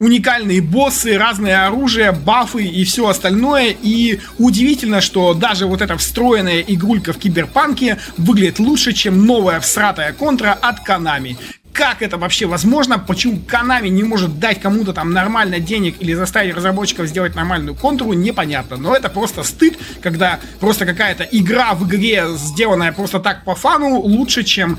уникальные 0.02 0.60
боссы, 0.60 1.16
разное 1.16 1.66
оружие, 1.66 2.10
бафы 2.10 2.64
и 2.64 2.84
все 2.84 3.08
остальное. 3.08 3.74
И 3.82 4.18
удивительно, 4.38 5.00
что 5.00 5.32
даже 5.32 5.66
вот 5.66 5.80
эта 5.80 5.96
встроенная 5.96 6.60
игрулька 6.60 7.12
в 7.12 7.18
киберпанке 7.18 7.98
выглядит 8.16 8.58
лучше, 8.58 8.92
чем 8.92 9.24
новая 9.24 9.60
всратая 9.60 10.12
контра 10.12 10.52
от 10.60 10.86
Konami 10.86 11.36
как 11.72 12.02
это 12.02 12.18
вообще 12.18 12.46
возможно, 12.46 12.98
почему 12.98 13.40
Konami 13.48 13.88
не 13.88 14.02
может 14.02 14.38
дать 14.38 14.60
кому-то 14.60 14.92
там 14.92 15.12
нормально 15.12 15.58
денег 15.58 15.96
или 16.00 16.14
заставить 16.14 16.54
разработчиков 16.54 17.06
сделать 17.06 17.34
нормальную 17.34 17.74
контуру, 17.74 18.12
непонятно. 18.12 18.76
Но 18.76 18.94
это 18.94 19.08
просто 19.08 19.42
стыд, 19.42 19.78
когда 20.02 20.38
просто 20.60 20.86
какая-то 20.86 21.24
игра 21.24 21.74
в 21.74 21.86
игре, 21.88 22.24
сделанная 22.36 22.92
просто 22.92 23.20
так 23.20 23.44
по 23.44 23.54
фану, 23.54 23.98
лучше, 24.00 24.44
чем 24.44 24.78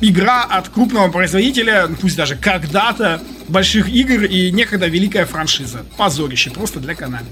игра 0.00 0.44
от 0.44 0.68
крупного 0.70 1.10
производителя, 1.10 1.88
пусть 2.00 2.16
даже 2.16 2.36
когда-то, 2.36 3.20
больших 3.48 3.88
игр 3.88 4.24
и 4.24 4.50
некогда 4.50 4.86
великая 4.86 5.26
франшиза. 5.26 5.84
Позорище 5.96 6.50
просто 6.50 6.80
для 6.80 6.94
Konami. 6.94 7.26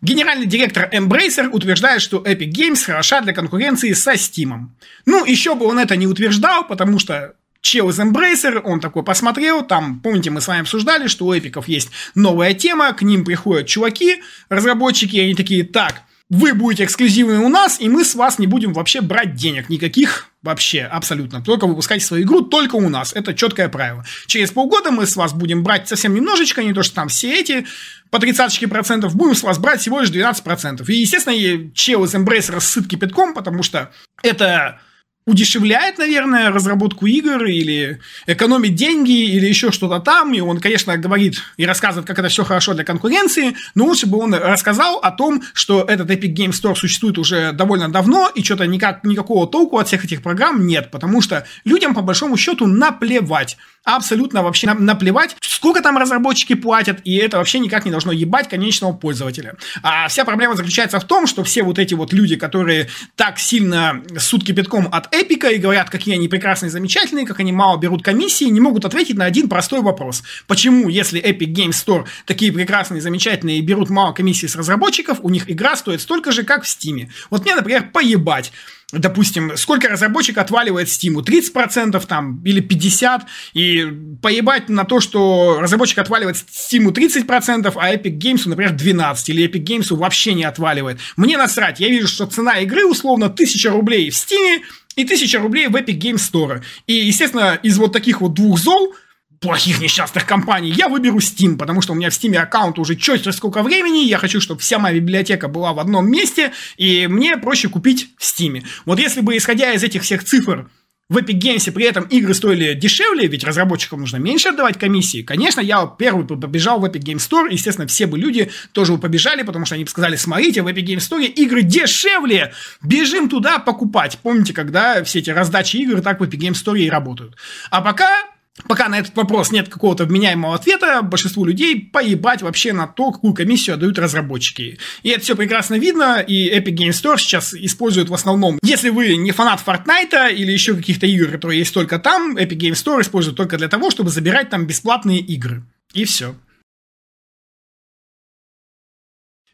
Генеральный 0.00 0.46
директор 0.46 0.88
Embracer 0.92 1.48
утверждает, 1.48 2.00
что 2.00 2.18
Epic 2.18 2.50
Games 2.52 2.84
хороша 2.84 3.20
для 3.20 3.32
конкуренции 3.32 3.92
со 3.92 4.12
Steam. 4.12 4.68
Ну, 5.06 5.24
еще 5.24 5.54
бы 5.54 5.66
он 5.66 5.78
это 5.78 5.96
не 5.96 6.06
утверждал, 6.06 6.66
потому 6.66 7.00
что 7.00 7.34
чел 7.60 7.90
из 7.90 7.98
Embracer, 7.98 8.60
он 8.62 8.78
такой 8.80 9.02
посмотрел, 9.02 9.62
там, 9.62 10.00
помните, 10.00 10.30
мы 10.30 10.40
с 10.40 10.46
вами 10.46 10.60
обсуждали, 10.60 11.08
что 11.08 11.26
у 11.26 11.34
эпиков 11.34 11.66
есть 11.66 11.90
новая 12.14 12.54
тема, 12.54 12.92
к 12.92 13.02
ним 13.02 13.24
приходят 13.24 13.66
чуваки, 13.66 14.22
разработчики, 14.48 15.16
и 15.16 15.20
они 15.20 15.34
такие, 15.34 15.64
так, 15.64 16.02
вы 16.30 16.52
будете 16.52 16.84
эксклюзивны 16.84 17.38
у 17.38 17.48
нас, 17.48 17.80
и 17.80 17.88
мы 17.88 18.04
с 18.04 18.14
вас 18.14 18.38
не 18.38 18.46
будем 18.46 18.74
вообще 18.74 19.00
брать 19.00 19.34
денег 19.34 19.70
никаких 19.70 20.30
вообще, 20.42 20.82
абсолютно. 20.82 21.42
Только 21.42 21.66
выпускайте 21.66 22.04
свою 22.04 22.24
игру 22.24 22.42
только 22.42 22.76
у 22.76 22.88
нас. 22.88 23.12
Это 23.14 23.34
четкое 23.34 23.68
правило. 23.68 24.04
Через 24.26 24.50
полгода 24.50 24.90
мы 24.90 25.06
с 25.06 25.16
вас 25.16 25.32
будем 25.32 25.62
брать 25.62 25.88
совсем 25.88 26.14
немножечко, 26.14 26.62
не 26.62 26.74
то, 26.74 26.82
что 26.82 26.94
там 26.94 27.08
все 27.08 27.40
эти 27.40 27.66
по 28.10 28.18
30 28.18 28.68
процентов, 28.68 29.16
будем 29.16 29.34
с 29.34 29.42
вас 29.42 29.58
брать 29.58 29.80
всего 29.80 30.00
лишь 30.00 30.10
12 30.10 30.44
процентов. 30.44 30.88
И, 30.90 30.96
естественно, 30.96 31.34
чел 31.74 32.04
из 32.04 32.14
Embracer 32.14 32.60
сыт 32.60 32.86
кипятком, 32.88 33.32
потому 33.32 33.62
что 33.62 33.90
это 34.22 34.80
удешевляет, 35.28 35.98
наверное, 35.98 36.50
разработку 36.50 37.06
игр 37.06 37.44
или 37.44 38.00
экономит 38.26 38.74
деньги 38.74 39.36
или 39.36 39.46
еще 39.46 39.70
что-то 39.70 40.00
там. 40.00 40.32
И 40.32 40.40
он, 40.40 40.58
конечно, 40.58 40.96
говорит 40.96 41.42
и 41.58 41.66
рассказывает, 41.66 42.06
как 42.06 42.18
это 42.18 42.28
все 42.28 42.44
хорошо 42.44 42.72
для 42.72 42.84
конкуренции, 42.84 43.54
но 43.74 43.84
лучше 43.84 44.06
бы 44.06 44.18
он 44.18 44.34
рассказал 44.34 44.96
о 44.96 45.10
том, 45.10 45.42
что 45.52 45.84
этот 45.86 46.10
Epic 46.10 46.34
Game 46.34 46.50
Store 46.50 46.74
существует 46.74 47.18
уже 47.18 47.52
довольно 47.52 47.90
давно 47.90 48.30
и 48.34 48.42
что-то 48.42 48.66
никак, 48.66 49.04
никакого 49.04 49.46
толку 49.46 49.76
от 49.76 49.86
всех 49.88 50.04
этих 50.04 50.22
программ 50.22 50.66
нет, 50.66 50.90
потому 50.90 51.20
что 51.20 51.46
людям, 51.64 51.94
по 51.94 52.00
большому 52.00 52.38
счету, 52.38 52.66
наплевать 52.66 53.58
абсолютно 53.84 54.42
вообще 54.42 54.72
наплевать, 54.74 55.36
сколько 55.40 55.80
там 55.82 55.96
разработчики 55.96 56.54
платят, 56.54 57.00
и 57.04 57.16
это 57.16 57.38
вообще 57.38 57.58
никак 57.58 57.84
не 57.84 57.90
должно 57.90 58.12
ебать 58.12 58.48
конечного 58.48 58.92
пользователя. 58.92 59.56
А 59.82 60.08
вся 60.08 60.24
проблема 60.24 60.56
заключается 60.56 61.00
в 61.00 61.04
том, 61.04 61.26
что 61.26 61.44
все 61.44 61.62
вот 61.62 61.78
эти 61.78 61.94
вот 61.94 62.12
люди, 62.12 62.36
которые 62.36 62.88
так 63.16 63.38
сильно 63.38 64.02
сутки 64.18 64.48
кипятком 64.48 64.88
от 64.90 65.14
Эпика 65.14 65.48
и 65.48 65.58
говорят, 65.58 65.90
какие 65.90 66.14
они 66.14 66.26
прекрасные 66.26 66.70
замечательные, 66.70 67.26
как 67.26 67.40
они 67.40 67.52
мало 67.52 67.78
берут 67.78 68.02
комиссии, 68.02 68.44
не 68.44 68.60
могут 68.60 68.84
ответить 68.84 69.16
на 69.16 69.26
один 69.26 69.48
простой 69.48 69.82
вопрос. 69.82 70.22
Почему, 70.46 70.88
если 70.88 71.22
Epic 71.22 71.52
Games 71.52 71.70
Store 71.70 72.06
такие 72.24 72.50
прекрасные 72.50 73.00
замечательные 73.00 73.58
и 73.58 73.62
берут 73.62 73.90
мало 73.90 74.12
комиссии 74.12 74.46
с 74.46 74.56
разработчиков, 74.56 75.18
у 75.22 75.28
них 75.28 75.50
игра 75.50 75.76
стоит 75.76 76.00
столько 76.00 76.32
же, 76.32 76.44
как 76.44 76.64
в 76.64 76.66
Steam? 76.66 77.08
Вот 77.30 77.44
мне, 77.44 77.54
например, 77.54 77.90
поебать 77.92 78.52
допустим, 78.92 79.56
сколько 79.56 79.88
разработчик 79.88 80.38
отваливает 80.38 80.88
Steam, 80.88 81.14
30% 81.22 82.06
там 82.06 82.42
или 82.44 82.62
50%, 82.62 83.22
и 83.52 83.86
поебать 84.22 84.68
на 84.68 84.84
то, 84.84 85.00
что 85.00 85.58
разработчик 85.60 85.98
отваливает 85.98 86.36
Steam 86.36 86.86
30%, 86.92 87.72
а 87.76 87.94
Epic 87.94 88.18
Games, 88.18 88.42
например, 88.46 88.74
12%, 88.74 89.16
или 89.26 89.48
Epic 89.48 89.64
Games 89.64 89.94
вообще 89.94 90.34
не 90.34 90.44
отваливает. 90.44 90.98
Мне 91.16 91.36
насрать, 91.36 91.80
я 91.80 91.88
вижу, 91.88 92.08
что 92.08 92.26
цена 92.26 92.58
игры 92.60 92.86
условно 92.86 93.26
1000 93.26 93.70
рублей 93.70 94.10
в 94.10 94.14
Steam 94.14 94.60
и 94.96 95.04
1000 95.04 95.38
рублей 95.38 95.68
в 95.68 95.76
Epic 95.76 95.98
Games 95.98 96.22
Store. 96.32 96.62
И, 96.86 96.94
естественно, 96.94 97.58
из 97.62 97.76
вот 97.78 97.92
таких 97.92 98.20
вот 98.20 98.34
двух 98.34 98.58
зол– 98.58 98.94
плохих 99.40 99.80
несчастных 99.80 100.26
компаний, 100.26 100.70
я 100.70 100.88
выберу 100.88 101.18
Steam, 101.18 101.56
потому 101.56 101.80
что 101.80 101.92
у 101.92 101.96
меня 101.96 102.10
в 102.10 102.12
Steam 102.12 102.36
аккаунт 102.36 102.78
уже 102.78 102.96
черт 102.96 103.34
сколько 103.34 103.62
времени, 103.62 104.04
я 104.04 104.18
хочу, 104.18 104.40
чтобы 104.40 104.60
вся 104.60 104.78
моя 104.78 104.96
библиотека 104.96 105.48
была 105.48 105.72
в 105.72 105.78
одном 105.78 106.10
месте, 106.10 106.52
и 106.76 107.06
мне 107.06 107.36
проще 107.36 107.68
купить 107.68 108.10
в 108.16 108.22
Steam. 108.22 108.62
Вот 108.84 108.98
если 108.98 109.20
бы, 109.20 109.36
исходя 109.36 109.72
из 109.72 109.82
этих 109.82 110.02
всех 110.02 110.24
цифр, 110.24 110.68
в 111.10 111.16
Epic 111.16 111.40
Games 111.40 111.72
при 111.72 111.86
этом 111.86 112.04
игры 112.04 112.34
стоили 112.34 112.74
дешевле, 112.74 113.28
ведь 113.28 113.42
разработчикам 113.42 114.00
нужно 114.00 114.18
меньше 114.18 114.50
отдавать 114.50 114.78
комиссии. 114.78 115.22
Конечно, 115.22 115.62
я 115.62 115.86
первый 115.86 116.26
побежал 116.26 116.80
в 116.80 116.84
Epic 116.84 117.00
Games 117.00 117.26
Store, 117.26 117.50
естественно, 117.50 117.86
все 117.86 118.06
бы 118.06 118.18
люди 118.18 118.50
тоже 118.72 118.92
бы 118.92 118.98
побежали, 118.98 119.42
потому 119.42 119.64
что 119.64 119.74
они 119.74 119.84
бы 119.84 119.90
сказали, 119.90 120.16
смотрите, 120.16 120.60
в 120.60 120.66
Epic 120.66 120.84
Games 120.84 120.98
Store 120.98 121.24
игры 121.24 121.62
дешевле, 121.62 122.52
бежим 122.82 123.30
туда 123.30 123.58
покупать. 123.58 124.18
Помните, 124.22 124.52
когда 124.52 125.02
все 125.02 125.20
эти 125.20 125.30
раздачи 125.30 125.78
игр 125.78 126.02
так 126.02 126.20
в 126.20 126.24
Epic 126.24 126.38
Games 126.38 126.62
Store 126.62 126.78
и 126.78 126.90
работают. 126.90 127.36
А 127.70 127.80
пока 127.80 128.26
Пока 128.66 128.88
на 128.88 128.98
этот 128.98 129.16
вопрос 129.16 129.52
нет 129.52 129.68
какого-то 129.68 130.04
вменяемого 130.04 130.54
ответа, 130.54 131.02
большинству 131.02 131.44
людей 131.44 131.80
поебать 131.80 132.42
вообще 132.42 132.72
на 132.72 132.86
то, 132.86 133.12
какую 133.12 133.32
комиссию 133.34 133.74
отдают 133.74 133.98
разработчики. 133.98 134.78
И 135.02 135.10
это 135.10 135.22
все 135.22 135.36
прекрасно 135.36 135.76
видно, 135.76 136.20
и 136.20 136.50
Epic 136.50 136.74
Game 136.74 136.90
Store 136.90 137.18
сейчас 137.18 137.54
использует 137.54 138.08
в 138.08 138.14
основном, 138.14 138.58
если 138.62 138.90
вы 138.90 139.16
не 139.16 139.30
фанат 139.30 139.62
Fortnite 139.64 140.34
или 140.34 140.50
еще 140.50 140.74
каких-то 140.74 141.06
игр, 141.06 141.30
которые 141.30 141.60
есть 141.60 141.72
только 141.72 141.98
там, 141.98 142.36
Epic 142.36 142.58
Game 142.58 142.72
Store 142.72 143.00
использует 143.00 143.36
только 143.36 143.58
для 143.58 143.68
того, 143.68 143.90
чтобы 143.90 144.10
забирать 144.10 144.50
там 144.50 144.66
бесплатные 144.66 145.20
игры. 145.20 145.62
И 145.94 146.04
все. 146.04 146.34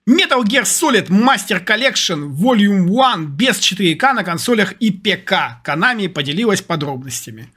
Metal 0.07 0.43
Gear 0.43 0.65
Solid 0.65 1.09
Master 1.09 1.65
Collection 1.65 2.29
Volume 2.29 2.89
1 3.15 3.27
без 3.37 3.59
4К 3.59 4.13
на 4.13 4.23
консолях 4.23 4.73
и 4.73 4.91
ПК. 4.91 5.63
Konami 5.65 6.11
поделилась 6.11 6.61
подробностями. 6.61 7.49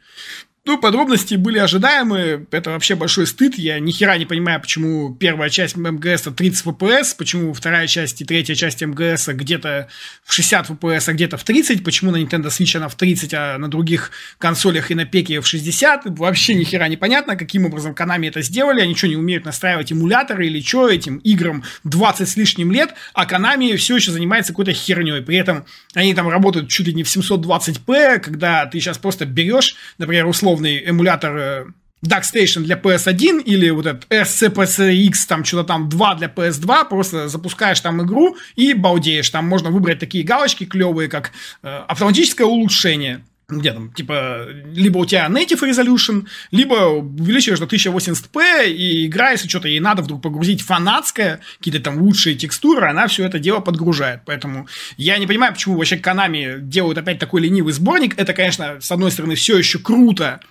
Ну, 0.68 0.78
подробности 0.78 1.36
были 1.36 1.60
ожидаемы. 1.60 2.46
Это 2.52 2.72
вообще 2.72 2.96
большой 2.96 3.26
стыд. 3.26 3.58
Я 3.58 3.80
ни 3.80 3.92
хера 3.92 4.18
не 4.18 4.26
понимаю, 4.26 4.60
почему 4.60 5.16
первая 5.16 5.50
часть 5.50 5.78
МГС 5.78 6.24
30 6.24 6.66
FPS, 6.66 7.16
почему 7.18 7.54
вторая 7.54 7.88
часть 7.88 8.20
и 8.22 8.26
третья 8.26 8.54
часть 8.54 8.84
МГС 8.84 9.30
где-то 9.30 9.88
в 10.26 10.34
60 10.34 10.72
FPS, 10.72 11.04
а 11.08 11.14
где-то 11.14 11.38
в 11.38 11.46
30, 11.46 11.86
почему 11.86 12.12
на 12.12 12.18
Nintendo 12.18 12.48
Switch 12.48 12.76
она 12.76 12.90
в 12.90 12.96
30, 12.96 13.34
а 13.34 13.58
на 13.58 13.70
других 13.70 14.12
консолях 14.40 14.92
и 14.92 14.96
на 14.96 15.06
пеке 15.06 15.40
в 15.40 15.48
60. 15.48 16.02
Вообще 16.20 16.54
ни 16.54 16.66
хера 16.66 16.90
непонятно, 16.90 17.38
каким 17.38 17.66
образом 17.66 17.94
Konami 17.94 18.28
это 18.28 18.42
сделали. 18.42 18.82
Они 18.82 18.94
что, 18.94 19.08
не 19.08 19.16
умеют 19.16 19.46
настраивать 19.46 19.94
эмуляторы 19.94 20.48
или 20.48 20.60
что 20.60 20.90
этим 20.90 21.20
играм 21.20 21.64
20 21.86 22.28
с 22.28 22.36
лишним 22.36 22.74
лет, 22.74 22.94
а 23.14 23.26
Konami 23.26 23.78
все 23.78 23.96
еще 23.96 24.12
занимается 24.12 24.52
какой-то 24.52 24.74
херней. 24.74 25.22
При 25.22 25.38
этом 25.38 25.66
они 25.94 26.14
там 26.14 26.28
работают 26.28 26.68
чуть 26.68 26.88
ли 26.88 26.94
не 26.94 27.04
в 27.04 27.08
720p, 27.08 28.20
когда 28.20 28.66
ты 28.66 28.82
сейчас 28.82 28.98
просто 28.98 29.26
берешь, 29.26 29.78
например, 29.98 30.26
условно 30.26 30.57
условный 30.58 30.84
эмулятор 30.84 31.38
э, 31.38 31.66
DuckStation 32.06 32.62
для 32.62 32.76
PS1 32.76 33.44
или 33.44 33.70
вот 33.70 33.86
этот 33.86 34.06
SCPCX, 34.10 35.14
там 35.28 35.44
что-то 35.44 35.64
там 35.64 35.90
2 35.90 36.16
для 36.16 36.28
PS2, 36.28 36.90
просто 36.90 37.28
запускаешь 37.28 37.80
там 37.82 38.04
игру 38.04 38.38
и 38.56 38.74
балдеешь. 38.74 39.30
Там 39.30 39.48
можно 39.48 39.70
выбрать 39.70 40.00
такие 40.00 40.24
галочки 40.24 40.66
клевые, 40.66 41.10
как 41.10 41.32
э, 41.64 41.84
автоматическое 41.88 42.48
улучшение. 42.48 43.24
Где 43.50 43.72
там, 43.72 43.94
типа, 43.94 44.46
либо 44.74 44.98
у 44.98 45.06
тебя 45.06 45.28
native 45.28 45.62
resolution, 45.62 46.28
либо 46.52 46.74
увеличиваешь 46.74 47.60
до 47.60 47.66
1080p, 47.66 48.70
и 48.70 49.06
игра, 49.06 49.32
если 49.32 49.48
что-то 49.48 49.70
ей 49.70 49.80
надо 49.80 50.02
вдруг 50.02 50.22
погрузить 50.22 50.62
фанатское, 50.62 51.40
какие-то 51.58 51.80
там 51.80 51.98
лучшие 52.02 52.36
текстуры, 52.36 52.90
она 52.90 53.08
все 53.08 53.24
это 53.24 53.40
дело 53.40 53.62
подгружает. 53.62 54.24
Поэтому 54.26 54.68
я 54.98 55.18
не 55.18 55.28
понимаю, 55.28 55.54
почему 55.54 55.78
вообще 55.78 55.96
Konami 55.96 56.60
делают 56.60 56.98
опять 56.98 57.20
такой 57.20 57.40
ленивый 57.40 57.72
сборник. 57.72 58.20
Это, 58.20 58.34
конечно, 58.34 58.82
с 58.82 58.92
одной 58.92 59.12
стороны, 59.12 59.36
все 59.36 59.58
еще 59.58 59.80
круто, 59.80 60.42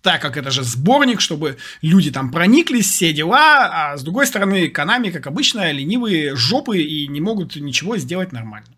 так 0.00 0.22
как 0.22 0.38
это 0.38 0.50
же 0.50 0.62
сборник, 0.62 1.20
чтобы 1.20 1.58
люди 1.82 2.10
там 2.10 2.30
прониклись, 2.30 2.86
все 2.86 3.12
дела, 3.12 3.68
а 3.70 3.98
с 3.98 4.02
другой 4.02 4.26
стороны, 4.26 4.72
Konami, 4.74 5.10
как 5.10 5.26
обычно, 5.26 5.70
ленивые 5.72 6.34
жопы 6.34 6.78
и 6.78 7.06
не 7.06 7.20
могут 7.20 7.56
ничего 7.56 7.98
сделать 7.98 8.32
нормально. 8.32 8.75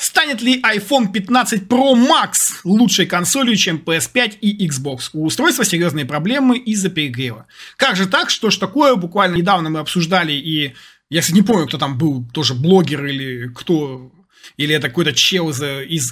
Станет 0.00 0.40
ли 0.40 0.62
iPhone 0.62 1.12
15 1.12 1.64
Pro 1.64 1.92
Max 1.94 2.60
лучшей 2.64 3.04
консолью, 3.04 3.54
чем 3.54 3.76
PS5 3.76 4.38
и 4.40 4.66
Xbox? 4.66 5.10
У 5.12 5.26
устройства 5.26 5.62
серьезные 5.62 6.06
проблемы 6.06 6.56
из-за 6.56 6.88
перегрева. 6.88 7.46
Как 7.76 7.96
же 7.96 8.06
так? 8.06 8.30
Что 8.30 8.48
ж 8.48 8.56
такое? 8.56 8.94
Буквально 8.94 9.36
недавно 9.36 9.68
мы 9.68 9.78
обсуждали, 9.80 10.32
и 10.32 10.72
я, 11.10 11.20
кстати, 11.20 11.36
не 11.36 11.42
помню, 11.42 11.66
кто 11.66 11.76
там 11.76 11.98
был, 11.98 12.24
тоже 12.32 12.54
блогер 12.54 13.04
или 13.04 13.48
кто 13.54 14.10
или 14.56 14.74
это 14.74 14.88
какой-то 14.88 15.12
чел 15.12 15.50
из, 15.50 15.62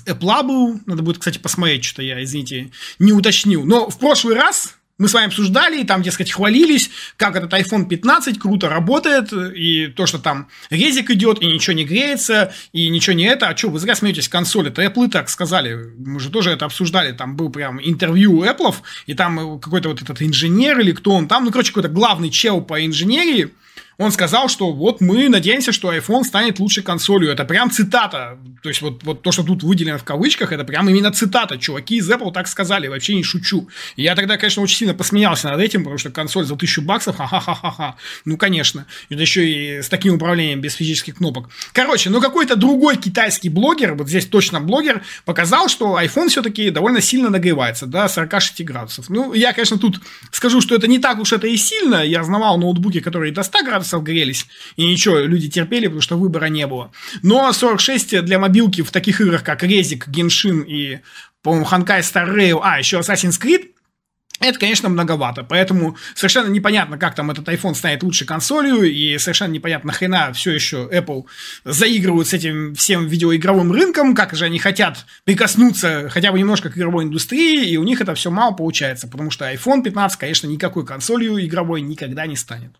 Apple 0.07 0.43
был. 0.43 0.80
Надо 0.84 1.03
будет, 1.03 1.18
кстати, 1.18 1.39
посмотреть, 1.39 1.84
что 1.84 2.03
я, 2.03 2.22
извините, 2.22 2.70
не 2.99 3.12
уточнил. 3.12 3.64
Но 3.64 3.89
в 3.89 3.99
прошлый 3.99 4.34
раз 4.34 4.78
мы 4.99 5.09
с 5.09 5.14
вами 5.14 5.28
обсуждали, 5.28 5.80
и 5.80 5.84
там, 5.84 6.03
дескать, 6.03 6.32
хвалились, 6.32 6.90
как 7.16 7.36
этот 7.36 7.53
iPhone 7.53 7.86
15 7.86 8.38
круто 8.38 8.68
работает, 8.68 9.32
и 9.32 9.86
то, 9.86 10.07
что 10.07 10.18
там 10.18 10.49
резик 10.70 11.11
идет, 11.11 11.40
и 11.40 11.46
ничего 11.46 11.74
не 11.74 11.84
греется, 11.84 12.53
и 12.72 12.88
ничего 12.88 13.14
не 13.14 13.24
это. 13.24 13.49
А 13.49 13.57
что, 13.57 13.68
вы 13.68 13.78
зря 13.78 13.94
смеетесь, 13.94 14.28
консоль, 14.28 14.68
это 14.68 14.82
Apple 14.82 15.09
так 15.09 15.28
сказали. 15.28 15.92
Мы 15.99 16.18
же 16.18 16.30
тоже 16.30 16.51
это 16.51 16.64
обсуждали, 16.64 17.12
там 17.12 17.36
был 17.36 17.49
прям 17.49 17.80
интервью 17.80 18.42
Apple, 18.42 18.74
и 19.07 19.14
там 19.14 19.61
какой-то 19.61 19.88
вот 19.90 20.03
этот 20.03 20.20
инженер 20.20 20.80
или 20.80 20.92
кто 20.92 21.12
он 21.12 21.28
там, 21.28 21.44
ну, 21.44 21.53
короче, 21.53 21.70
какой-то 21.70 21.88
главный 21.88 22.30
чел 22.30 22.61
по 22.61 22.84
инженерии, 22.84 23.53
он 23.99 24.12
сказал, 24.12 24.49
что 24.49 24.72
вот 24.72 25.01
мы 25.01 25.28
надеемся, 25.28 25.72
что 25.72 25.92
iPhone 25.92 26.22
станет 26.22 26.61
лучшей 26.61 26.84
консолью. 26.84 27.32
Это 27.32 27.44
прям 27.44 27.68
цитата. 27.68 28.38
То 28.62 28.68
есть 28.68 28.80
вот, 28.80 29.03
вот 29.03 29.22
то, 29.22 29.32
что 29.32 29.42
тут 29.42 29.64
выделено 29.64 29.99
в 29.99 30.05
кавычках, 30.05 30.53
это 30.53 30.62
прям 30.62 30.88
именно 30.88 31.11
цитата. 31.11 31.59
Чуваки 31.59 31.96
из 31.96 32.09
Apple 32.09 32.32
так 32.32 32.46
сказали, 32.46 32.86
вообще 32.86 33.16
не 33.16 33.24
шучу. 33.24 33.68
Я 33.96 34.14
тогда, 34.14 34.36
конечно, 34.36 34.62
очень 34.62 34.76
сильно 34.76 34.94
посмеялся 34.94 35.49
над 35.49 35.61
этим, 35.61 35.80
потому 35.80 35.99
что 35.99 36.11
консоль 36.11 36.44
за 36.44 36.55
тысячу 36.55 36.80
баксов, 36.80 37.16
ха-ха-ха-ха. 37.16 37.96
Ну, 38.24 38.36
конечно. 38.36 38.86
Это 39.09 39.20
еще 39.20 39.49
и 39.49 39.82
с 39.82 39.88
таким 39.88 40.14
управлением 40.14 40.61
без 40.61 40.74
физических 40.74 41.16
кнопок. 41.16 41.49
Короче, 41.72 42.09
ну 42.09 42.20
какой-то 42.20 42.55
другой 42.55 42.99
китайский 42.99 43.49
блогер, 43.49 43.94
вот 43.94 44.09
здесь 44.09 44.26
точно 44.26 44.61
блогер, 44.61 45.03
показал, 45.24 45.68
что 45.68 46.01
iPhone 46.01 46.28
все-таки 46.28 46.70
довольно 46.70 47.01
сильно 47.01 47.30
нагревается 47.30 47.86
до 47.86 48.07
46 48.07 48.64
градусов. 48.64 49.11
Ну, 49.11 49.32
я, 49.32 49.53
конечно, 49.53 49.76
тут 49.76 50.01
скажу, 50.30 50.61
что 50.61 50.76
это 50.76 50.86
не 50.86 51.01
так 51.01 51.18
уж 51.18 51.32
это 51.32 51.49
и 51.49 51.57
сильно. 51.57 52.05
Я 52.05 52.22
знавал 52.22 52.59
ноутбуки, 52.59 53.01
которые 53.01 53.32
до 53.32 53.42
100 53.42 53.64
градусов 53.64 53.88
часов 53.89 54.03
грелись. 54.03 54.47
И 54.76 54.84
ничего, 54.84 55.18
люди 55.18 55.49
терпели, 55.49 55.86
потому 55.86 56.03
что 56.03 56.16
выбора 56.16 56.47
не 56.47 56.66
было. 56.66 56.93
Но 57.22 57.53
46 57.53 58.24
для 58.24 58.39
мобилки 58.39 58.82
в 58.82 58.91
таких 58.91 59.20
играх, 59.20 59.43
как 59.43 59.62
Резик, 59.62 60.09
Геншин 60.09 60.62
и, 60.62 61.01
по-моему, 61.43 61.64
Ханкай 61.64 62.01
Star 62.01 62.32
Rail, 62.32 62.61
а, 62.62 62.78
еще 62.78 62.99
Assassin's 62.99 63.41
Creed, 63.41 63.70
это, 64.41 64.59
конечно, 64.59 64.89
многовато, 64.89 65.43
поэтому 65.43 65.97
совершенно 66.14 66.49
непонятно, 66.49 66.97
как 66.97 67.16
там 67.16 67.30
этот 67.30 67.49
iPhone 67.49 67.74
станет 67.74 68.05
лучше 68.05 68.24
консолью, 68.24 68.82
и 68.84 69.18
совершенно 69.18 69.51
непонятно, 69.51 69.93
хрена 69.93 70.32
все 70.32 70.53
еще 70.53 70.89
Apple 70.93 71.24
заигрывают 71.64 72.28
с 72.28 72.34
этим 72.34 72.74
всем 72.76 73.09
видеоигровым 73.09 73.72
рынком, 73.72 74.14
как 74.14 74.34
же 74.34 74.45
они 74.45 74.61
хотят 74.61 75.07
прикоснуться 75.24 76.09
хотя 76.11 76.30
бы 76.30 76.39
немножко 76.39 76.70
к 76.70 76.78
игровой 76.78 77.05
индустрии, 77.05 77.68
и 77.68 77.76
у 77.78 77.82
них 77.82 78.01
это 78.01 78.14
все 78.14 78.30
мало 78.30 78.53
получается, 78.53 79.09
потому 79.09 79.32
что 79.32 79.53
iPhone 79.53 79.82
15, 79.82 80.18
конечно, 80.18 80.47
никакой 80.47 80.86
консолью 80.86 81.45
игровой 81.45 81.80
никогда 81.80 82.26
не 82.26 82.36
станет. 82.36 82.76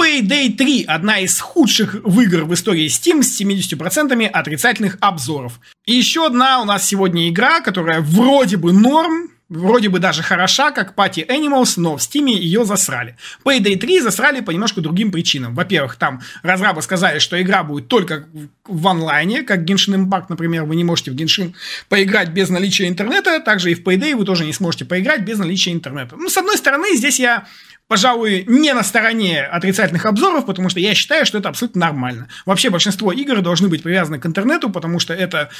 Payday 0.00 0.56
3– 0.56 0.84
одна 0.88 1.18
из 1.20 1.38
худших 1.38 1.94
в 2.02 2.20
игр 2.20 2.44
в 2.44 2.54
истории 2.54 2.86
Steam 2.86 3.22
с 3.22 3.40
70% 3.40 4.26
отрицательных 4.26 4.96
обзоров. 5.00 5.60
И 5.84 5.92
еще 5.94 6.26
одна 6.26 6.60
у 6.62 6.64
нас 6.64 6.86
сегодня 6.86 7.28
игра, 7.28 7.60
которая 7.60 8.00
вроде 8.00 8.56
бы 8.56 8.72
норм, 8.72 9.30
вроде 9.50 9.90
бы 9.90 9.98
даже 9.98 10.22
хороша, 10.22 10.70
как 10.70 10.94
Party 10.94 11.26
Animals, 11.26 11.74
но 11.76 11.98
в 11.98 12.00
Steam 12.00 12.30
ее 12.30 12.64
засрали. 12.64 13.16
Payday 13.44 13.76
3 13.76 14.00
засрали 14.00 14.40
по 14.40 14.50
немножко 14.50 14.80
другим 14.80 15.12
причинам. 15.12 15.54
Во-первых, 15.54 15.96
там 15.96 16.22
разрабы 16.42 16.80
сказали, 16.80 17.18
что 17.18 17.40
игра 17.40 17.62
будет 17.62 17.88
только 17.88 18.26
в 18.64 18.88
онлайне, 18.88 19.42
как 19.42 19.60
Genshin 19.60 20.06
Impact, 20.06 20.26
например, 20.30 20.64
вы 20.64 20.76
не 20.76 20.84
можете 20.84 21.10
в 21.10 21.16
Genshin 21.16 21.54
поиграть 21.90 22.30
без 22.30 22.48
наличия 22.48 22.88
интернета, 22.88 23.40
также 23.40 23.72
и 23.72 23.74
в 23.74 23.82
Payday 23.82 24.16
вы 24.16 24.24
тоже 24.24 24.46
не 24.46 24.54
сможете 24.54 24.86
поиграть 24.86 25.20
без 25.20 25.38
наличия 25.38 25.72
интернета. 25.72 26.16
Ну, 26.16 26.30
с 26.30 26.36
одной 26.38 26.56
стороны, 26.56 26.96
здесь 26.96 27.20
я 27.20 27.46
пожалуй, 27.92 28.44
не 28.48 28.72
на 28.72 28.82
стороне 28.84 29.42
отрицательных 29.42 30.06
обзоров, 30.06 30.46
потому 30.46 30.70
что 30.70 30.80
я 30.80 30.94
считаю, 30.94 31.26
что 31.26 31.36
это 31.36 31.50
абсолютно 31.50 31.80
нормально. 31.80 32.28
Вообще 32.46 32.70
большинство 32.70 33.12
игр 33.12 33.42
должны 33.42 33.68
быть 33.68 33.82
привязаны 33.82 34.18
к 34.18 34.24
интернету, 34.24 34.70
потому 34.70 34.98
что 34.98 35.12
это 35.12 35.50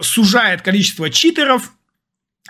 сужает 0.00 0.62
количество 0.62 1.10
читеров, 1.10 1.72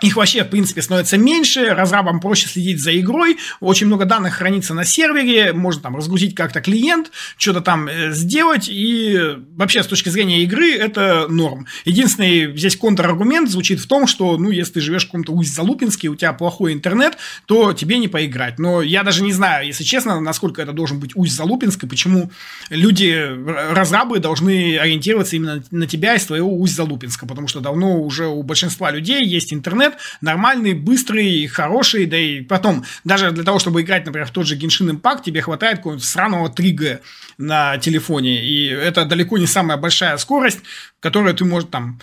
их 0.01 0.15
вообще, 0.15 0.43
в 0.43 0.49
принципе, 0.49 0.81
становится 0.81 1.17
меньше, 1.17 1.65
разрабам 1.69 2.19
проще 2.19 2.47
следить 2.47 2.81
за 2.81 2.97
игрой, 2.99 3.37
очень 3.59 3.87
много 3.87 4.05
данных 4.05 4.35
хранится 4.35 4.73
на 4.73 4.83
сервере, 4.83 5.53
можно 5.53 5.83
там 5.83 5.95
разгрузить 5.95 6.33
как-то 6.33 6.59
клиент, 6.61 7.11
что-то 7.37 7.61
там 7.61 7.87
э, 7.87 8.11
сделать, 8.11 8.67
и 8.67 9.19
вообще 9.55 9.83
с 9.83 9.87
точки 9.87 10.09
зрения 10.09 10.43
игры 10.43 10.73
это 10.73 11.27
норм. 11.29 11.67
Единственный 11.85 12.57
здесь 12.57 12.77
контраргумент 12.77 13.49
звучит 13.49 13.79
в 13.79 13.87
том, 13.87 14.07
что, 14.07 14.37
ну, 14.37 14.49
если 14.49 14.73
ты 14.73 14.81
живешь 14.81 15.03
в 15.03 15.07
каком-то 15.07 15.33
Усть-Залупинске, 15.33 16.07
у 16.07 16.15
тебя 16.15 16.33
плохой 16.33 16.73
интернет, 16.73 17.17
то 17.45 17.73
тебе 17.73 17.99
не 17.99 18.07
поиграть. 18.07 18.57
Но 18.57 18.81
я 18.81 19.03
даже 19.03 19.21
не 19.21 19.33
знаю, 19.33 19.67
если 19.67 19.83
честно, 19.83 20.19
насколько 20.19 20.61
это 20.61 20.71
должен 20.71 20.99
быть 20.99 21.11
Усть-Залупинск, 21.15 21.83
и 21.83 21.87
почему 21.87 22.31
люди, 22.69 23.23
разрабы 23.71 24.19
должны 24.19 24.77
ориентироваться 24.77 25.35
именно 25.35 25.63
на 25.69 25.85
тебя 25.85 26.15
из 26.15 26.25
твоего 26.25 26.51
Усть-Залупинска, 26.59 27.27
потому 27.27 27.47
что 27.47 27.59
давно 27.59 28.01
уже 28.01 28.25
у 28.25 28.41
большинства 28.41 28.89
людей 28.89 29.23
есть 29.23 29.53
интернет, 29.53 29.80
интернет 29.81 29.99
нормальный, 30.21 30.73
быстрый, 30.73 31.47
хороший, 31.47 32.05
да 32.05 32.17
и 32.17 32.41
потом, 32.41 32.83
даже 33.03 33.31
для 33.31 33.43
того, 33.43 33.59
чтобы 33.59 33.81
играть, 33.81 34.05
например, 34.05 34.27
в 34.27 34.31
тот 34.31 34.47
же 34.47 34.57
Genshin 34.57 34.91
Impact, 34.91 35.23
тебе 35.25 35.41
хватает 35.41 35.77
какого-нибудь 35.77 36.05
сраного 36.05 36.49
3G 36.49 36.99
на 37.37 37.77
телефоне, 37.77 38.43
и 38.45 38.67
это 38.67 39.05
далеко 39.05 39.37
не 39.37 39.47
самая 39.47 39.77
большая 39.77 40.17
скорость, 40.17 40.59
которую 40.99 41.33
ты 41.35 41.45
можешь 41.45 41.69
там 41.71 41.99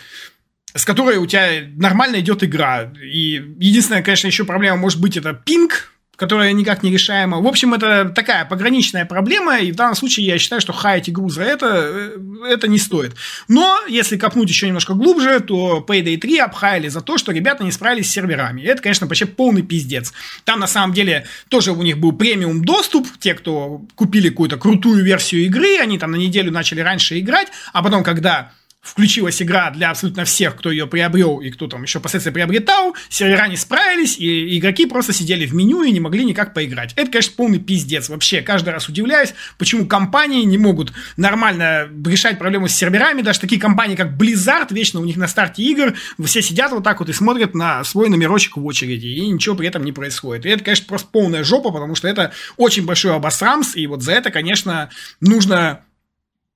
с 0.74 0.84
которой 0.84 1.16
у 1.16 1.26
тебя 1.26 1.62
нормально 1.76 2.20
идет 2.20 2.44
игра. 2.44 2.92
И 3.02 3.42
единственная, 3.58 4.02
конечно, 4.02 4.26
еще 4.26 4.44
проблема 4.44 4.76
может 4.76 5.00
быть 5.00 5.16
это 5.16 5.32
пинг, 5.32 5.90
которая 6.18 6.52
никак 6.52 6.82
не 6.82 6.90
решаема. 6.90 7.40
В 7.40 7.46
общем, 7.46 7.74
это 7.74 8.10
такая 8.12 8.44
пограничная 8.44 9.04
проблема, 9.04 9.60
и 9.60 9.70
в 9.70 9.76
данном 9.76 9.94
случае 9.94 10.26
я 10.26 10.38
считаю, 10.38 10.60
что 10.60 10.72
хаять 10.72 11.08
игру 11.08 11.30
за 11.30 11.44
это, 11.44 11.66
э, 11.66 12.18
это 12.50 12.66
не 12.66 12.78
стоит. 12.78 13.14
Но, 13.46 13.78
если 13.88 14.16
копнуть 14.16 14.48
еще 14.48 14.66
немножко 14.66 14.94
глубже, 14.94 15.38
то 15.38 15.84
Payday 15.86 16.16
3 16.16 16.38
обхаяли 16.40 16.88
за 16.88 17.02
то, 17.02 17.18
что 17.18 17.30
ребята 17.30 17.62
не 17.62 17.70
справились 17.70 18.08
с 18.08 18.12
серверами. 18.12 18.62
И 18.62 18.64
это, 18.64 18.82
конечно, 18.82 19.06
вообще 19.06 19.26
полный 19.26 19.62
пиздец. 19.62 20.12
Там, 20.42 20.58
на 20.58 20.66
самом 20.66 20.92
деле, 20.92 21.24
тоже 21.48 21.70
у 21.70 21.82
них 21.82 21.98
был 21.98 22.10
премиум 22.10 22.64
доступ, 22.64 23.06
те, 23.20 23.34
кто 23.34 23.82
купили 23.94 24.28
какую-то 24.28 24.56
крутую 24.56 25.04
версию 25.04 25.44
игры, 25.44 25.78
они 25.78 26.00
там 26.00 26.10
на 26.10 26.16
неделю 26.16 26.50
начали 26.50 26.80
раньше 26.80 27.20
играть, 27.20 27.46
а 27.72 27.80
потом, 27.80 28.02
когда 28.02 28.50
включилась 28.80 29.42
игра 29.42 29.70
для 29.70 29.90
абсолютно 29.90 30.24
всех, 30.24 30.56
кто 30.56 30.70
ее 30.70 30.86
приобрел 30.86 31.38
и 31.38 31.50
кто 31.50 31.66
там 31.66 31.82
еще 31.82 31.98
впоследствии 31.98 32.32
приобретал, 32.32 32.94
сервера 33.08 33.46
не 33.48 33.56
справились, 33.56 34.18
и 34.18 34.58
игроки 34.58 34.86
просто 34.86 35.12
сидели 35.12 35.46
в 35.46 35.54
меню 35.54 35.82
и 35.82 35.90
не 35.90 36.00
могли 36.00 36.24
никак 36.24 36.54
поиграть. 36.54 36.92
Это, 36.96 37.10
конечно, 37.10 37.32
полный 37.36 37.58
пиздец. 37.58 38.08
Вообще, 38.08 38.40
каждый 38.40 38.70
раз 38.70 38.88
удивляюсь, 38.88 39.34
почему 39.58 39.86
компании 39.86 40.44
не 40.44 40.58
могут 40.58 40.92
нормально 41.16 41.88
решать 42.06 42.38
проблемы 42.38 42.68
с 42.68 42.74
серверами, 42.74 43.22
даже 43.22 43.40
такие 43.40 43.60
компании, 43.60 43.96
как 43.96 44.12
Blizzard, 44.12 44.68
вечно 44.70 45.00
у 45.00 45.04
них 45.04 45.16
на 45.16 45.28
старте 45.28 45.62
игр, 45.62 45.94
все 46.24 46.40
сидят 46.40 46.72
вот 46.72 46.84
так 46.84 47.00
вот 47.00 47.08
и 47.08 47.12
смотрят 47.12 47.54
на 47.54 47.82
свой 47.84 48.08
номерочек 48.08 48.56
в 48.56 48.64
очереди, 48.64 49.06
и 49.06 49.26
ничего 49.28 49.54
при 49.54 49.68
этом 49.68 49.84
не 49.84 49.92
происходит. 49.92 50.46
И 50.46 50.50
это, 50.50 50.64
конечно, 50.64 50.86
просто 50.86 51.08
полная 51.10 51.44
жопа, 51.44 51.70
потому 51.70 51.94
что 51.94 52.08
это 52.08 52.32
очень 52.56 52.86
большой 52.86 53.14
обосрамс, 53.14 53.76
и 53.76 53.86
вот 53.86 54.02
за 54.02 54.12
это, 54.12 54.30
конечно, 54.30 54.90
нужно 55.20 55.80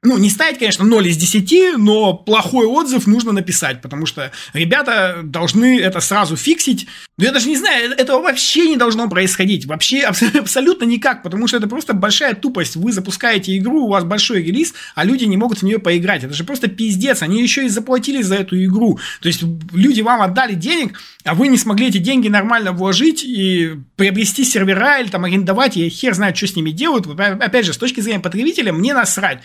ну, 0.05 0.19
не 0.19 0.31
ставить, 0.31 0.59
конечно, 0.59 0.85
0 0.85 1.07
из 1.07 1.17
10, 1.17 1.79
но 1.79 2.15
плохой 2.15 2.67
отзыв 2.67 3.07
нужно 3.07 3.31
написать, 3.31 3.81
потому 3.81 4.05
что 4.05 4.33
ребята 4.53 5.21
должны 5.23 5.79
это 5.79 6.01
сразу 6.01 6.35
фиксить. 6.37 6.89
Но 7.19 7.27
я 7.27 7.31
даже 7.31 7.49
не 7.49 7.57
знаю, 7.57 7.93
этого 7.93 8.21
вообще 8.21 8.69
не 8.69 8.77
должно 8.77 9.09
происходить. 9.09 9.67
Вообще 9.67 10.01
абсолютно 10.03 10.85
никак, 10.85 11.23
потому 11.23 11.47
что 11.47 11.59
это 11.59 11.69
просто 11.69 11.95
большая 11.95 12.35
тупость. 12.35 12.75
Вы 12.75 12.91
запускаете 12.91 13.57
игру, 13.57 13.85
у 13.85 13.91
вас 13.91 14.03
большой 14.03 14.43
релиз, 14.43 14.75
а 14.97 15.05
люди 15.05 15.25
не 15.25 15.37
могут 15.37 15.59
в 15.59 15.63
нее 15.63 15.79
поиграть. 15.79 16.25
Это 16.25 16.35
же 16.35 16.43
просто 16.43 16.67
пиздец. 16.67 17.23
Они 17.23 17.41
еще 17.41 17.65
и 17.65 17.69
заплатили 17.69 18.23
за 18.23 18.35
эту 18.35 18.61
игру. 18.65 18.99
То 19.21 19.29
есть 19.29 19.45
люди 19.73 20.01
вам 20.01 20.21
отдали 20.21 20.55
денег, 20.55 20.99
а 21.25 21.35
вы 21.35 21.47
не 21.47 21.57
смогли 21.57 21.89
эти 21.89 21.99
деньги 21.99 22.27
нормально 22.27 22.73
вложить 22.73 23.23
и 23.23 23.77
приобрести 23.95 24.43
сервера 24.45 24.99
или 24.99 25.09
там 25.09 25.25
арендовать, 25.25 25.77
и 25.77 25.89
хер 25.89 26.15
знает, 26.15 26.37
что 26.37 26.49
с 26.49 26.57
ними 26.57 26.71
делают. 26.71 27.07
Опять 27.07 27.67
же, 27.67 27.73
с 27.73 27.79
точки 27.79 28.01
зрения 28.01 28.19
потребителя, 28.19 28.73
мне 28.73 28.95
насрать 28.95 29.43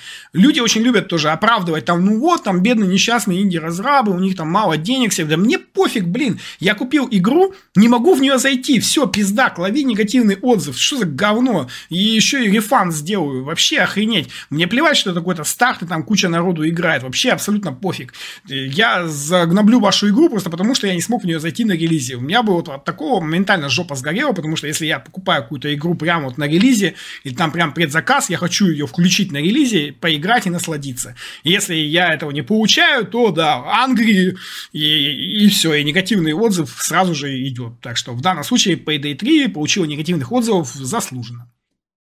люди 0.48 0.60
очень 0.62 0.82
любят 0.82 1.08
тоже 1.10 1.30
оправдывать, 1.30 1.86
там, 1.86 2.06
ну 2.06 2.20
вот, 2.20 2.44
там, 2.44 2.62
бедные 2.62 2.90
несчастные 2.90 3.42
инди-разрабы, 3.42 4.14
у 4.14 4.20
них 4.20 4.36
там 4.36 4.50
мало 4.50 4.78
денег, 4.78 5.12
все, 5.12 5.26
да 5.26 5.36
мне 5.36 5.60
пофиг, 5.60 6.06
блин, 6.06 6.40
я 6.60 6.74
купил 6.74 7.08
игру, 7.12 7.54
не 7.76 7.90
могу 7.90 8.16
в 8.16 8.22
нее 8.22 8.38
зайти, 8.38 8.80
все, 8.80 9.08
пизда, 9.08 9.54
лови 9.58 9.84
негативный 9.84 10.38
отзыв, 10.42 10.78
что 10.78 10.98
за 10.98 11.06
говно, 11.06 11.68
и 11.90 11.98
еще 11.98 12.46
и 12.46 12.50
рефан 12.50 12.92
сделаю, 12.92 13.44
вообще 13.44 13.80
охренеть, 13.80 14.30
мне 14.50 14.68
плевать, 14.68 14.98
что 14.98 15.12
это 15.12 15.20
какой-то 15.20 15.44
старт, 15.44 15.84
и 15.84 15.86
там 15.86 16.04
куча 16.04 16.30
народу 16.30 16.68
играет, 16.68 17.04
вообще 17.04 17.32
абсолютно 17.32 17.74
пофиг, 17.74 18.14
я 18.48 19.08
загноблю 19.08 19.80
вашу 19.80 20.10
игру 20.10 20.30
просто 20.30 20.50
потому, 20.50 20.76
что 20.76 20.88
я 20.88 20.96
не 20.96 21.02
смог 21.02 21.24
в 21.24 21.26
нее 21.26 21.40
зайти 21.40 21.66
на 21.66 21.74
релизе, 21.74 22.16
у 22.16 22.22
меня 22.22 22.44
бы 22.44 22.54
вот 22.54 22.70
от 22.70 22.86
такого 22.86 23.20
моментально 23.20 23.70
жопа 23.70 23.96
сгорела, 23.96 24.32
потому 24.32 24.56
что 24.56 24.68
если 24.68 24.86
я 24.86 25.00
покупаю 25.00 25.44
какую-то 25.44 25.74
игру 25.74 25.96
прямо 25.96 26.26
вот 26.26 26.38
на 26.38 26.46
релизе, 26.46 26.96
или 27.24 27.34
там 27.34 27.52
прям 27.52 27.74
предзаказ, 27.74 28.30
я 28.30 28.38
хочу 28.38 28.68
ее 28.68 28.88
включить 28.88 29.32
на 29.32 29.38
релизе, 29.38 29.94
поиграть, 30.00 30.37
поиграть 30.38 30.48
и 30.48 30.50
насладиться. 30.50 31.16
Если 31.44 31.76
я 31.76 32.14
этого 32.14 32.32
не 32.32 32.42
получаю, 32.42 33.06
то 33.06 33.32
да, 33.32 33.84
ангри 33.84 34.36
и, 34.72 35.46
и 35.46 35.50
все, 35.50 35.74
и 35.74 35.84
негативный 35.84 36.34
отзыв 36.34 36.76
сразу 36.80 37.16
же 37.16 37.28
идет. 37.48 37.80
Так 37.82 37.98
что 37.98 38.14
в 38.14 38.22
данном 38.22 38.44
случае 38.44 38.76
Payday 38.76 39.16
3 39.16 39.48
получила 39.50 39.86
негативных 39.86 40.32
отзывов 40.32 40.74
заслуженно. 40.74 41.50